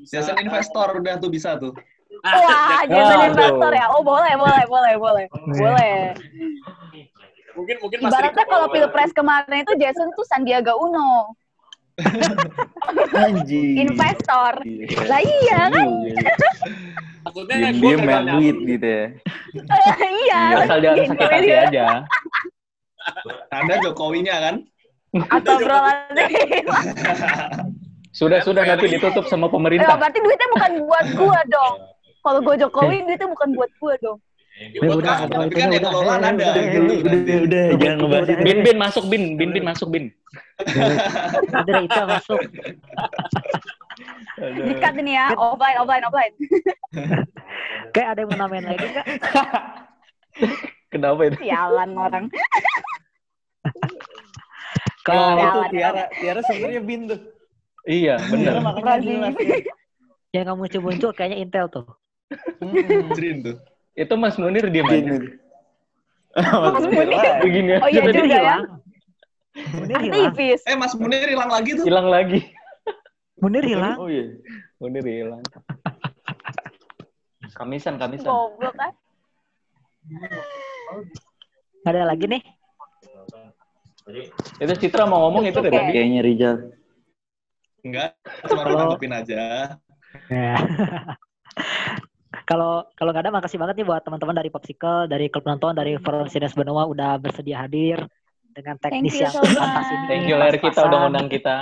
[0.05, 1.73] Jason investor udah tuh bisa tuh.
[2.21, 3.89] Wah, Jason investor ya.
[3.89, 5.25] Oh, boleh, boleh, boleh, boleh.
[5.49, 5.97] Boleh.
[7.53, 11.37] Mungkin mungkin Mas Ibaratnya kalau pilpres kemarin itu Jason tuh Sandiaga Uno,
[13.13, 13.77] Anjing.
[13.85, 14.53] investor.
[15.05, 15.87] Lah iya kan?
[17.33, 19.05] gue diem gagal main duit gitu ya.
[20.25, 20.41] iya.
[20.65, 21.61] asal jangan Gitu, sakit hati iya.
[21.65, 21.85] aja
[23.53, 24.55] Anda Jokowinya kan?
[25.29, 25.79] Atau bro
[28.13, 29.97] Sudah, sudah nanti ditutup sama pemerintah.
[29.97, 31.75] berarti duitnya bukan buat gua dong.
[32.25, 34.17] Kalau gua Jokowi duitnya bukan buat gua dong.
[34.53, 36.45] Eh, udah, Tapi itu kan udah, kelolaan eh, ada.
[36.45, 36.85] udah, gitu.
[36.85, 38.43] eh, Udah, udah, jangan ngebahas itu.
[38.45, 40.03] Bin, bin masuk bin, bin, bin masuk bin.
[41.49, 42.39] Udah, itu masuk.
[44.37, 46.33] Dikat ini ya, offline, offline, offline.
[47.97, 49.05] Kayak ada yang mau namain lagi nggak?
[50.93, 51.35] Kenapa itu?
[51.41, 52.25] Sialan orang.
[55.07, 57.19] Kalau itu Tiara, Tiara sebenarnya bin tuh.
[57.83, 58.53] Iya, benar.
[58.63, 59.33] Makanya
[60.33, 61.85] yang kamu coba muncul kayaknya Intel tuh.
[63.17, 63.57] Jrin tuh.
[63.93, 65.05] Itu Mas Munir dia Bin.
[65.05, 65.17] aja.
[66.73, 67.09] Mas Munir.
[67.45, 68.25] Begini Oh iya juga ya.
[68.25, 68.63] hilang.
[69.77, 70.33] Munir hilang.
[70.33, 70.61] Aktivis.
[70.65, 71.85] Eh, Mas Munir hilang lagi tuh.
[71.85, 72.39] Hilang lagi.
[73.37, 73.95] Munir hilang.
[74.01, 74.33] Oh iya.
[74.81, 75.43] Munir hilang.
[77.53, 78.25] Kamisan, kamisan.
[78.33, 78.91] Goblok kan.
[81.83, 82.41] Nggak ada lagi nih.
[84.57, 85.71] Itu Citra mau ngomong itu tadi.
[85.71, 86.55] Kayaknya Rizal.
[87.83, 88.15] Enggak,
[88.47, 89.41] cuma nanggepin aja.
[92.43, 95.95] Kalau kalau nggak ada makasih banget nih buat teman-teman dari Popsicle, dari klub nonton, dari
[95.95, 98.03] Forum Sines Benua udah bersedia hadir
[98.49, 99.93] dengan teknis you yang so fantas much.
[99.93, 100.05] ini.
[100.05, 101.57] Thank you Ler kita udah ngundang kita.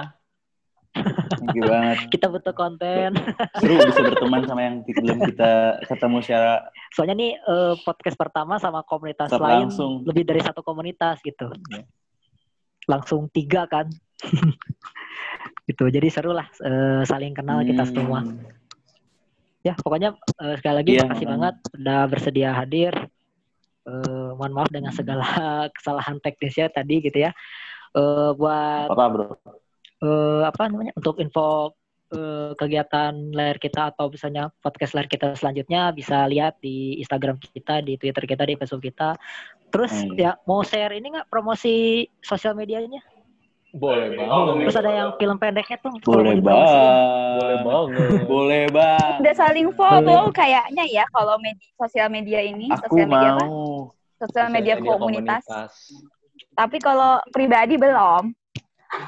[1.31, 1.97] Thank you banget.
[2.13, 3.15] Kita butuh konten.
[3.57, 5.51] Seru bisa berteman sama yang belum kita
[5.87, 10.03] ketemu secara Soalnya nih eh, podcast pertama sama komunitas Tetap lain langsung.
[10.03, 11.47] lebih dari satu komunitas gitu.
[11.71, 11.87] Iya.
[12.85, 13.87] Langsung tiga kan.
[15.65, 15.87] gitu.
[15.87, 17.93] Jadi seru lah eh, saling kenal kita Hmm.
[17.95, 18.19] semua.
[19.61, 22.93] Ya, pokoknya eh, sekali lagi Iya, makasih banget udah bersedia hadir.
[23.81, 25.25] Eh, mohon maaf dengan segala
[25.75, 27.31] kesalahan teknisnya tadi gitu ya.
[27.93, 29.25] Eh, buat apa bro?
[30.01, 31.77] eh, apa namanya untuk info
[32.09, 37.85] eh, kegiatan layar kita atau misalnya podcast layar kita selanjutnya bisa lihat di Instagram kita,
[37.85, 39.13] di Twitter kita, di Facebook kita.
[39.71, 40.17] Terus Hmm.
[40.19, 42.99] ya mau share ini nggak promosi sosial medianya?
[43.71, 44.67] Boleh banget.
[44.67, 45.95] Terus ada yang film pendeknya tuh.
[46.03, 46.67] Boleh banget.
[47.39, 48.11] Boleh banget.
[48.27, 49.19] Boleh banget.
[49.23, 53.43] Udah saling follow kayaknya ya kalau media, sosial media ini, Aku sosial media apa?
[53.47, 53.95] mau.
[54.19, 55.43] Sosial media komunitas.
[56.51, 58.35] Tapi kalau pribadi belum.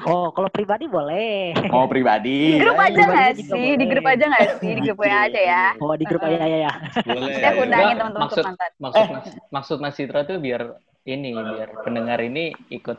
[0.07, 1.51] Oh, kalau pribadi boleh.
[1.67, 2.55] Mau pribadi.
[2.55, 3.67] Di grup aja pribadinya nggak sih?
[3.67, 3.91] Di boleh.
[3.91, 4.71] grup aja nggak sih?
[4.71, 5.65] Di grup WA aja ya.
[5.83, 6.73] Oh, di grup ya ya ya.
[7.03, 7.35] Boleh.
[7.35, 8.47] Saya undangin teman-teman maksud-.
[8.79, 12.95] Maksud Mas, maksud Mas Citra tuh biar ini biar pendengar ini ikut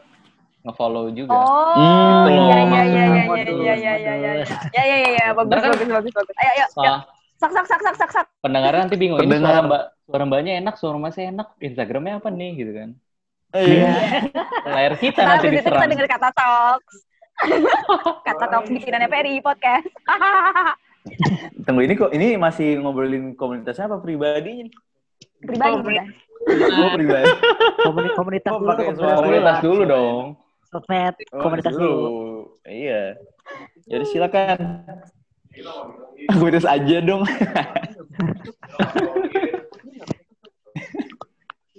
[0.65, 1.31] nge-follow juga.
[1.31, 4.31] Oh, Hmm, iya iya iya iya iya Bagus, iya iya iya iya.
[4.35, 4.49] bagus.
[4.71, 6.35] Ya ya ya ya bagus kan- bagus bagus bagus.
[6.37, 6.67] Ayo ayo.
[6.71, 6.97] Soal
[7.35, 8.27] Sak sak sak sak sak sak.
[8.41, 12.51] pendengar nanti bingung ini suara mbak suara mbaknya enak suara masnya enak Instagramnya apa nih
[12.57, 12.89] gitu kan
[13.53, 13.91] Iya.
[14.73, 16.95] layar kita Ntar nanti itu kita diserang denger kata talks.
[18.27, 19.85] kata talks bikinannya Peri podcast.
[21.67, 24.75] Tunggu ini kok ini masih ngobrolin komunitasnya apa pribadinya nih?
[25.41, 25.95] Pribadi.
[26.73, 27.29] Oh pribadi.
[27.83, 28.73] Komuni- komunitas dulu.
[29.13, 30.25] komunitas dulu dong
[30.75, 31.95] Sosmed, Oh, komunitas dulu.
[32.67, 33.15] Iya.
[33.87, 34.59] Jadi silakan.
[36.35, 37.23] Komunitas aja dong.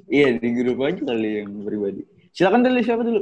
[0.07, 2.01] iya di grup aja kali yang pribadi.
[2.31, 3.21] Silakan dulu siapa dulu?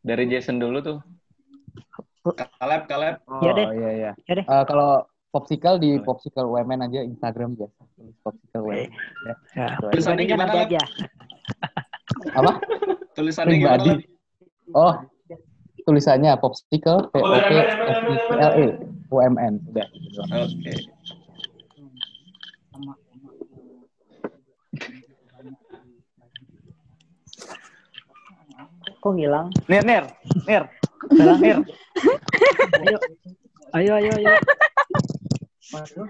[0.00, 0.96] dari Jason dulu tuh
[2.24, 3.20] Kaleb, Kaleb.
[3.28, 3.66] Oh, Ya deh.
[3.76, 4.10] iya iya.
[4.24, 4.44] Ya deh.
[4.44, 7.80] Eh, kalau Popsicle di Popsicle Women aja Instagram biasa.
[7.94, 8.88] Tulis Popsicle Women.
[9.28, 9.34] Ya.
[9.54, 9.66] Ya.
[9.78, 10.68] Tulisannya Pribadinya gimana, nanti Lab?
[10.72, 10.82] aja.
[12.34, 12.52] Apa?
[13.14, 13.82] Tulisannya gimana?
[13.82, 14.06] Pribadi.
[14.74, 14.94] Oh,
[15.86, 18.66] tulisannya Popsicle P O P S I C L E
[19.10, 19.54] U M N.
[19.70, 19.86] Udah.
[20.46, 20.74] Oke.
[29.00, 29.48] Kok ngilang?
[29.64, 30.04] Nir, Nir,
[30.44, 30.62] Nir,
[31.16, 31.36] Salah.
[31.40, 31.58] Nir.
[33.70, 34.34] Ayo, ayo, ayo, ayo.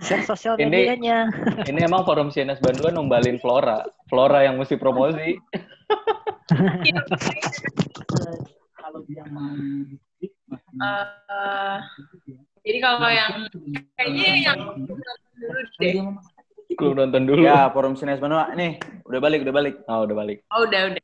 [0.00, 1.28] Share sosial Ini- medianya.
[1.70, 5.36] ini emang forum CNS Bandung numbalin Flora Flora yang mesti promosi
[10.80, 11.76] Eh,
[12.60, 13.32] jadi kalau yang
[13.94, 15.94] kayaknya yang dulu deh.
[16.70, 18.54] belum nonton dulu Ya, Forum Sines Benua.
[18.54, 19.74] Nih, udah balik, udah balik.
[19.86, 21.02] oh udah balik Oh udah udah.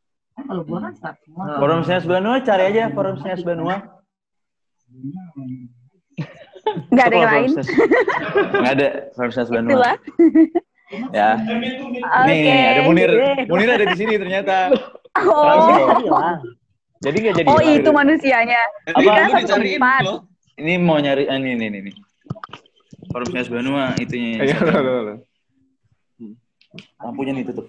[1.58, 3.76] Forum Sines Benua, cari aja Forum Sines Benua.
[6.90, 7.50] Nggak ada yang lain.
[8.56, 8.86] Enggak ada
[9.52, 9.70] Benua.
[9.70, 9.96] Itulah.
[11.10, 11.30] Ya.
[11.36, 12.30] Oke.
[12.30, 13.10] Nih, ada Munir.
[13.50, 14.70] Munir ada di sini ternyata.
[15.18, 16.36] Oh.
[17.02, 17.80] Jadi nggak jadi Oh kemarin.
[17.80, 18.60] itu manusianya.
[18.88, 18.98] Apa?
[18.98, 20.02] Kita Lu satu dicariin tempat.
[20.56, 21.92] Ini mau nyari ah, ini ini ini.
[23.12, 24.40] Forum Sines Benua itunya.
[24.72, 25.14] Lo.
[27.00, 27.66] Lampunya nih tutup.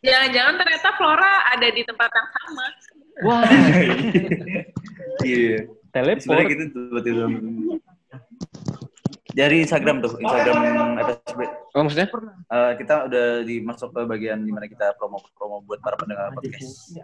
[0.00, 2.66] Jangan-jangan ternyata Flora ada di tempat yang sama.
[3.24, 3.42] wah
[5.26, 5.64] Iya.
[5.96, 7.24] Teleport Sebenarnya kita tiba-tiba
[9.36, 10.56] dari Instagram tuh, Instagram
[10.96, 11.40] FSB.
[11.76, 12.08] Oh, maksudnya?
[12.48, 16.96] Eh, kita udah dimasuk ke bagian di mana kita promo promo buat para pendengar podcast.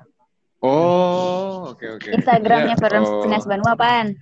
[0.64, 2.08] Oh, oke oke.
[2.08, 3.20] Instagramnya Ya, Forum oh.
[3.28, 4.16] Sines Banua apaan?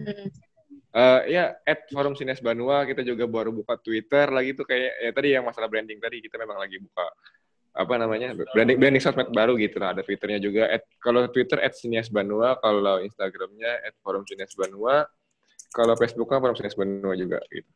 [0.91, 5.11] Eh, ya, at Forum Sines Banua, kita juga baru buka Twitter lagi tuh kayak, ya
[5.15, 7.07] tadi yang masalah branding tadi, kita memang lagi buka,
[7.71, 11.75] apa namanya, branding branding sosmed baru gitu, nah ada Twitternya juga, at, kalau Twitter at
[11.79, 15.07] Sines Banua, kalau Instagramnya at Forum Sines Banua,
[15.71, 17.71] kalau Facebooknya Forum Sines Banua juga gitu.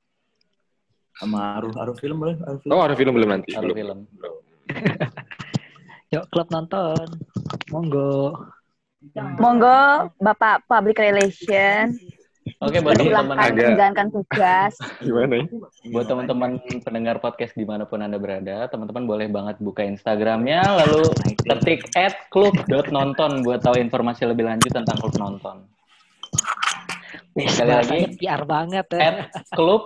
[1.15, 2.35] Sama Aruh, Aruh Film boleh?
[2.43, 2.75] Aruh Film.
[2.75, 3.55] Oh, ada film belum nanti?
[3.55, 3.79] Aruh belum.
[3.79, 3.99] Film.
[4.19, 4.35] Belum.
[6.15, 7.07] Yuk klub nonton.
[7.71, 8.35] Monggo.
[9.39, 11.95] Monggo Bapak Public Relation
[12.65, 14.73] Oke, buat teman-teman agak- menjalankan tugas.
[15.05, 15.45] Gimana ya?
[15.93, 16.51] buat teman-teman
[16.81, 21.05] pendengar podcast di mana pun anda berada, teman-teman boleh banget buka Instagramnya, lalu
[21.45, 25.57] ketik at klub.nonton buat tahu informasi lebih lanjut tentang klub nonton.
[27.35, 29.01] Sekali lagi, PR banget ya.
[29.03, 29.17] at
[29.53, 29.85] klub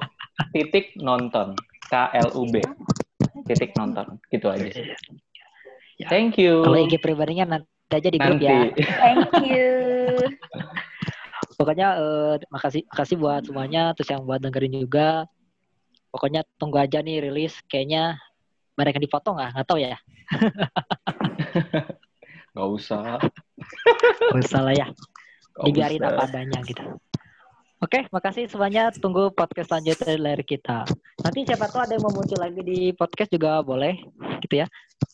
[0.53, 1.57] titik nonton
[1.89, 2.61] k l u b
[3.49, 4.85] titik nonton gitu aja sih.
[5.99, 6.07] Ya.
[6.07, 6.63] Thank you.
[6.63, 8.47] Kalau IG pribadinya nanti aja di grup Nanti.
[8.47, 8.61] ya.
[9.03, 9.69] Thank you.
[11.59, 15.27] Pokoknya eh, makasih makasih buat semuanya terus yang buat dengerin juga.
[16.15, 18.17] Pokoknya tunggu aja nih rilis kayaknya
[18.79, 19.59] yang dipotong nggak?
[19.59, 19.99] Nggak tahu ya.
[22.57, 23.23] Gak usah.
[24.35, 24.87] Nggak usah lah ya.
[24.91, 26.83] Nggak Dibiarin apa adanya gitu.
[27.79, 28.91] Oke, makasih semuanya.
[28.91, 30.83] Tunggu podcast selanjutnya dari kita.
[31.23, 33.95] Nanti siapa tahu ada yang mau muncul lagi di podcast juga boleh,
[34.43, 34.67] gitu ya.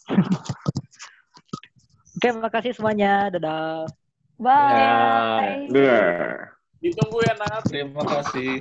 [2.17, 3.29] Oke, makasih semuanya.
[3.29, 3.85] Dadah.
[4.37, 5.71] Bye.
[5.71, 6.53] Dah.
[6.85, 7.65] Ditunggu ya, Nat.
[7.65, 8.53] Terima kasih.